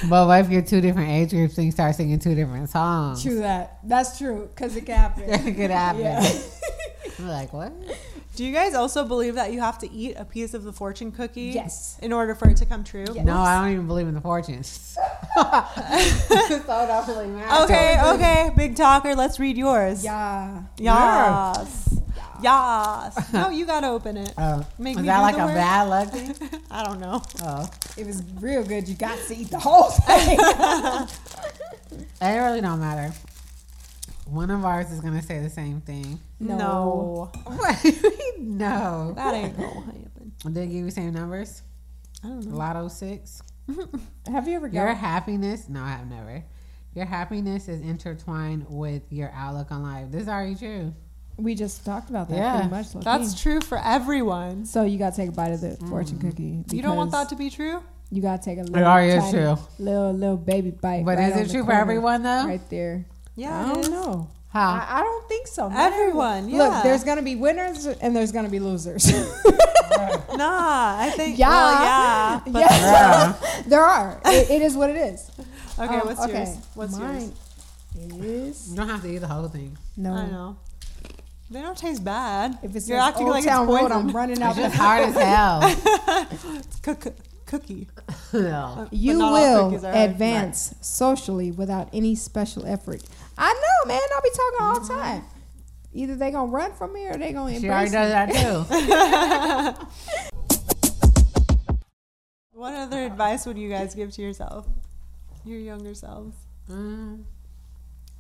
But 0.09 0.27
what 0.29 0.41
if 0.45 0.51
you're 0.51 0.63
two 0.63 0.81
different 0.81 1.11
age 1.11 1.31
groups 1.31 1.57
and 1.59 1.67
you 1.67 1.73
start 1.73 1.95
singing 1.95 2.19
two 2.19 2.35
different 2.35 2.71
songs? 2.71 3.23
True 3.23 3.41
that. 3.41 3.79
That's 3.85 4.17
true 4.19 4.49
because 4.55 4.77
it 4.77 4.87
can 4.87 4.97
happen. 4.97 5.25
it 5.29 5.55
could 5.57 5.71
happen. 5.71 6.01
Yeah. 6.03 6.23
I'm 7.19 7.29
like, 7.29 7.53
what? 7.53 7.73
Do 8.37 8.45
you 8.45 8.53
guys 8.53 8.75
also 8.75 9.05
believe 9.05 9.35
that 9.37 9.53
you 9.53 9.61
have 9.61 9.79
to 9.79 9.91
eat 9.93 10.15
a 10.17 10.25
piece 10.25 10.55
of 10.55 10.65
the 10.65 10.73
fortune 10.73 11.13
cookie? 11.13 11.53
Yes. 11.55 11.99
In 12.03 12.13
order 12.13 12.35
for 12.35 12.49
it 12.49 12.57
to 12.59 12.67
come 12.67 12.83
true? 12.83 13.05
Yes. 13.15 13.25
No, 13.25 13.37
I 13.37 13.61
don't 13.61 13.73
even 13.73 13.87
believe 13.87 14.09
in 14.09 14.15
the 14.15 14.21
fortunes. 14.21 14.97
so 15.37 15.41
it 15.41 16.67
don't 16.67 17.09
really 17.09 17.27
matter. 17.29 17.65
Okay, 17.65 17.99
okay, 18.15 18.51
big 18.57 18.75
talker. 18.77 19.15
Let's 19.15 19.39
read 19.39 19.57
yours. 19.57 20.05
Yeah. 20.05 20.63
Yes. 20.79 21.99
Yes. 22.43 23.17
No, 23.33 23.49
you 23.51 23.65
gotta 23.67 23.89
open 23.89 24.17
it. 24.17 24.33
Uh, 24.37 24.63
Make 24.79 24.97
is 24.97 25.03
me 25.03 25.07
that 25.09 25.21
like 25.21 25.37
a 25.37 25.45
work? 25.47 25.55
bad 25.55 25.83
luck 25.89 26.11
thing? 26.11 26.35
I 26.71 26.85
don't 26.85 27.01
know. 27.01 27.23
Oh. 27.43 27.69
It 27.97 28.07
was 28.07 28.23
real 28.41 28.65
good. 28.65 28.89
You 28.89 28.95
got 28.97 29.19
to 29.29 29.37
eat 29.37 29.51
the 29.51 29.59
whole 29.59 29.91
thing. 29.91 30.39
It 32.21 32.27
really 32.39 32.61
don't 32.61 32.81
matter. 32.81 33.13
One 34.35 34.51
of 34.51 34.65
ours 34.65 34.91
is 34.91 35.01
gonna 35.01 35.23
say 35.23 35.41
the 35.41 35.49
same 35.49 35.81
thing. 35.81 36.19
No. 36.41 37.31
You 37.85 37.93
no. 38.41 39.13
That 39.15 39.33
ain't 39.33 39.57
gonna 39.57 39.69
happen. 39.71 40.33
Did 40.43 40.55
they 40.55 40.67
give 40.67 40.75
you 40.75 40.85
the 40.87 40.91
same 40.91 41.15
numbers? 41.15 41.63
I 42.25 42.29
don't 42.29 42.47
know. 42.47 42.57
Lotto 42.57 42.89
six. 42.89 43.43
Have 44.27 44.49
you 44.49 44.57
ever 44.57 44.67
Your 44.67 44.93
happiness. 44.93 45.69
No, 45.69 45.83
I 45.83 45.93
have 45.93 46.11
never. 46.11 46.45
Your 46.95 47.07
happiness 47.07 47.69
is 47.69 47.81
intertwined 47.81 48.67
with 48.69 49.03
your 49.11 49.31
outlook 49.35 49.71
on 49.71 49.85
life. 49.85 50.11
This 50.11 50.23
is 50.23 50.29
already 50.29 50.57
true. 50.57 50.93
We 51.37 51.55
just 51.55 51.85
talked 51.85 52.11
about 52.11 52.29
that 52.29 52.37
Yeah. 52.37 52.55
pretty 52.55 52.71
much. 52.71 52.93
That's 53.05 53.41
true 53.41 53.61
for 53.61 53.79
everyone. 53.79 54.65
so 54.65 54.83
you 54.83 54.99
got 54.99 55.11
to 55.11 55.17
take 55.17 55.29
a 55.29 55.33
bite 55.33 55.53
of 55.53 55.61
the 55.61 55.77
mm. 55.77 55.89
fortune 55.89 56.19
cookie. 56.19 56.65
You 56.73 56.83
don't 56.83 56.97
want 56.97 57.13
that 57.13 57.29
to 57.29 57.37
be 57.37 57.51
true? 57.51 57.83
You 58.11 58.21
got 58.21 58.43
to 58.43 58.45
take 58.51 58.59
a 58.59 58.63
little, 58.63 58.85
already 58.85 59.13
is 59.13 59.31
true. 59.31 59.57
little 59.79 60.13
little 60.13 60.37
baby 60.37 60.71
bite. 60.71 61.05
But 61.05 61.19
right 61.19 61.33
is 61.33 61.51
it 61.51 61.53
true 61.53 61.65
for 61.65 61.73
everyone 61.73 62.23
though? 62.23 62.47
Right 62.47 62.69
there. 62.71 63.07
Yeah. 63.37 63.71
I 63.71 63.75
don't 63.75 63.91
know. 63.91 64.29
How? 64.51 64.71
I, 64.75 64.99
I 65.01 65.03
don't 65.03 65.29
think 65.29 65.49
so. 65.49 65.69
Not 65.69 65.93
Everyone, 65.93 66.49
yeah. 66.49 66.59
Look, 66.59 66.83
there's 66.85 67.03
gonna 67.03 67.23
be 67.23 67.35
winners 67.35 67.87
and 67.87 68.15
there's 68.15 68.31
gonna 68.33 68.49
be 68.49 68.61
losers. 68.61 69.11
Nah, 70.37 70.97
I 70.99 71.11
think. 71.11 71.39
Yeah. 71.39 71.49
Well, 71.49 71.83
yeah. 71.83 72.41
But 72.53 72.61
yeah, 72.61 73.63
there 73.67 73.83
are. 73.83 74.21
It, 74.27 74.51
it 74.51 74.63
is 74.63 74.75
what 74.77 74.91
it 74.91 74.97
is. 74.97 75.31
Okay, 75.79 75.95
Um, 75.95 76.01
what's 76.09 76.27
yours? 76.27 76.57
What's 76.75 76.99
Mine 76.99 77.33
yours? 77.95 78.25
is 78.25 78.71
You 78.71 78.77
don't 78.77 78.89
have 78.89 79.03
to 79.03 79.09
eat 79.09 79.19
the 79.19 79.29
whole 79.29 79.49
thing. 79.49 79.77
no. 79.97 80.13
I 80.15 80.27
know. 80.27 80.57
They 81.51 81.61
don't 81.63 81.79
taste 81.79 82.03
bad. 82.05 82.59
If 82.63 82.75
it's 82.75 82.89
You're 82.89 82.99
acting 82.99 83.27
Old 83.27 83.35
like 83.37 83.45
Town 83.45 83.69
it's 83.69 83.81
Road. 83.83 83.93
I'm 83.93 84.09
running 84.11 84.43
out. 84.43 84.57
It's 84.57 84.67
just 84.67 84.75
hard 84.77 85.05
as 85.05 85.15
hell. 85.15 85.61
It's 86.59 86.81
cook- 86.81 87.15
cookie. 87.47 87.87
no. 88.33 88.89
You 88.91 89.19
will 89.19 89.71
cookies 89.71 89.85
are 89.85 89.93
hard. 89.93 90.11
advance 90.11 90.75
socially 90.81 91.53
without 91.53 91.89
any 91.93 92.15
special 92.17 92.67
effort. 92.67 93.03
I 93.37 93.53
know, 93.53 93.89
man. 93.89 94.01
I'll 94.15 94.23
be 94.23 94.31
talking 94.31 94.59
all 94.61 94.81
the 94.81 94.89
time. 94.89 95.25
Either 95.93 96.17
they 96.17 96.31
gonna 96.31 96.51
run 96.51 96.73
from 96.75 96.93
me 96.93 97.07
or 97.07 97.15
they 97.17 97.33
gonna 97.33 97.59
She 97.59 97.69
already 97.69 97.87
embrace 97.87 97.93
does 97.93 98.11
that 98.11 99.79
too. 99.81 99.87
What 102.53 102.75
other 102.75 103.05
advice 103.05 103.45
would 103.47 103.59
you 103.59 103.69
guys 103.69 103.95
give 103.95 104.13
to 104.13 104.23
yourself, 104.23 104.67
your 105.45 105.59
younger 105.59 105.93
selves, 105.95 106.37
Mm, 106.71 107.25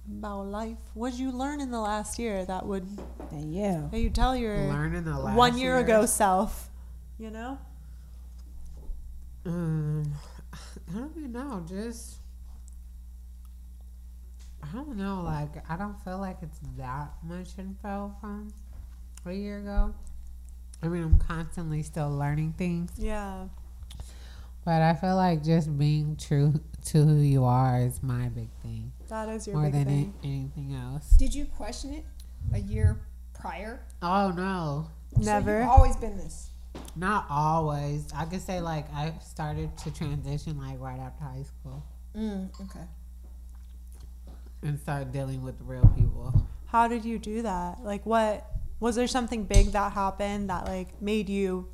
about 0.07 0.47
life? 0.49 0.77
What 0.93 1.13
did 1.13 1.21
you 1.21 1.31
learn 1.31 1.61
in 1.61 1.71
the 1.71 1.81
last 1.81 2.19
year 2.19 2.45
that 2.45 2.67
would 2.67 2.87
Yeah. 3.33 3.89
that 3.91 4.01
you 4.01 4.11
tell 4.11 4.37
your 4.37 4.59
learning 4.69 5.05
the 5.05 5.19
last 5.19 5.37
one 5.37 5.57
year 5.57 5.77
year. 5.77 5.85
ago 5.85 6.05
self? 6.05 6.69
You 7.19 7.31
know. 7.31 7.59
Mm, 9.47 10.11
I 10.53 10.93
don't 10.93 11.17
even 11.17 11.33
know. 11.33 11.65
Just 11.67 12.17
I 12.17 12.24
don't 14.75 14.97
know. 14.97 15.23
Like 15.25 15.69
I 15.71 15.77
don't 15.77 15.99
feel 16.05 16.19
like 16.19 16.39
it's 16.43 16.59
that 16.77 17.13
much 17.23 17.59
info 17.59 18.15
from 18.21 18.53
a 19.27 19.33
year 19.33 19.59
ago. 19.59 19.95
I 20.83 20.89
mean, 20.89 21.03
I'm 21.03 21.19
constantly 21.19 21.83
still 21.83 22.11
learning 22.11 22.55
things, 22.59 22.91
Yeah. 22.99 23.47
but 24.67 24.83
I 24.83 24.93
feel 24.95 25.17
like 25.17 25.43
just 25.43 25.77
being 25.79 26.17
true 26.17 26.61
to 26.87 27.05
who 27.05 27.15
you 27.17 27.45
are 27.45 27.81
is 27.81 28.03
my 28.03 28.29
big 28.29 28.51
thing 28.63 28.93
That 29.09 29.31
is 29.31 29.47
your 29.47 29.57
more 29.57 29.65
big 29.65 29.73
than 29.73 29.85
thing. 29.87 30.15
anything 30.23 30.75
else. 30.75 31.17
Did 31.17 31.35
you 31.35 31.47
question 31.47 31.95
it 31.95 32.05
a 32.53 32.59
year 32.59 33.01
prior? 33.33 33.81
Oh 34.03 34.31
no, 34.37 34.91
Never. 35.17 35.53
So 35.53 35.59
you've 35.61 35.69
always 35.71 35.97
been 35.97 36.19
this. 36.19 36.51
not 36.97 37.25
always. 37.31 38.13
I 38.15 38.25
could 38.27 38.43
say 38.43 38.61
like 38.61 38.93
I 38.93 39.15
started 39.25 39.77
to 39.79 39.91
transition 39.91 40.59
like 40.59 40.79
right 40.81 40.99
after 41.01 41.25
high 41.25 41.45
school 41.45 41.83
Mm, 42.15 42.49
okay. 42.61 42.85
And 44.65 44.81
start 44.81 45.13
dealing 45.13 45.43
with 45.43 45.55
real 45.61 45.87
people. 45.97 46.35
How 46.67 46.89
did 46.89 47.05
you 47.05 47.19
do 47.19 47.43
that? 47.43 47.85
Like, 47.85 48.05
what 48.05 48.45
was 48.81 48.97
there 48.97 49.07
something 49.07 49.45
big 49.45 49.73
that 49.73 49.93
happened 49.93 50.51
that 50.51 50.67
like 50.67 51.01
made 51.01 51.29
you 51.29 51.69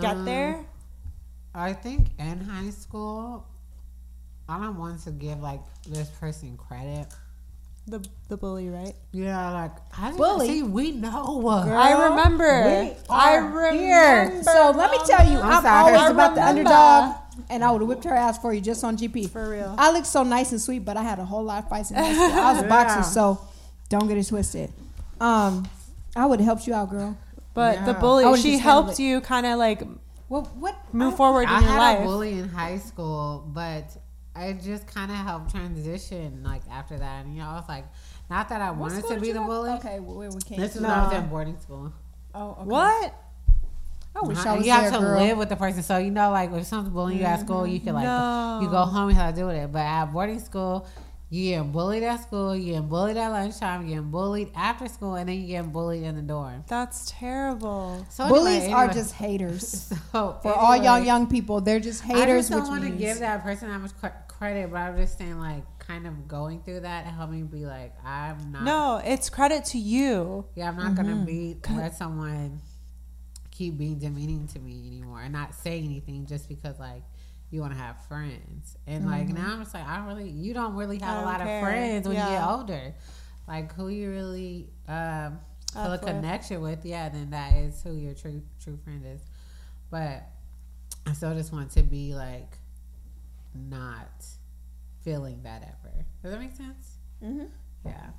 get 0.00 0.16
Um, 0.16 0.24
there? 0.24 0.64
I 1.54 1.72
think 1.72 2.08
in 2.18 2.40
high 2.40 2.70
school, 2.70 3.46
I 4.48 4.58
don't 4.58 4.78
want 4.78 5.02
to 5.04 5.10
give 5.10 5.40
like 5.40 5.60
this 5.88 6.08
person 6.08 6.56
credit. 6.56 7.06
The 7.86 8.04
the 8.28 8.36
bully, 8.36 8.68
right? 8.68 8.94
Yeah, 9.12 9.50
like 9.50 9.72
I 9.98 10.06
didn't 10.10 10.18
Bully? 10.18 10.46
see. 10.46 10.62
We 10.62 10.92
know. 10.92 11.46
I 11.48 12.08
remember. 12.10 12.94
I 13.08 13.36
remember. 13.36 13.72
Here. 13.72 14.42
So 14.44 14.70
let 14.76 14.90
me 14.92 14.98
tell 15.06 15.26
you, 15.28 15.40
I'm 15.40 15.52
I'm, 15.58 15.62
sorry. 15.62 15.94
always 15.96 16.10
about 16.12 16.34
the 16.36 16.44
underdog, 16.46 17.16
and 17.48 17.64
I 17.64 17.70
would 17.70 17.80
have 17.80 17.88
whipped 17.88 18.04
her 18.04 18.14
ass 18.14 18.38
for 18.38 18.52
you 18.52 18.60
just 18.60 18.82
on 18.84 18.96
GP. 18.96 19.30
For 19.30 19.48
real. 19.50 19.74
I 19.78 19.90
looked 19.92 20.06
so 20.06 20.22
nice 20.22 20.50
and 20.52 20.60
sweet, 20.60 20.84
but 20.84 20.96
I 20.96 21.02
had 21.02 21.18
a 21.18 21.24
whole 21.24 21.42
lot 21.44 21.62
of 21.64 21.68
fights 21.70 21.90
in 21.90 21.96
high 21.96 22.12
school. 22.12 22.24
I 22.38 22.52
was 22.52 22.62
a 22.62 22.64
Yeah. 22.66 22.68
boxer, 22.68 23.02
so 23.02 23.40
don't 23.88 24.06
get 24.08 24.18
it 24.18 24.26
twisted. 24.26 24.72
Um, 25.20 25.68
I 26.16 26.26
would 26.26 26.40
have 26.40 26.46
helped 26.46 26.66
you 26.66 26.74
out, 26.74 26.90
girl. 26.90 27.16
But 27.54 27.84
the 27.84 27.92
Yeah. 27.92 27.96
I 27.96 28.00
bully, 28.00 28.24
would've 28.26 28.40
she 28.40 28.58
helped 28.58 28.92
it. 28.92 29.02
you 29.02 29.20
kind 29.20 29.46
of 29.46 29.58
like 29.58 29.82
Well, 30.28 30.42
what? 30.58 30.76
move 30.92 31.14
I- 31.14 31.16
forward 31.16 31.48
I 31.48 31.58
in 31.58 31.64
your 31.64 31.72
life. 31.72 31.80
I 31.80 31.90
had 31.90 31.94
life. 31.94 32.00
a 32.00 32.04
bully 32.04 32.38
in 32.38 32.48
high 32.48 32.78
school, 32.78 33.44
but 33.48 33.84
I 34.36 34.52
just 34.52 34.86
kind 34.86 35.10
of 35.10 35.16
helped 35.18 35.50
transition 35.50 36.42
like 36.44 36.62
after 36.70 36.96
that. 36.98 37.24
And 37.24 37.34
you 37.34 37.42
know, 37.42 37.48
I 37.48 37.54
was 37.54 37.68
like, 37.68 37.84
not 38.30 38.48
that 38.50 38.60
I 38.60 38.70
What 38.70 38.92
wanted 38.92 39.08
to 39.08 39.20
be 39.20 39.32
the 39.32 39.40
go- 39.40 39.46
bully. 39.46 39.70
Okay, 39.72 39.98
where 40.00 40.30
we 40.30 40.40
came. 40.40 40.60
This 40.60 40.76
is 40.76 40.82
to. 40.82 40.86
when 40.86 40.90
I 40.92 41.04
was 41.08 41.14
in 41.16 41.28
boarding 41.28 41.58
school. 41.60 41.92
Oh, 42.34 42.50
okay. 42.52 42.62
What? 42.64 43.14
I 44.14 44.26
wish 44.26 44.38
Uh-huh. 44.38 44.50
I 44.50 44.56
was 44.56 44.66
you 44.66 44.72
have 44.72 44.92
to 44.92 44.98
girl. 44.98 45.18
live 45.18 45.38
with 45.38 45.48
the 45.48 45.56
person, 45.56 45.82
so 45.82 45.98
you 45.98 46.10
know, 46.10 46.30
like 46.30 46.52
if 46.52 46.66
someone's 46.66 46.92
bullying 46.92 47.20
you 47.20 47.24
at 47.24 47.40
school, 47.40 47.66
you 47.66 47.80
can 47.80 47.94
like 47.94 48.04
No. 48.04 48.60
you 48.62 48.68
go 48.68 48.82
home 48.84 49.08
and 49.08 49.16
have 49.18 49.34
to 49.34 49.40
deal 49.40 49.46
with 49.46 49.56
it. 49.56 49.72
But 49.72 49.80
at 49.80 50.06
boarding 50.06 50.40
school, 50.40 50.86
you 51.32 51.50
get 51.54 51.70
bullied 51.72 52.02
at 52.02 52.22
school, 52.22 52.56
you 52.56 52.72
get 52.74 52.88
bullied 52.88 53.16
at 53.16 53.28
lunchtime, 53.28 53.86
you 53.86 53.94
get 53.94 54.10
bullied 54.10 54.50
after 54.56 54.88
school, 54.88 55.14
and 55.14 55.28
then 55.28 55.40
you 55.40 55.46
get 55.46 55.72
bullied 55.72 56.02
in 56.02 56.16
the 56.16 56.22
dorm. 56.22 56.64
That's 56.66 57.08
terrible. 57.12 58.04
So 58.10 58.26
Bullies 58.28 58.64
anyway, 58.64 58.72
are 58.72 58.88
just 58.92 59.14
haters. 59.14 59.92
so 60.12 60.38
For 60.42 60.52
all 60.52 60.76
y'all 60.76 60.98
young 60.98 61.28
people, 61.28 61.60
they're 61.60 61.78
just 61.78 62.02
haters. 62.02 62.20
I 62.22 62.26
haters. 62.26 62.48
just 62.48 62.50
don't 62.50 62.62
which 62.62 62.68
want 62.70 62.82
to 62.84 62.90
give 62.90 63.20
that 63.20 63.44
person 63.44 63.68
that 63.68 63.78
much 63.80 63.92
credit, 64.26 64.72
but 64.72 64.78
I'm 64.78 64.96
just 64.96 65.18
saying, 65.18 65.38
like, 65.38 65.62
kind 65.78 66.06
of 66.08 66.26
going 66.26 66.62
through 66.62 66.80
that 66.80 67.04
helped 67.06 67.32
me 67.32 67.42
be 67.42 67.64
like, 67.64 67.94
I'm 68.04 68.50
not. 68.50 68.62
No, 68.64 69.00
it's 69.04 69.30
credit 69.30 69.64
to 69.66 69.78
you. 69.78 70.46
Yeah, 70.56 70.68
I'm 70.70 70.76
not 70.76 70.96
gonna 70.96 71.24
be 71.24 71.58
let 71.70 71.96
someone 71.96 72.60
keep 73.60 73.76
being 73.76 73.98
demeaning 73.98 74.46
to 74.46 74.58
me 74.58 74.86
anymore 74.86 75.20
and 75.20 75.34
not 75.34 75.54
say 75.54 75.78
anything 75.80 76.24
just 76.24 76.48
because 76.48 76.78
like 76.78 77.02
you 77.50 77.60
want 77.60 77.74
to 77.74 77.78
have 77.78 78.02
friends. 78.06 78.78
And 78.86 79.06
like 79.06 79.28
now 79.28 79.52
I'm 79.52 79.58
just 79.62 79.74
like, 79.74 79.86
I 79.86 79.96
don't 79.98 80.06
really, 80.06 80.30
you 80.30 80.54
don't 80.54 80.74
really 80.76 80.98
have 81.00 81.08
I 81.08 81.12
a 81.12 81.16
don't 81.16 81.24
lot 81.26 81.40
care. 81.42 81.58
of 81.58 81.62
friends 81.62 82.08
when 82.08 82.16
you 82.16 82.22
get 82.22 82.42
older. 82.46 82.94
Like 83.46 83.74
who 83.74 83.88
you 83.88 84.10
really 84.10 84.70
um, 84.88 85.40
feel 85.74 85.92
a 85.92 85.98
connection 85.98 86.62
with, 86.62 86.86
yeah, 86.86 87.10
then 87.10 87.28
that 87.30 87.54
is 87.54 87.82
who 87.82 87.92
your 87.92 88.14
true 88.14 88.40
true 88.64 88.78
friend 88.82 89.04
is. 89.04 89.20
But 89.90 90.22
I 91.06 91.12
still 91.12 91.34
just 91.34 91.52
want 91.52 91.70
to 91.72 91.82
be 91.82 92.14
like 92.14 92.56
not 93.54 94.24
feeling 95.02 95.42
that 95.42 95.62
ever. 95.64 96.06
Does 96.22 96.32
that 96.32 96.40
make 96.40 96.56
sense? 96.56 96.96
Mhm. 97.22 97.48
Yeah. 97.84 98.10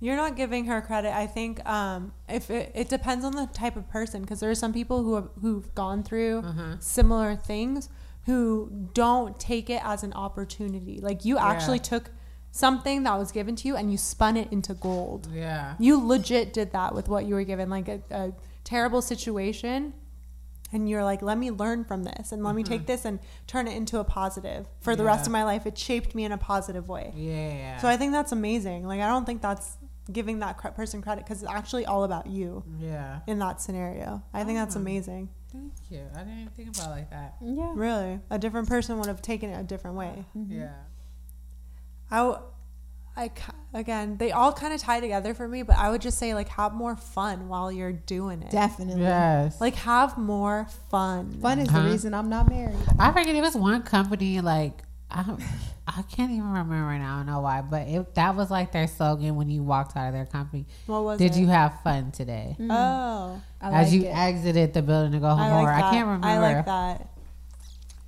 You're 0.00 0.16
not 0.16 0.34
giving 0.36 0.64
her 0.66 0.80
credit. 0.80 1.14
I 1.14 1.26
think 1.26 1.64
um, 1.68 2.12
if 2.28 2.50
it, 2.50 2.72
it 2.74 2.88
depends 2.88 3.24
on 3.24 3.32
the 3.32 3.46
type 3.52 3.76
of 3.76 3.88
person, 3.88 4.22
because 4.22 4.40
there 4.40 4.50
are 4.50 4.54
some 4.54 4.72
people 4.72 5.02
who 5.02 5.14
have, 5.16 5.28
who've 5.40 5.74
gone 5.74 6.02
through 6.02 6.38
Uh-huh. 6.38 6.76
similar 6.80 7.36
things 7.36 7.88
who 8.26 8.70
don't 8.94 9.38
take 9.38 9.68
it 9.70 9.80
as 9.84 10.02
an 10.02 10.12
opportunity. 10.14 11.00
Like 11.00 11.24
you 11.24 11.38
actually 11.38 11.78
Yeah. 11.78 11.82
took 11.84 12.10
something 12.52 13.02
that 13.04 13.16
was 13.18 13.30
given 13.30 13.54
to 13.56 13.68
you 13.68 13.76
and 13.76 13.90
you 13.92 13.98
spun 13.98 14.36
it 14.36 14.50
into 14.52 14.74
gold. 14.74 15.28
Yeah. 15.32 15.74
You 15.78 16.04
legit 16.04 16.52
did 16.52 16.72
that 16.72 16.94
with 16.94 17.08
what 17.08 17.24
you 17.26 17.34
were 17.34 17.44
given, 17.44 17.68
like 17.70 17.88
a, 17.88 18.00
a 18.10 18.32
terrible 18.64 19.02
situation. 19.02 19.94
And 20.72 20.88
you're 20.88 21.02
like, 21.02 21.20
let 21.20 21.36
me 21.36 21.50
learn 21.50 21.84
from 21.84 22.04
this 22.04 22.30
and 22.30 22.44
let 22.44 22.54
me 22.54 22.62
take 22.62 22.86
this 22.86 23.04
and 23.04 23.18
turn 23.48 23.66
it 23.66 23.76
into 23.76 23.98
a 23.98 24.04
positive 24.04 24.68
for 24.80 24.94
the 24.94 25.02
rest 25.02 25.26
of 25.26 25.32
my 25.32 25.42
life. 25.42 25.66
It 25.66 25.76
shaped 25.76 26.14
me 26.14 26.24
in 26.24 26.30
a 26.30 26.38
positive 26.38 26.88
way. 26.88 27.12
Yeah. 27.16 27.78
So 27.78 27.88
I 27.88 27.96
think 27.96 28.12
that's 28.12 28.30
amazing. 28.30 28.86
Like, 28.86 29.00
I 29.00 29.08
don't 29.08 29.24
think 29.26 29.42
that's 29.42 29.76
giving 30.12 30.38
that 30.40 30.56
cre- 30.58 30.68
person 30.68 31.02
credit 31.02 31.24
because 31.24 31.42
it's 31.42 31.50
actually 31.50 31.86
all 31.86 32.04
about 32.04 32.26
you 32.26 32.64
yeah. 32.78 33.20
in 33.26 33.38
that 33.38 33.60
scenario. 33.60 34.22
I 34.34 34.44
think 34.44 34.58
that's 34.58 34.76
Oh. 34.76 34.80
amazing. 34.80 35.28
Thank 35.52 35.72
you. 35.90 36.02
I 36.14 36.18
didn't 36.20 36.38
even 36.40 36.52
think 36.52 36.76
about 36.76 36.88
it 36.88 36.90
like 36.90 37.10
that. 37.10 37.34
Yeah. 37.42 37.72
Really. 37.74 38.20
A 38.30 38.38
different 38.38 38.68
person 38.68 38.98
would 38.98 39.06
have 39.08 39.20
taken 39.22 39.50
it 39.50 39.58
a 39.58 39.64
different 39.64 39.96
way. 39.96 40.24
Mm-hmm. 40.36 40.60
Yeah. 40.60 40.74
I, 42.10 42.16
w- 42.18 42.38
I 43.16 43.28
ki- 43.28 43.42
again, 43.74 44.16
they 44.16 44.30
all 44.32 44.52
kind 44.52 44.72
of 44.72 44.80
tie 44.80 45.00
together 45.00 45.34
for 45.34 45.46
me, 45.48 45.62
but 45.62 45.76
I 45.76 45.90
would 45.90 46.00
just 46.00 46.18
say, 46.18 46.34
like, 46.34 46.48
have 46.50 46.72
more 46.72 46.96
fun 46.96 47.48
while 47.48 47.70
you're 47.70 47.92
doing 47.92 48.42
it. 48.42 48.50
Definitely. 48.50 49.02
Yes. 49.02 49.60
Like, 49.60 49.74
have 49.76 50.16
more 50.18 50.66
fun. 50.90 51.32
Fun 51.40 51.58
is 51.58 51.68
Huh? 51.68 51.74
the 51.74 51.80
uh-huh. 51.82 51.90
reason 51.90 52.14
I'm 52.14 52.28
not 52.28 52.48
married. 52.48 52.76
I 52.98 53.12
forget 53.12 53.34
it 53.34 53.40
was 53.42 53.54
one 53.56 53.82
company 53.82 54.40
like 54.40 54.82
I 55.10 55.22
don't, 55.24 55.42
I 55.86 56.02
can't 56.02 56.30
even 56.30 56.46
remember 56.46 56.74
right 56.74 56.98
now. 56.98 57.14
I 57.14 57.16
don't 57.18 57.26
know 57.26 57.40
why, 57.40 57.62
but 57.62 57.88
it, 57.88 58.14
that 58.14 58.36
was 58.36 58.50
like 58.50 58.72
their 58.72 58.86
slogan 58.86 59.36
when 59.36 59.50
you 59.50 59.62
walked 59.62 59.96
out 59.96 60.06
of 60.06 60.14
their 60.14 60.26
company. 60.26 60.66
What 60.86 61.02
was 61.02 61.18
Did 61.18 61.32
it? 61.32 61.38
you 61.38 61.48
have 61.48 61.80
fun 61.82 62.12
today? 62.12 62.56
Mm. 62.58 62.68
Mm. 62.68 62.70
Oh, 62.70 63.42
I 63.60 63.80
As 63.80 63.92
like 63.92 64.00
you 64.00 64.08
it. 64.08 64.12
exited 64.12 64.72
the 64.72 64.82
building 64.82 65.12
to 65.12 65.18
go 65.18 65.28
home, 65.28 65.40
I 65.40 65.62
like. 65.62 65.84
I 65.84 65.90
can't 65.90 66.06
remember. 66.06 66.26
I 66.26 66.38
like 66.38 66.64
that. 66.66 67.08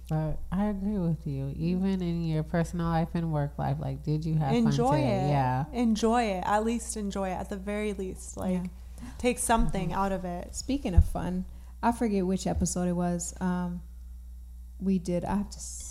But 0.08 0.38
I 0.50 0.66
agree 0.66 0.98
with 0.98 1.26
you. 1.26 1.54
Even 1.56 2.02
in 2.02 2.24
your 2.24 2.42
personal 2.42 2.86
life 2.86 3.08
and 3.14 3.32
work 3.32 3.58
life, 3.58 3.78
like, 3.80 4.02
did 4.02 4.24
you 4.24 4.34
have 4.34 4.52
Enjoy 4.54 4.88
fun 4.88 5.00
today? 5.00 5.24
it. 5.24 5.28
Yeah. 5.28 5.64
Enjoy 5.72 6.22
it. 6.24 6.44
At 6.46 6.64
least 6.64 6.96
enjoy 6.96 7.30
it. 7.30 7.34
At 7.34 7.48
the 7.48 7.56
very 7.56 7.94
least, 7.94 8.36
like, 8.36 8.62
take 9.18 9.38
something 9.38 9.88
mm-hmm. 9.88 9.98
out 9.98 10.12
of 10.12 10.24
it. 10.24 10.54
Speaking 10.54 10.94
of 10.94 11.04
fun, 11.04 11.46
I 11.82 11.92
forget 11.92 12.26
which 12.26 12.46
episode 12.46 12.88
it 12.88 12.92
was. 12.92 13.34
Um, 13.40 13.80
we 14.80 14.98
did. 14.98 15.24
I 15.24 15.36
have 15.36 15.50
to 15.50 15.56
s- 15.56 15.81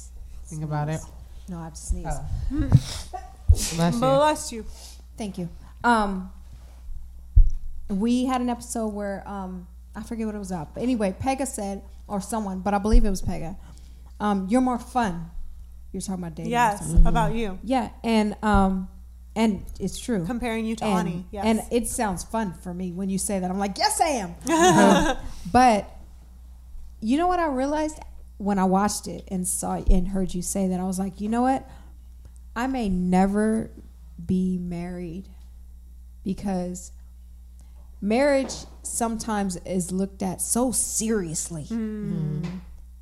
Think 0.51 0.63
about 0.63 0.89
it. 0.89 0.99
no, 1.49 1.57
I 1.59 1.63
have 1.65 1.73
to 1.73 1.79
sneeze. 1.81 2.05
Oh. 2.07 2.25
Bless 3.75 3.93
you. 3.93 3.99
Bless 3.99 4.51
you. 4.51 4.65
Thank 5.17 5.37
you. 5.37 5.49
Um, 5.83 6.31
we 7.89 8.25
had 8.25 8.41
an 8.41 8.49
episode 8.49 8.89
where 8.89 9.27
um, 9.27 9.67
I 9.95 10.03
forget 10.03 10.25
what 10.25 10.35
it 10.35 10.39
was 10.39 10.51
about, 10.51 10.73
but 10.73 10.83
anyway, 10.83 11.15
Pega 11.19 11.45
said, 11.47 11.81
or 12.07 12.21
someone, 12.21 12.59
but 12.59 12.73
I 12.73 12.77
believe 12.77 13.05
it 13.05 13.09
was 13.09 13.21
Pega. 13.21 13.55
Um, 14.19 14.47
you're 14.49 14.61
more 14.61 14.79
fun. 14.79 15.31
You're 15.91 16.01
talking 16.01 16.23
about 16.23 16.35
dating. 16.35 16.51
or 16.51 16.55
Yes, 16.55 16.85
something. 16.85 17.05
about 17.07 17.33
you. 17.33 17.59
Yeah, 17.63 17.89
and 18.03 18.35
um, 18.43 18.87
and 19.35 19.65
it's 19.79 19.99
true. 19.99 20.25
Comparing 20.25 20.65
you 20.65 20.75
to 20.77 20.85
and, 20.85 21.07
Ani. 21.09 21.25
Yes. 21.31 21.45
and 21.45 21.61
it 21.71 21.87
sounds 21.87 22.23
fun 22.23 22.53
for 22.61 22.73
me 22.73 22.91
when 22.91 23.09
you 23.09 23.17
say 23.17 23.39
that. 23.39 23.49
I'm 23.49 23.59
like, 23.59 23.77
yes, 23.77 23.99
I 23.99 24.07
am. 24.09 24.35
Um, 24.49 25.17
but 25.51 25.89
you 27.01 27.17
know 27.17 27.27
what 27.27 27.39
I 27.39 27.47
realized 27.47 27.99
when 28.41 28.57
I 28.57 28.65
watched 28.65 29.07
it 29.07 29.23
and 29.27 29.47
saw 29.47 29.75
and 29.75 30.07
heard 30.07 30.33
you 30.33 30.41
say 30.41 30.67
that? 30.67 30.79
I 30.79 30.83
was 30.83 30.97
like, 30.97 31.21
you 31.21 31.29
know 31.29 31.43
what? 31.43 31.69
I 32.55 32.67
may 32.67 32.89
never 32.89 33.69
be 34.23 34.57
married 34.57 35.29
because 36.23 36.91
marriage 38.01 38.53
sometimes 38.81 39.57
is 39.57 39.91
looked 39.91 40.23
at 40.23 40.41
so 40.41 40.71
seriously. 40.71 41.65
Hmm. 41.65 42.43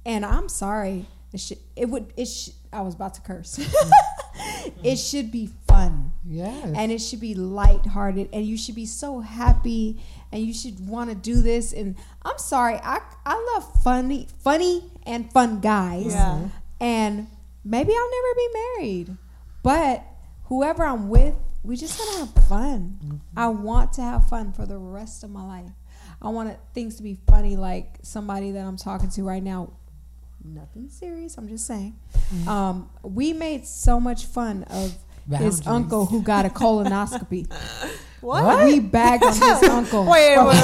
And 0.06 0.26
I'm 0.26 0.50
sorry. 0.50 1.06
It 1.32 1.40
should. 1.40 1.60
It 1.76 1.90
would. 1.90 2.14
It. 2.18 2.26
Sh- 2.26 2.50
I 2.74 2.82
was 2.82 2.96
about 2.96 3.14
to 3.16 3.22
curse. 3.22 3.60
it 4.84 4.98
should 4.98 5.32
be 5.32 5.50
fun 5.68 6.12
Yes. 6.30 6.74
and 6.76 6.92
it 6.92 7.00
should 7.00 7.20
be 7.20 7.34
lighthearted 7.34 8.30
and 8.32 8.46
you 8.46 8.56
should 8.56 8.76
be 8.76 8.86
so 8.86 9.20
happy 9.20 10.00
and 10.32 10.44
you 10.44 10.54
should 10.54 10.88
want 10.88 11.10
to 11.10 11.16
do 11.16 11.42
this 11.42 11.74
and 11.74 11.96
I'm 12.22 12.38
sorry 12.38 12.76
I 12.76 13.00
I 13.26 13.54
love 13.56 13.84
funny 13.84 14.28
funny 14.44 14.84
and 15.08 15.32
fun 15.34 15.60
guys. 15.60 16.14
Yeah. 16.14 16.26
Mm-hmm. 16.26 16.48
and 16.82 17.28
maybe 17.66 17.94
I'll 17.94 18.12
never 18.12 18.36
be 18.36 18.48
married 18.54 19.18
but 19.64 20.04
whoever 20.46 20.84
I'm 20.84 21.10
with 21.10 21.36
we 21.64 21.76
just 21.76 22.00
want 22.00 22.12
to 22.14 22.20
have 22.40 22.48
fun. 22.48 23.00
Mm-hmm. 23.04 23.18
I 23.36 23.48
want 23.48 23.94
to 23.94 24.02
have 24.02 24.30
fun 24.30 24.54
for 24.54 24.66
the 24.66 24.78
rest 24.78 25.24
of 25.24 25.30
my 25.30 25.46
life. 25.46 25.72
I 26.22 26.30
want 26.30 26.56
things 26.74 26.96
to 26.96 27.04
be 27.04 27.18
funny 27.28 27.56
like 27.56 27.98
somebody 28.02 28.52
that 28.52 28.66
I'm 28.66 28.78
talking 28.78 29.10
to 29.12 29.24
right 29.24 29.44
now. 29.44 29.74
Nothing 30.44 30.90
serious 30.90 31.38
I'm 31.38 31.50
just 31.50 31.68
saying. 31.68 31.98
Mm-hmm. 32.34 32.48
Um, 32.48 32.90
we 33.04 33.34
made 33.34 33.66
so 33.66 34.00
much 34.00 34.26
fun 34.26 34.64
of 34.64 34.96
his 35.38 35.66
uncle 35.68 36.06
who 36.06 36.22
got 36.22 36.46
a 36.46 36.50
colonoscopy. 36.50 37.48
what? 38.22 38.66
We 38.66 38.80
bagged 38.80 39.24
on 39.24 39.34
his 39.34 39.42
uncle. 39.70 40.06
Wait, 40.06 40.38
wait, 40.38 40.46
wait, 40.48 40.56
wait. 40.56 40.60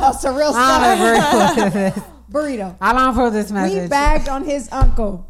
Oh, 0.00 0.12
surreal 0.20 0.52
I 0.54 0.54
stuff. 0.54 0.98
don't 0.98 1.68
agree 1.68 1.80
this. 1.94 2.04
Burrito. 2.30 2.76
I 2.80 2.92
don't 2.92 3.14
this 3.30 3.50
message. 3.50 3.82
We 3.84 3.88
bagged 3.88 4.28
on 4.28 4.44
his 4.44 4.68
uncle 4.70 5.26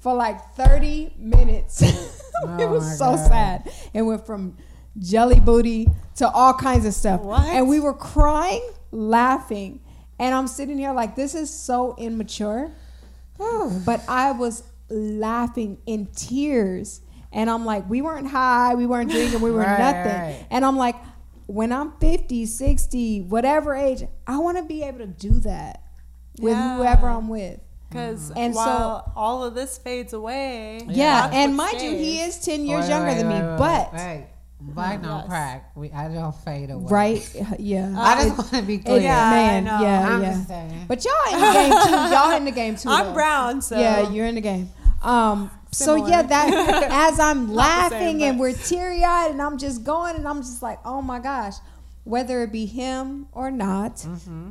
for 0.00 0.14
like 0.14 0.54
30 0.54 1.14
minutes. 1.18 1.80
it 1.82 2.10
Oh 2.46 2.66
was 2.68 2.98
so 2.98 3.12
God. 3.16 3.26
sad. 3.28 3.72
It 3.94 4.02
went 4.02 4.26
from 4.26 4.56
jelly 4.98 5.40
booty 5.40 5.88
to 6.16 6.28
all 6.28 6.52
kinds 6.54 6.84
of 6.84 6.92
stuff. 6.94 7.22
What? 7.22 7.46
And 7.48 7.68
we 7.68 7.80
were 7.80 7.94
crying, 7.94 8.62
laughing. 8.90 9.80
And 10.18 10.34
I'm 10.34 10.46
sitting 10.46 10.78
here 10.78 10.92
like, 10.92 11.16
this 11.16 11.34
is 11.34 11.50
so 11.50 11.94
immature. 11.98 12.70
but 13.38 14.02
I 14.08 14.32
was 14.32 14.62
laughing 14.90 15.78
in 15.86 16.06
tears. 16.14 17.00
And 17.34 17.50
I'm 17.50 17.64
like, 17.66 17.88
we 17.90 18.00
weren't 18.00 18.28
high, 18.28 18.74
we 18.76 18.86
weren't 18.86 19.10
drinking, 19.10 19.40
we 19.40 19.50
were 19.50 19.58
Right, 19.66 19.78
nothing. 19.78 20.12
right. 20.12 20.46
And 20.50 20.64
I'm 20.64 20.76
like, 20.76 20.94
when 21.46 21.72
I'm 21.72 21.92
50, 22.00 22.46
60, 22.46 23.20
whatever 23.22 23.74
age, 23.74 24.04
I 24.26 24.38
want 24.38 24.56
to 24.56 24.62
be 24.64 24.82
able 24.84 24.98
to 25.00 25.06
do 25.06 25.32
that 25.40 25.82
with 26.40 26.52
Yeah. 26.52 26.76
whoever 26.76 27.08
I'm 27.08 27.28
with. 27.28 27.60
Because 27.90 28.30
mm-hmm. 28.30 28.38
And 28.38 28.54
so- 28.54 29.02
all 29.16 29.44
of 29.44 29.54
this 29.54 29.76
fades 29.78 30.12
away, 30.12 30.80
Yeah, 30.88 31.28
and 31.32 31.58
what 31.58 31.72
mind 31.72 31.82
you, 31.82 31.90
he 31.96 32.20
is 32.20 32.38
10 32.38 32.64
years 32.64 32.82
Wait, 32.84 32.88
younger 32.90 33.08
wait, 33.08 33.14
than 33.18 33.28
me, 33.28 33.34
wait, 33.34 33.42
wait, 33.50 33.58
but 33.58 33.92
wait. 33.92 34.26
Mm-hmm. 34.62 34.72
black 34.74 35.02
don't 35.02 35.18
Yes. 35.18 35.28
crack. 35.28 35.70
We, 35.76 35.90
I 35.92 36.08
don't 36.08 36.34
fade 36.36 36.70
away. 36.70 36.86
right? 36.88 37.34
Yeah. 37.58 37.94
I 37.98 38.14
just 38.14 38.28
It- 38.28 38.38
want 38.38 38.50
to 38.52 38.62
be 38.62 38.78
clear. 38.78 39.00
Yeah, 39.00 39.30
man, 39.30 39.66
yeah, 39.66 40.08
I'm 40.08 40.22
yeah. 40.22 40.32
just 40.34 40.48
saying. 40.48 40.84
But 40.88 41.04
y'all 41.04 41.14
in 41.32 41.40
the 41.40 41.52
game 41.52 41.82
too. 41.84 42.14
Y'all 42.14 42.36
in 42.36 42.44
the 42.44 42.50
game 42.52 42.76
too. 42.76 42.88
I'm 42.90 43.06
though. 43.06 43.12
brown, 43.12 43.60
so 43.60 43.78
Yeah, 43.78 44.08
you're 44.10 44.26
in 44.26 44.36
the 44.36 44.40
game. 44.40 44.70
Um, 45.04 45.50
so 45.70 45.96
yeah, 46.06 46.22
that 46.22 46.88
as 46.90 47.18
I'm 47.20 47.52
laughing 47.52 48.20
same, 48.20 48.22
and 48.22 48.40
we're 48.40 48.52
teary 48.54 49.04
eyed 49.04 49.30
and 49.32 49.42
I'm 49.42 49.58
just 49.58 49.84
going 49.84 50.16
and 50.16 50.26
I'm 50.26 50.40
just 50.42 50.62
like, 50.62 50.78
oh 50.84 51.02
my 51.02 51.18
gosh, 51.18 51.54
whether 52.04 52.42
it 52.42 52.52
be 52.52 52.66
him 52.66 53.26
or 53.32 53.50
not, 53.50 53.96
Mm-hmm. 53.96 54.50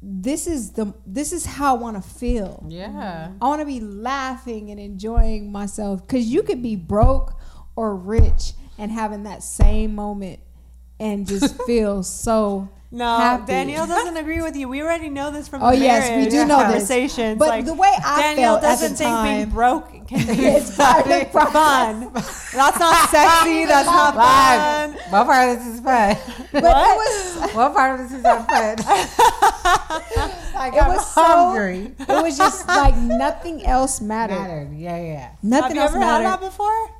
this 0.00 0.46
is 0.46 0.72
the 0.72 0.92
this 1.06 1.32
is 1.32 1.46
how 1.46 1.76
I 1.76 1.78
want 1.78 2.02
to 2.02 2.08
feel. 2.08 2.64
Yeah. 2.68 3.32
I 3.40 3.44
want 3.46 3.60
to 3.60 3.66
be 3.66 3.80
laughing 3.80 4.70
and 4.70 4.80
enjoying 4.80 5.52
myself 5.52 6.06
because 6.06 6.26
you 6.26 6.42
could 6.42 6.62
be 6.62 6.74
broke 6.76 7.38
or 7.76 7.94
rich 7.96 8.52
and 8.78 8.90
having 8.90 9.22
that 9.24 9.42
same 9.42 9.94
moment 9.94 10.40
and 10.98 11.26
just 11.26 11.60
feel 11.66 12.02
so 12.02 12.68
no, 12.92 13.16
happy. 13.18 13.46
Danielle 13.46 13.86
doesn't 13.86 14.16
agree 14.18 14.40
with 14.42 14.54
you. 14.54 14.68
We 14.68 14.82
already 14.82 15.08
know 15.08 15.30
this 15.30 15.48
from 15.48 15.62
Oh, 15.62 15.70
yes, 15.70 16.10
we 16.14 16.30
do 16.30 16.44
know 16.44 16.58
this. 16.58 16.64
conversations. 16.88 17.38
But 17.38 17.48
like, 17.48 17.64
the 17.64 17.74
way 17.74 17.90
I 18.04 18.20
Danielle 18.22 18.60
felt 18.60 18.64
at 18.64 18.76
the 18.76 18.82
doesn't 18.82 18.96
think 18.98 19.08
time- 19.10 19.36
being 19.38 19.50
broke 19.50 19.88
can 20.06 20.26
be 20.36 20.44
It's 20.44 20.76
part 20.76 21.06
of 21.06 21.30
fun. 21.32 22.10
That's 22.12 22.78
not 22.78 23.08
sexy. 23.10 23.64
That's 23.64 23.86
not 23.86 24.14
fun. 24.14 24.92
Fine. 24.94 25.10
What 25.10 25.26
part 25.26 25.48
of 25.50 25.58
this 25.58 25.66
is 25.74 25.80
fun? 25.80 26.16
but 26.52 26.62
What? 26.62 26.90
it 26.90 26.96
was 26.96 27.54
what 27.54 27.72
part 27.74 27.98
of 28.00 28.08
this 28.08 28.18
is 28.18 28.22
not 28.22 28.46
fun? 28.50 28.76
like, 30.54 30.74
it 30.74 30.82
I'm 30.82 30.88
was 30.88 31.14
so 31.14 31.22
hungry. 31.22 31.94
it 31.98 32.08
was 32.22 32.36
just 32.36 32.68
like 32.68 32.96
nothing 32.96 33.64
else 33.64 34.00
mattered. 34.00 34.34
Mattered. 34.38 34.72
Yeah, 34.76 35.00
yeah. 35.02 35.20
Have 35.20 35.36
Nothing 35.42 35.76
you 35.76 35.82
else 35.82 35.90
ever 35.92 36.00
had 36.00 36.06
mattered. 36.22 36.24
that 36.24 36.40
before? 36.40 36.90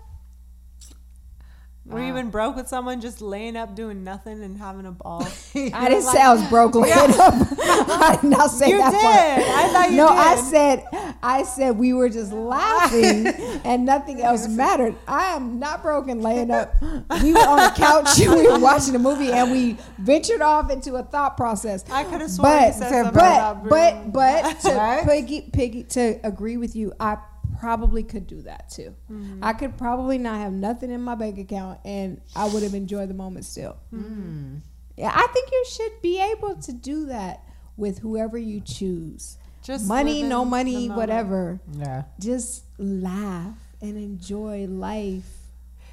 Were 1.85 2.01
you 2.01 2.09
even 2.09 2.31
broke 2.31 2.55
with 2.55 2.69
someone 2.69 3.01
just 3.01 3.21
laying 3.21 3.57
up 3.57 3.75
doing 3.75 4.05
nothing 4.05 4.43
and 4.45 4.57
having 4.57 4.87
a 4.87 4.93
ball? 4.93 5.27
I 5.55 5.89
didn't 5.89 6.03
say 6.05 6.21
I 6.23 6.33
was 6.33 6.49
broke 6.49 6.77
laying 6.77 6.93
up. 6.97 7.09
I 7.19 8.19
did 8.21 8.31
not 8.31 8.51
say 8.53 8.71
You 8.71 8.79
that 8.79 8.93
did. 8.93 9.01
part. 9.47 9.59
I 9.59 9.73
thought 9.73 9.91
you 9.91 9.97
no, 9.97 10.09
did. 10.09 10.19
I 10.19 10.37
said 10.37 11.17
I 11.25 11.43
said 11.43 11.77
we 11.79 11.93
were 11.93 12.09
just 12.09 12.33
laughing 12.33 13.27
and 13.65 13.85
nothing 13.85 14.23
else 14.23 14.47
mattered. 14.47 14.95
I 15.09 15.35
am 15.35 15.59
not 15.59 15.83
broken 15.83 16.21
laying 16.23 16.53
up. 16.53 16.81
We 16.81 17.33
were 17.33 17.41
on 17.41 17.59
the 17.59 17.73
couch, 17.77 18.17
we 18.17 18.47
were 18.49 18.61
watching 18.61 18.95
a 18.95 19.01
movie, 19.01 19.33
and 19.33 19.51
we 19.51 19.77
ventured 19.99 20.41
off 20.41 20.71
into 20.71 20.95
a 20.95 21.03
thought 21.03 21.37
process. 21.37 21.85
I 21.91 22.05
could 22.05 22.21
have 22.21 22.31
sworn 22.31 22.49
But 22.53 22.67
you 22.69 22.73
said 22.75 22.91
something 22.91 23.13
but 23.13 23.19
about 23.21 23.69
but 23.69 23.95
Bruno. 23.95 24.11
but 24.13 24.61
to 24.61 24.69
What? 24.77 25.05
piggy 25.05 25.41
piggy 25.53 25.83
to 25.85 26.21
agree 26.23 26.57
with 26.57 26.77
you, 26.77 26.93
I 27.01 27.17
probably 27.63 28.03
could 28.03 28.27
do 28.27 28.43
that 28.43 28.69
too. 28.69 28.93
Mm-hmm. 29.09 29.39
I 29.41 29.53
could 29.53 29.79
probably 29.79 30.19
not 30.19 30.39
have 30.39 30.53
nothing 30.53 30.91
in 30.91 31.01
my 31.01 31.15
bank 31.15 31.39
account, 31.39 31.79
and 31.85 32.21
I 32.35 32.49
would 32.49 32.65
have 32.65 32.75
enjoyed 32.75 33.09
the 33.09 33.15
moment 33.15 33.45
still. 33.45 33.77
Mm-hmm. 33.95 34.57
Yeah, 34.97 35.13
I 35.15 35.29
think 35.29 35.49
you 35.53 35.65
should 35.71 35.93
be 36.03 36.21
able 36.21 36.57
to 36.57 36.73
do 36.73 37.07
that 37.07 37.45
with 37.77 38.01
whoever 38.01 38.37
you 38.37 38.61
choose. 38.61 39.39
Just 39.63 39.87
money, 39.87 40.25
no 40.25 40.45
money, 40.45 40.89
whatever. 40.89 41.61
Yeah. 41.73 42.03
Just 42.19 42.65
laugh 42.79 43.57
and 43.81 43.97
enjoy 43.97 44.67
life. 44.67 45.31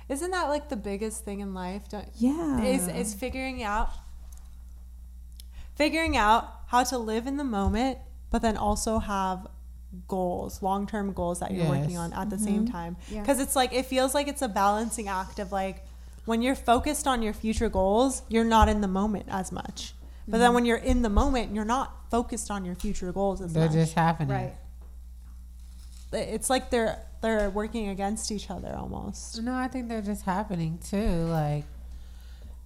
Isn't 0.09 0.32
that 0.32 0.49
like 0.49 0.70
the 0.70 0.76
biggest 0.76 1.24
thing 1.24 1.39
in 1.39 1.53
life? 1.53 1.88
Don't 1.88 2.09
Yeah. 2.15 2.63
is 2.63 2.88
is 2.88 3.13
figuring 3.13 3.61
out 3.61 3.91
figuring 5.76 6.17
out 6.17 6.49
how 6.70 6.84
to 6.86 6.97
live 6.97 7.28
in 7.28 7.38
the 7.38 7.43
moment, 7.43 7.99
but 8.32 8.41
then 8.41 8.57
also 8.57 8.97
have 8.97 9.45
goals, 10.08 10.62
long 10.62 10.88
term 10.88 11.14
goals 11.14 11.40
that 11.40 11.52
you're 11.52 11.68
working 11.68 11.98
on 11.98 12.14
at 12.14 12.30
the 12.30 12.38
same 12.38 12.66
mm-hmm. 12.66 12.72
time. 12.72 12.98
Yeah. 13.10 13.22
Because 13.22 13.40
it's 13.40 13.56
like 13.56 13.74
it 13.74 13.86
feels 13.86 14.14
like 14.14 14.28
it's 14.28 14.42
a 14.42 14.48
balancing 14.48 15.08
act 15.08 15.40
of 15.40 15.52
like 15.52 15.86
when 16.26 16.42
you're 16.42 16.56
focused 16.56 17.08
on 17.08 17.22
your 17.22 17.34
future 17.34 17.70
goals, 17.70 18.22
you're 18.30 18.44
not 18.44 18.70
in 18.70 18.82
the 18.82 18.88
moment 18.88 19.26
as 19.30 19.52
much. 19.52 19.94
But 20.28 20.38
then 20.38 20.48
mm-hmm. 20.48 20.56
when 20.56 20.66
you're 20.66 20.78
in 20.78 21.02
the 21.02 21.10
moment, 21.10 21.56
you're 21.56 21.66
not 21.66 21.92
focused 22.12 22.52
on 22.52 22.66
your 22.66 22.76
future 22.76 23.12
goals 23.12 23.42
as 23.42 23.52
They're 23.52 23.66
much. 23.66 23.74
just 23.74 23.96
happening. 23.96 24.30
right. 24.30 24.56
it's 26.14 26.50
like 26.50 26.70
they're 26.70 27.00
they're 27.22 27.50
working 27.50 27.90
against 27.90 28.32
each 28.32 28.50
other 28.50 28.74
almost. 28.76 29.42
No, 29.42 29.54
I 29.56 29.68
think 29.68 29.90
they're 29.90 30.02
just 30.02 30.24
happening 30.24 30.80
too. 30.88 31.26
Like 31.26 31.66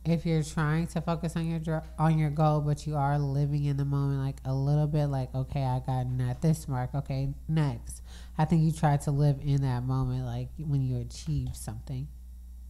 if 0.05 0.25
you're 0.25 0.43
trying 0.43 0.87
to 0.87 1.01
focus 1.01 1.35
on 1.35 1.45
your 1.49 1.59
dr- 1.59 1.83
on 1.97 2.17
your 2.17 2.29
goal, 2.29 2.61
but 2.61 2.85
you 2.85 2.95
are 2.95 3.17
living 3.17 3.65
in 3.65 3.77
the 3.77 3.85
moment, 3.85 4.19
like 4.19 4.37
a 4.45 4.53
little 4.53 4.87
bit, 4.87 5.07
like 5.07 5.33
okay, 5.33 5.63
I 5.63 5.79
got 5.79 6.05
at 6.29 6.41
this 6.41 6.67
mark. 6.67 6.93
Okay, 6.93 7.29
next. 7.47 8.01
I 8.37 8.45
think 8.45 8.63
you 8.63 8.71
try 8.71 8.97
to 8.97 9.11
live 9.11 9.37
in 9.43 9.61
that 9.61 9.83
moment, 9.83 10.25
like 10.25 10.49
when 10.57 10.81
you 10.83 10.99
achieve 10.99 11.55
something. 11.55 12.07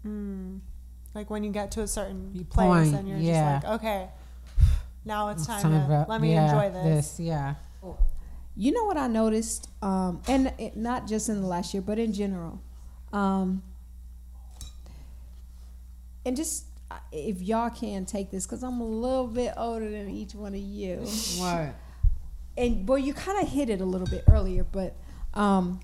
Mm. 0.05 0.59
Like 1.15 1.29
when 1.29 1.43
you 1.43 1.51
get 1.51 1.71
to 1.71 1.81
a 1.81 1.87
certain 1.87 2.31
You 2.33 2.43
place 2.43 2.65
point, 2.67 2.95
and 2.95 3.07
you're 3.07 3.17
yeah. 3.17 3.59
just 3.61 3.65
like, 3.65 3.81
okay, 3.81 4.09
now 5.05 5.29
it's 5.29 5.45
time, 5.47 5.61
Time 5.61 5.81
to 5.81 5.87
for- 5.87 6.05
let 6.09 6.21
me 6.21 6.33
yeah, 6.33 6.45
enjoy 6.45 6.69
this. 6.83 7.19
Yeah. 7.19 7.55
You 8.55 8.71
know 8.71 8.83
what 8.85 8.97
I 8.97 9.07
noticed, 9.07 9.67
um, 9.81 10.21
and 10.27 10.53
it, 10.59 10.77
not 10.77 11.07
just 11.07 11.27
in 11.29 11.41
the 11.41 11.47
last 11.47 11.73
year, 11.73 11.81
but 11.81 11.97
in 11.97 12.13
general, 12.13 12.61
um, 13.11 13.63
and 16.23 16.37
just 16.37 16.65
if 17.11 17.41
y'all 17.41 17.69
can 17.69 18.05
take 18.05 18.31
this, 18.31 18.45
because 18.45 18.63
I'm 18.63 18.79
a 18.81 18.85
little 18.87 19.27
bit 19.27 19.53
older 19.57 19.89
than 19.89 20.09
each 20.09 20.33
one 20.35 20.53
of 20.53 20.59
you, 20.61 20.97
What? 21.37 21.75
and 22.57 22.85
boy, 22.85 22.97
you 22.97 23.13
kind 23.13 23.41
of 23.41 23.49
hit 23.49 23.69
it 23.69 23.81
a 23.81 23.85
little 23.85 24.07
bit 24.07 24.23
earlier, 24.29 24.63
but 24.63 24.95
um, 25.33 25.79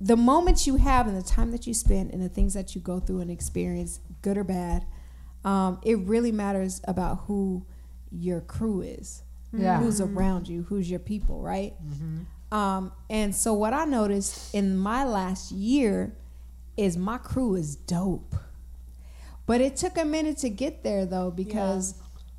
the 0.00 0.16
moments 0.16 0.66
you 0.66 0.76
have 0.76 1.06
and 1.08 1.16
the 1.16 1.22
time 1.22 1.50
that 1.50 1.66
you 1.66 1.74
spend 1.74 2.12
and 2.12 2.22
the 2.22 2.28
things 2.28 2.54
that 2.54 2.74
you 2.74 2.80
go 2.80 3.00
through 3.00 3.20
and 3.20 3.30
experience, 3.30 4.00
good 4.22 4.36
or 4.38 4.44
bad, 4.44 4.84
um, 5.44 5.80
it 5.84 5.98
really 5.98 6.32
matters 6.32 6.80
about 6.84 7.20
who 7.26 7.64
your 8.10 8.40
crew 8.40 8.80
is 8.80 9.22
Yeah. 9.52 9.78
who's 9.80 10.00
around 10.00 10.48
you, 10.48 10.62
who's 10.64 10.90
your 10.90 11.00
people, 11.00 11.40
right? 11.40 11.74
Um, 12.50 12.92
and 13.10 13.34
so 13.34 13.52
what 13.54 13.72
I 13.74 13.84
noticed 13.84 14.54
in 14.54 14.76
my 14.76 15.04
last 15.04 15.52
year 15.52 16.14
is 16.76 16.96
my 16.96 17.18
crew 17.18 17.54
is 17.54 17.76
dope. 17.76 18.34
But 19.48 19.62
it 19.62 19.76
took 19.76 19.96
a 19.96 20.04
minute 20.04 20.36
to 20.38 20.50
get 20.50 20.82
there 20.84 21.06
though 21.06 21.30
because 21.30 21.94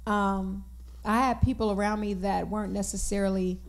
um, 0.05 0.63
I 1.03 1.17
had 1.17 1.41
people 1.41 1.71
around 1.71 1.99
me 1.99 2.13
that 2.13 2.47
weren't 2.47 2.71
necessarily 2.71 3.59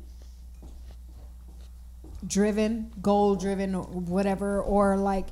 driven, 2.26 2.92
goal 3.00 3.36
driven, 3.36 3.74
or 3.74 3.84
whatever, 3.84 4.60
or 4.60 4.98
like 4.98 5.28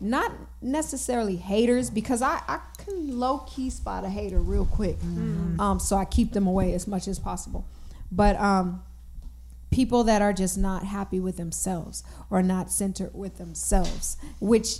not 0.00 0.32
necessarily 0.62 1.36
haters 1.36 1.90
because 1.90 2.22
I, 2.22 2.40
I 2.48 2.60
can 2.78 3.18
low 3.18 3.40
key 3.40 3.68
spot 3.68 4.02
a 4.04 4.08
hater 4.08 4.40
real 4.40 4.64
quick. 4.64 4.96
Um, 5.60 5.78
so 5.78 5.96
I 5.96 6.06
keep 6.06 6.32
them 6.32 6.46
away 6.46 6.72
as 6.72 6.86
much 6.86 7.06
as 7.06 7.18
possible. 7.18 7.66
But 8.10 8.36
um, 8.36 8.82
people 9.70 10.04
that 10.04 10.22
are 10.22 10.32
just 10.32 10.56
not 10.56 10.84
happy 10.84 11.20
with 11.20 11.36
themselves 11.36 12.02
or 12.30 12.42
not 12.42 12.70
centered 12.70 13.14
with 13.14 13.36
themselves, 13.36 14.16
which 14.40 14.78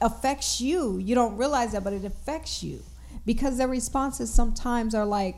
affects 0.00 0.60
you. 0.60 0.98
You 0.98 1.14
don't 1.14 1.36
realize 1.36 1.72
that, 1.72 1.84
but 1.84 1.92
it 1.92 2.04
affects 2.04 2.62
you 2.62 2.82
because 3.26 3.58
their 3.58 3.68
responses 3.68 4.32
sometimes 4.32 4.94
are 4.94 5.04
like, 5.04 5.36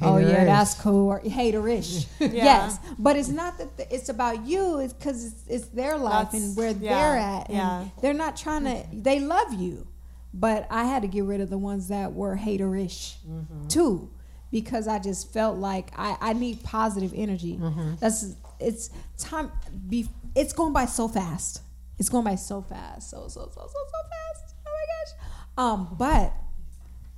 "Oh 0.00 0.18
yeah, 0.18 0.44
that's 0.44 0.74
cool," 0.74 1.08
or 1.08 1.20
haterish. 1.20 2.06
Yes, 2.20 2.78
but 2.98 3.16
it's 3.16 3.28
not 3.28 3.58
that 3.58 3.76
the, 3.76 3.94
it's 3.94 4.08
about 4.08 4.46
you. 4.46 4.78
It's 4.78 4.92
because 4.92 5.24
it's, 5.24 5.46
it's 5.48 5.66
their 5.68 5.96
life 5.96 6.32
That's- 6.32 6.42
and 6.42 6.56
where 6.56 6.70
yeah, 6.70 6.94
they're 6.94 7.18
at, 7.18 7.48
and 7.48 7.56
yeah. 7.56 7.84
they're 8.00 8.14
not 8.14 8.36
trying 8.36 8.64
to. 8.64 8.70
Mm-hmm. 8.70 9.02
They 9.02 9.20
love 9.20 9.54
you, 9.54 9.86
but 10.34 10.66
I 10.70 10.84
had 10.84 11.02
to 11.02 11.08
get 11.08 11.24
rid 11.24 11.40
of 11.40 11.50
the 11.50 11.58
ones 11.58 11.88
that 11.88 12.12
were 12.12 12.36
haterish 12.36 13.14
mm-hmm. 13.28 13.68
too, 13.68 14.10
because 14.50 14.88
I 14.88 14.98
just 14.98 15.32
felt 15.32 15.58
like 15.58 15.90
I, 15.96 16.16
I 16.20 16.32
need 16.32 16.62
positive 16.62 17.12
energy. 17.14 17.56
Mm-hmm. 17.56 17.94
That's 18.00 18.34
it's 18.60 18.90
time. 19.18 19.50
Be 19.88 20.08
it's 20.34 20.52
going 20.52 20.72
by 20.72 20.86
so 20.86 21.08
fast. 21.08 21.60
It's 22.02 22.08
going 22.08 22.24
by 22.24 22.34
so 22.34 22.62
fast, 22.62 23.10
so 23.10 23.28
so 23.28 23.48
so 23.54 23.60
so 23.60 23.68
so 23.68 24.08
fast. 24.10 24.56
Oh 24.66 24.70
my 24.74 24.86
gosh. 24.90 25.28
Um, 25.56 25.96
but 25.96 26.32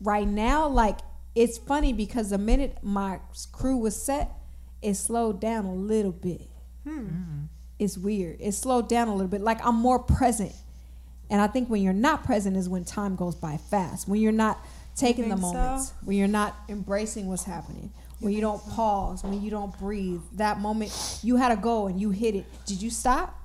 right 0.03 0.28
now, 0.28 0.68
like 0.68 0.99
it's 1.35 1.57
funny 1.57 1.95
because 1.95 2.28
the 2.28 2.37
minute 2.37 2.76
my 2.82 3.18
crew 3.51 3.78
was 3.78 3.97
set, 3.97 4.30
it 4.82 4.93
slowed 4.97 5.41
down 5.41 5.64
a 5.64 5.72
little 5.72 6.12
bit. 6.12 6.51
It's 7.78 7.97
weird. 7.97 8.37
It 8.41 8.53
slowed 8.53 8.91
down 8.91 9.09
a 9.09 9.12
little 9.12 9.26
bit. 9.26 9.41
Like 9.41 9.64
I'm 9.64 9.76
more 9.76 10.01
present. 10.01 10.53
And 11.30 11.41
I 11.41 11.47
think 11.47 11.70
when 11.70 11.80
you're 11.80 11.95
not 11.95 12.22
present 12.22 12.55
is 12.55 12.68
when 12.68 12.85
time 12.85 13.16
goes 13.16 13.35
by 13.35 13.57
fast. 13.57 14.07
When 14.07 14.20
you're 14.20 14.32
not 14.32 14.62
taking 14.97 15.30
the 15.30 15.37
think 15.37 15.47
so? 15.47 15.53
moments, 15.55 15.95
when 16.05 16.18
you're 16.18 16.28
not 16.28 16.55
embracing 16.68 17.26
what's 17.26 17.45
happening, 17.45 17.91
when 18.20 18.35
you 18.35 18.43
don't 18.43 18.62
pause, 18.68 19.24
when 19.24 19.41
you 19.41 19.51
don't 19.51 19.78
breathe. 19.78 20.20
That 20.35 20.61
moment 20.61 20.93
you 21.22 21.37
had 21.37 21.53
a 21.53 21.57
goal 21.57 21.87
and 21.87 21.99
you 21.99 22.11
hit 22.11 22.35
it. 22.35 22.45
Did 22.66 22.82
you 22.82 22.91
stop 22.91 23.41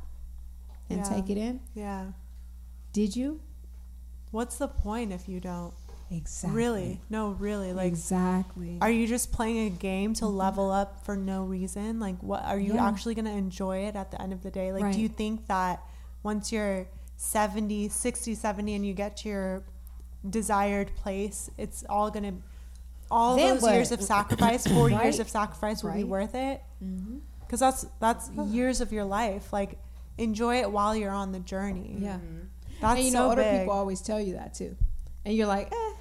and 0.89 0.99
Yeah. 0.99 1.03
take 1.03 1.29
it 1.29 1.37
in? 1.37 1.59
Yeah. 1.73 2.11
Did 2.93 3.15
you? 3.15 3.39
What's 4.31 4.57
the 4.57 4.67
point 4.67 5.11
if 5.11 5.27
you 5.27 5.39
don't? 5.39 5.73
Exactly. 6.11 6.57
Really? 6.57 7.01
No, 7.09 7.29
really. 7.31 7.71
Like, 7.73 7.87
exactly. 7.87 8.77
are 8.81 8.89
you 8.89 9.05
just 9.07 9.31
playing 9.31 9.67
a 9.67 9.69
game 9.69 10.13
to 10.15 10.25
level 10.27 10.71
up 10.71 11.05
for 11.05 11.15
no 11.15 11.43
reason? 11.43 11.99
Like, 11.99 12.21
what 12.23 12.43
are 12.45 12.57
you 12.59 12.73
Yeah. 12.75 12.87
actually 12.87 13.13
going 13.15 13.25
to 13.25 13.31
enjoy 13.31 13.79
it 13.85 13.95
at 13.95 14.09
the 14.11 14.19
end 14.21 14.33
of 14.33 14.41
the 14.41 14.49
day? 14.51 14.71
Like, 14.73 14.83
Right. 14.83 14.93
do 14.93 14.99
you 15.01 15.07
think 15.09 15.45
that 15.47 15.83
once 16.23 16.51
you're 16.51 16.87
70, 17.17 17.89
60, 17.89 18.33
70 18.33 18.73
and 18.75 18.85
you 18.85 18.93
get 18.93 19.17
to 19.17 19.29
your 19.29 19.63
desired 20.27 20.95
place, 20.95 21.49
it's 21.57 21.83
all 21.87 22.09
going 22.09 22.23
to, 22.23 22.41
all 23.11 23.35
Then 23.35 23.55
those 23.55 23.61
what? 23.63 23.73
years 23.75 23.91
of 23.91 24.01
sacrifice, 24.01 24.65
four 24.67 24.89
years 24.89 25.19
of 25.19 25.29
sacrifice 25.29 25.83
will 25.83 25.93
be 25.93 26.03
worth 26.03 26.33
it? 26.33 26.61
Mm-hmm. 26.83 27.19
Because 27.41 27.59
that's, 27.59 27.85
that's 27.99 28.29
years 28.31 28.81
of 28.81 28.91
your 28.91 29.05
life. 29.05 29.51
Like, 29.53 29.77
enjoy 30.20 30.57
it 30.61 30.72
while 30.72 30.95
you're 30.95 31.11
on 31.11 31.32
the 31.32 31.39
journey. 31.39 31.95
yeah. 31.99 32.17
That's 32.82 32.95
and 32.95 33.03
you 33.05 33.11
so 33.11 33.20
know, 33.20 33.30
older 33.32 33.41
big. 33.43 33.59
people 33.61 33.74
always 33.74 34.01
tell 34.01 34.22
you 34.22 34.34
that 34.34 34.53
too. 34.53 34.76
And 35.26 35.36
you're 35.36 35.47
like, 35.47 35.72
eh. 35.72 35.93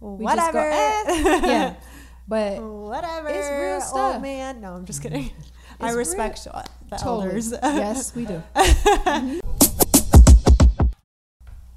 We 0.00 0.24
Whatever. 0.24 0.60
Just 0.60 1.24
go, 1.24 1.30
eh. 1.30 1.40
yeah. 1.46 1.74
But 2.28 2.62
Whatever. 2.62 3.28
It's 3.28 3.48
real 3.48 3.72
Old 3.74 3.82
stuff. 3.82 4.22
man. 4.22 4.60
No, 4.60 4.74
I'm 4.74 4.84
just 4.84 5.02
kidding. 5.02 5.30
I 5.80 5.92
respect 5.92 6.46
uh, 6.52 6.62
the 6.90 6.96
totally. 6.96 7.26
elders. 7.28 7.52
yes, 7.52 8.14
we 8.14 8.26
do. 8.26 8.42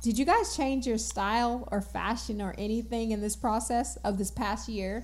Did 0.02 0.20
you 0.20 0.26
guys 0.26 0.56
change 0.56 0.86
your 0.86 1.00
style 1.00 1.68
or 1.72 1.82
fashion 1.82 2.40
or 2.42 2.54
anything 2.60 3.12
in 3.12 3.22
this 3.22 3.36
process 3.36 3.96
of 4.04 4.18
this 4.20 4.30
past 4.30 4.70
year? 4.70 5.04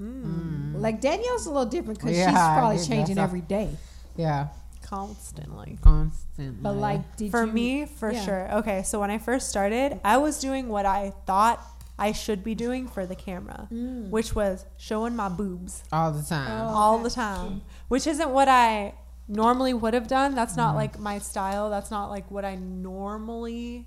Like 0.00 1.00
Danielle's 1.00 1.46
a 1.46 1.50
little 1.50 1.66
different 1.66 2.00
because 2.00 2.16
she's 2.16 2.26
probably 2.26 2.84
changing 2.84 3.18
every 3.18 3.42
day. 3.42 3.68
Yeah. 4.16 4.48
Constantly. 4.90 5.78
Constantly. 5.82 6.60
But 6.62 6.72
like, 6.74 7.16
did 7.16 7.30
For 7.30 7.46
you, 7.46 7.52
me, 7.52 7.86
for 7.86 8.10
yeah. 8.12 8.24
sure. 8.24 8.52
Okay, 8.58 8.82
so 8.82 8.98
when 9.00 9.10
I 9.10 9.18
first 9.18 9.48
started, 9.48 10.00
I 10.04 10.16
was 10.18 10.40
doing 10.40 10.68
what 10.68 10.84
I 10.84 11.12
thought 11.26 11.64
I 11.98 12.12
should 12.12 12.42
be 12.42 12.54
doing 12.54 12.88
for 12.88 13.06
the 13.06 13.14
camera, 13.14 13.68
Mm. 13.72 14.10
which 14.10 14.34
was 14.34 14.64
showing 14.78 15.14
my 15.14 15.28
boobs 15.28 15.84
all 15.92 16.10
the 16.12 16.22
time. 16.22 16.50
Oh. 16.68 16.74
all 16.74 16.98
the 16.98 17.10
time, 17.10 17.62
which 17.88 18.06
isn't 18.06 18.30
what 18.30 18.48
I 18.48 18.94
normally 19.28 19.72
would 19.74 19.94
have 19.94 20.08
done. 20.08 20.34
That's 20.34 20.54
Mm. 20.54 20.64
not 20.64 20.74
like 20.74 20.98
my 20.98 21.18
style. 21.18 21.70
That's 21.70 21.90
not 21.90 22.10
like 22.10 22.28
what 22.30 22.44
I 22.44 22.56
normally 22.56 23.86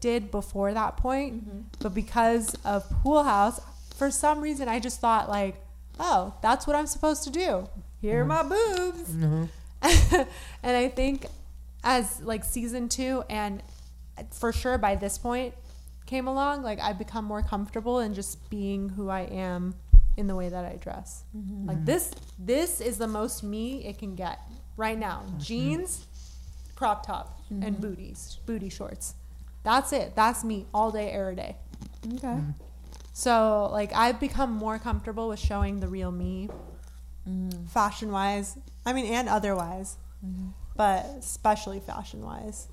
did 0.00 0.30
before 0.30 0.72
that 0.74 0.96
point, 0.96 1.78
but 1.80 1.94
because 1.94 2.54
of 2.64 2.88
Pool 3.02 3.22
House, 3.22 3.60
for 3.94 4.10
some 4.10 4.40
reason 4.40 4.66
I 4.68 4.80
just 4.80 4.98
thought 5.00 5.28
like, 5.28 5.62
oh, 6.00 6.34
that's 6.42 6.66
what 6.66 6.74
I'm 6.74 6.86
supposed 6.86 7.22
to 7.24 7.30
do. 7.30 7.68
Here 8.00 8.22
are 8.22 8.24
my 8.24 8.42
boobs. 8.42 9.14
and 9.82 10.26
I 10.76 10.88
think 10.88 11.26
as 11.82 12.20
like 12.22 12.44
season 12.44 12.88
two 12.88 13.24
and 13.30 13.62
for 14.30 14.52
sure 14.52 14.76
by 14.78 14.96
this 14.96 15.18
point 15.18 15.54
came 16.06 16.26
along, 16.26 16.62
like 16.62 16.80
I've 16.80 16.98
become 16.98 17.24
more 17.24 17.42
comfortable 17.42 18.00
in 18.00 18.14
just 18.14 18.50
being 18.50 18.90
who 18.90 19.08
I 19.08 19.22
am 19.22 19.74
in 20.16 20.26
the 20.26 20.34
way 20.36 20.48
that 20.48 20.64
I 20.64 20.76
dress. 20.76 21.24
Mm-hmm. 21.36 21.68
Like 21.68 21.84
this 21.84 22.12
this 22.38 22.80
is 22.80 22.98
the 22.98 23.06
most 23.06 23.42
me 23.42 23.86
it 23.86 23.98
can 23.98 24.14
get 24.14 24.40
right 24.76 24.98
now. 24.98 25.22
Mm-hmm. 25.26 25.38
Jeans, 25.38 26.06
crop 26.74 27.06
top, 27.06 27.40
and 27.48 27.62
mm-hmm. 27.62 27.82
booties, 27.82 28.38
booty 28.46 28.68
shorts. 28.68 29.14
That's 29.62 29.92
it. 29.92 30.14
That's 30.16 30.42
me 30.42 30.66
all 30.72 30.90
day, 30.90 31.10
every 31.10 31.36
day. 31.36 31.56
Okay. 32.14 32.38
So 33.12 33.68
like 33.70 33.92
I've 33.94 34.18
become 34.18 34.52
more 34.52 34.78
comfortable 34.78 35.28
with 35.28 35.38
showing 35.38 35.80
the 35.80 35.88
real 35.88 36.10
me, 36.10 36.48
fashion 37.68 38.10
wise. 38.10 38.56
I 38.84 38.92
mean, 38.92 39.06
and 39.06 39.28
otherwise, 39.28 39.96
mm-hmm. 40.24 40.48
but 40.76 41.06
especially 41.18 41.80
fashion 41.80 42.22
wise, 42.24 42.68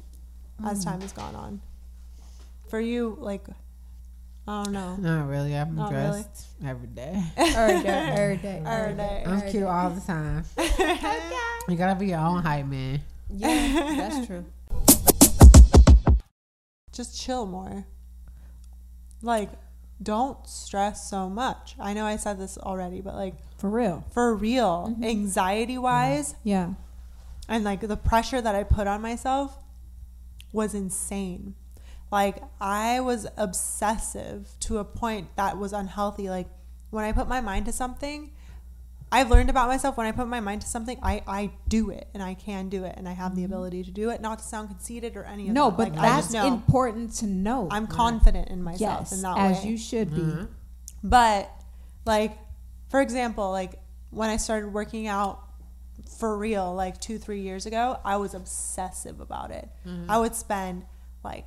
as 0.65 0.79
mm-hmm. 0.79 0.89
time 0.89 1.01
has 1.01 1.11
gone 1.11 1.35
on. 1.35 1.61
For 2.69 2.79
you, 2.79 3.17
like, 3.19 3.45
I 4.47 4.63
don't 4.63 4.73
know. 4.73 4.95
Not 4.95 5.27
really. 5.27 5.55
I'm 5.55 5.75
Not 5.75 5.91
dressed 5.91 6.47
every 6.65 6.87
day. 6.87 7.21
Every 7.35 7.83
day. 7.83 8.11
Every 8.15 8.37
day. 8.37 8.63
Every 8.65 8.93
day. 8.95 9.23
I'm 9.25 9.49
cute 9.49 9.63
all 9.63 9.89
the 9.89 10.01
time. 10.01 10.43
You 11.69 11.75
gotta 11.75 11.99
be 11.99 12.07
your 12.07 12.19
own 12.19 12.43
hype 12.43 12.65
man. 12.65 13.01
Yeah, 13.29 13.97
that's 13.97 14.25
true. 14.25 14.45
Just 16.93 17.21
chill 17.21 17.45
more. 17.45 17.85
Like, 19.21 19.49
don't 20.01 20.47
stress 20.47 21.09
so 21.09 21.29
much. 21.29 21.75
I 21.77 21.93
know 21.93 22.05
I 22.05 22.15
said 22.15 22.39
this 22.39 22.57
already, 22.57 23.01
but 23.01 23.15
like 23.15 23.35
For 23.57 23.69
real. 23.69 24.05
for 24.11 24.35
real, 24.35 24.89
mm-hmm. 24.91 25.03
anxiety 25.03 25.77
wise, 25.77 26.33
mm-hmm. 26.33 26.49
Yeah. 26.49 26.73
and 27.49 27.63
like 27.63 27.81
the 27.81 27.97
pressure 27.97 28.39
that 28.41 28.53
I 28.55 28.63
put 28.63 28.87
on 28.87 29.01
myself 29.01 29.57
was 30.53 30.75
insane. 30.75 31.55
Like 32.11 32.41
I 32.61 32.99
was 32.99 33.27
obsessive 33.35 34.55
to 34.61 34.77
a 34.77 34.85
point 34.85 35.35
that 35.35 35.57
was 35.57 35.73
unhealthy. 35.73 36.29
Like 36.29 36.47
when 36.89 37.03
I 37.03 37.11
put 37.11 37.27
my 37.27 37.41
mind 37.41 37.65
to 37.65 37.71
something, 37.73 38.31
I've 39.11 39.29
learned 39.29 39.49
about 39.49 39.67
myself 39.69 39.97
when 39.97 40.05
I 40.05 40.11
put 40.11 40.27
my 40.27 40.39
mind 40.39 40.61
to 40.61 40.67
something, 40.67 40.99
I, 41.01 41.21
I 41.25 41.51
do 41.67 41.89
it 41.89 42.07
and 42.13 42.21
I 42.21 42.33
can 42.33 42.67
do 42.69 42.83
it 42.83 42.95
and 42.97 43.07
I 43.07 43.13
have 43.13 43.35
the 43.35 43.43
mm-hmm. 43.43 43.53
ability 43.53 43.83
to 43.85 43.91
do 43.91 44.09
it. 44.09 44.21
Not 44.21 44.39
to 44.39 44.45
sound 44.45 44.69
conceited 44.69 45.15
or 45.15 45.23
any 45.23 45.47
of 45.47 45.53
No, 45.53 45.69
that. 45.69 45.71
No, 45.71 45.77
but 45.77 45.95
Like, 45.95 45.99
I 45.99 46.17
just 46.17 46.31
that's 46.31 46.45
important 46.45 47.13
to 47.15 47.27
know. 47.27 47.67
I'm 47.71 47.87
confident 47.87 48.49
in 48.49 48.61
myself 48.61 48.99
yes, 49.01 49.11
in 49.13 49.21
that 49.21 49.37
as 49.37 49.63
way. 49.63 49.69
you 49.69 49.77
should 49.77 50.13
be. 50.13 50.47
But 51.03 51.49
like, 52.05 52.37
for 52.89 53.01
example, 53.01 53.51
like 53.51 53.73
when 54.09 54.29
I 54.29 54.37
started 54.37 54.73
working 54.73 55.07
out 55.07 55.43
for 56.19 56.37
real, 56.37 56.73
like 56.73 56.99
two, 56.99 57.17
three 57.17 57.41
years 57.41 57.65
ago, 57.65 57.99
I 58.05 58.17
was 58.17 58.33
obsessive 58.33 59.19
about 59.19 59.51
it. 59.51 59.67
Mm-hmm. 59.85 60.09
I 60.09 60.19
would 60.19 60.35
spend 60.35 60.85
like 61.23 61.45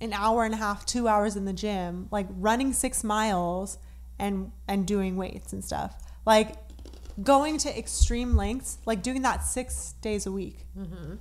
an 0.00 0.12
hour 0.12 0.44
and 0.44 0.52
a 0.52 0.56
half, 0.56 0.84
two 0.84 1.08
hours 1.08 1.36
in 1.36 1.44
the 1.44 1.52
gym, 1.52 2.08
like 2.10 2.26
running 2.30 2.72
six 2.72 3.02
miles 3.02 3.78
and 4.18 4.52
and 4.68 4.86
doing 4.86 5.16
weights 5.16 5.52
and 5.52 5.64
stuff. 5.64 5.96
Like 6.26 6.56
going 7.22 7.58
to 7.58 7.78
extreme 7.78 8.36
lengths, 8.36 8.78
like 8.84 9.02
doing 9.02 9.22
that 9.22 9.44
six 9.44 9.94
days 10.02 10.26
a 10.26 10.32
week. 10.32 10.66
Mm-hmm. 10.78 11.14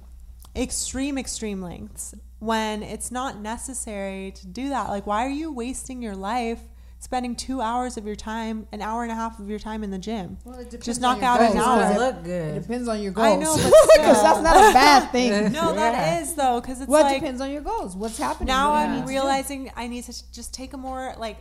Extreme, 0.56 1.18
extreme 1.18 1.62
lengths 1.62 2.16
when 2.40 2.84
it's 2.84 3.12
not 3.12 3.40
necessary 3.40 4.32
to 4.32 4.48
do 4.48 4.70
that. 4.70 4.90
Like, 4.90 5.08
why 5.08 5.26
are 5.26 5.30
you 5.30 5.52
wasting 5.52 6.02
your 6.02 6.16
life 6.16 6.62
spending 7.06 7.36
two 7.36 7.62
hours 7.62 7.98
of 7.98 8.06
your 8.06 8.16
time, 8.16 8.68
an 8.72 8.82
hour 8.82 9.04
and 9.04 9.12
a 9.12 9.16
half 9.16 9.40
of 9.40 9.48
your 9.48 9.60
time 9.60 9.84
in 9.84 9.92
the 9.92 9.98
gym? 10.00 10.40
Well, 10.44 10.60
it 10.60 10.66
depends 10.66 10.86
Just 10.88 11.02
knock 11.02 11.22
out 11.22 11.40
an 11.40 11.54
Goals 11.54 11.64
hour. 11.66 11.94
to 11.94 12.00
look 12.00 12.26
It 12.26 12.62
depends 12.64 12.88
on 12.88 13.00
your 13.00 13.12
goals. 13.12 13.28
I 13.28 13.36
know, 13.36 13.56
but 13.56 13.64
because 13.96 14.24
that's 14.24 14.42
not 14.42 14.72
a 14.72 14.74
bad 14.74 15.12
thing. 15.12 15.52
No, 15.54 15.74
that 15.76 16.22
is 16.22 16.34
though, 16.34 16.60
because 16.60 16.82
it's 16.82 16.90
What 16.90 17.04
like 17.04 17.20
depends 17.20 17.40
on 17.42 17.52
your 17.52 17.62
goals? 17.62 17.96
What's 17.96 18.18
happening? 18.18 18.48
now 18.48 18.72
What 18.72 18.90
I'm 18.90 19.02
need 19.02 19.08
realizing 19.08 19.72
I 19.76 19.88
need 19.88 20.04
to 20.06 20.32
just 20.32 20.54
take 20.54 20.74
a 20.74 20.78
more 20.78 21.14
like 21.18 21.38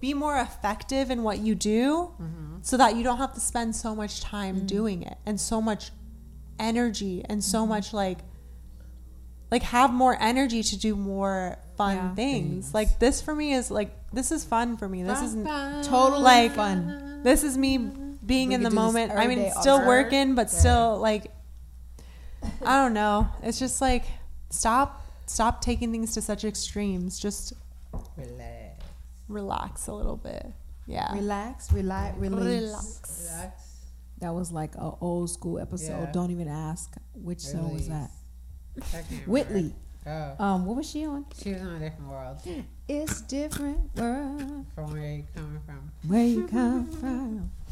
be 0.00 0.12
more 0.12 0.38
effective 0.38 1.10
in 1.10 1.22
what 1.22 1.38
you 1.38 1.54
do 1.54 2.12
mm-hmm. 2.20 2.56
so 2.62 2.76
that 2.76 2.96
you 2.96 3.04
don't 3.04 3.18
have 3.18 3.32
to 3.34 3.40
spend 3.40 3.74
so 3.76 3.94
much 3.94 4.20
time 4.20 4.60
mm. 4.60 4.66
doing 4.66 5.02
it 5.02 5.16
and 5.24 5.40
so 5.40 5.62
much 5.62 5.90
energy 6.58 7.24
and 7.28 7.42
so 7.42 7.60
mm-hmm. 7.60 7.70
much 7.70 7.94
like 7.94 8.18
like 9.50 9.62
have 9.62 9.92
more 9.92 10.16
energy 10.20 10.62
to 10.62 10.76
do 10.76 10.96
more 10.96 11.56
fun 11.76 11.96
Yeah. 11.96 12.14
things. 12.14 12.74
Like 12.74 12.98
this 12.98 13.22
for 13.22 13.34
me 13.34 13.52
is 13.52 13.70
like 13.70 13.90
this 14.16 14.32
is 14.32 14.44
fun 14.44 14.76
for 14.76 14.88
me. 14.88 15.02
This 15.02 15.22
isn't 15.22 15.46
totally 15.84 16.22
like 16.22 16.52
fun. 16.52 17.20
this 17.22 17.44
is 17.44 17.56
me 17.56 17.78
being 18.24 18.48
We 18.48 18.54
in 18.56 18.62
the 18.62 18.70
moment. 18.70 19.12
I 19.12 19.26
mean, 19.26 19.50
still 19.60 19.78
day. 19.78 19.86
working, 19.86 20.34
but 20.34 20.50
still 20.50 20.98
like 20.98 21.30
I 22.64 22.82
don't 22.82 22.94
know. 22.94 23.28
It's 23.42 23.58
just 23.58 23.80
like 23.80 24.04
stop 24.50 25.04
stop 25.26 25.60
taking 25.60 25.92
things 25.92 26.14
to 26.14 26.22
such 26.22 26.44
extremes. 26.44 27.18
Just 27.18 27.52
Relax. 28.16 28.84
relax 29.28 29.86
a 29.86 29.92
little 29.92 30.16
bit. 30.16 30.46
Yeah. 30.86 31.12
Relax, 31.14 31.72
relax, 31.72 32.16
release. 32.16 32.62
Relax. 32.62 33.28
Relax. 33.32 33.62
That 34.20 34.34
was 34.34 34.50
like 34.50 34.74
a 34.76 34.92
old 35.00 35.30
school 35.30 35.58
episode. 35.58 36.04
Yeah. 36.04 36.12
Don't 36.12 36.30
even 36.30 36.48
ask. 36.48 36.94
Which 37.14 37.40
song 37.40 37.74
was 37.74 37.88
that? 37.88 38.10
I 38.94 39.02
can't 39.02 39.28
Whitley. 39.28 39.74
Oh, 40.06 40.36
Um, 40.38 40.66
what 40.66 40.76
was 40.76 40.88
she 40.90 41.04
on? 41.04 41.26
she 41.36 41.52
was 41.52 41.62
on 41.62 41.74
a 41.74 41.78
different 41.80 42.08
world 42.10 42.38
It's 42.88 43.20
different 43.22 43.94
world 43.96 44.64
from 44.74 44.92
where 44.92 45.12
you 45.16 45.24
coming 45.34 45.60
from. 45.66 45.90
where 46.08 46.24
you 46.26 46.46
come 46.46 46.86
from. 46.86 47.50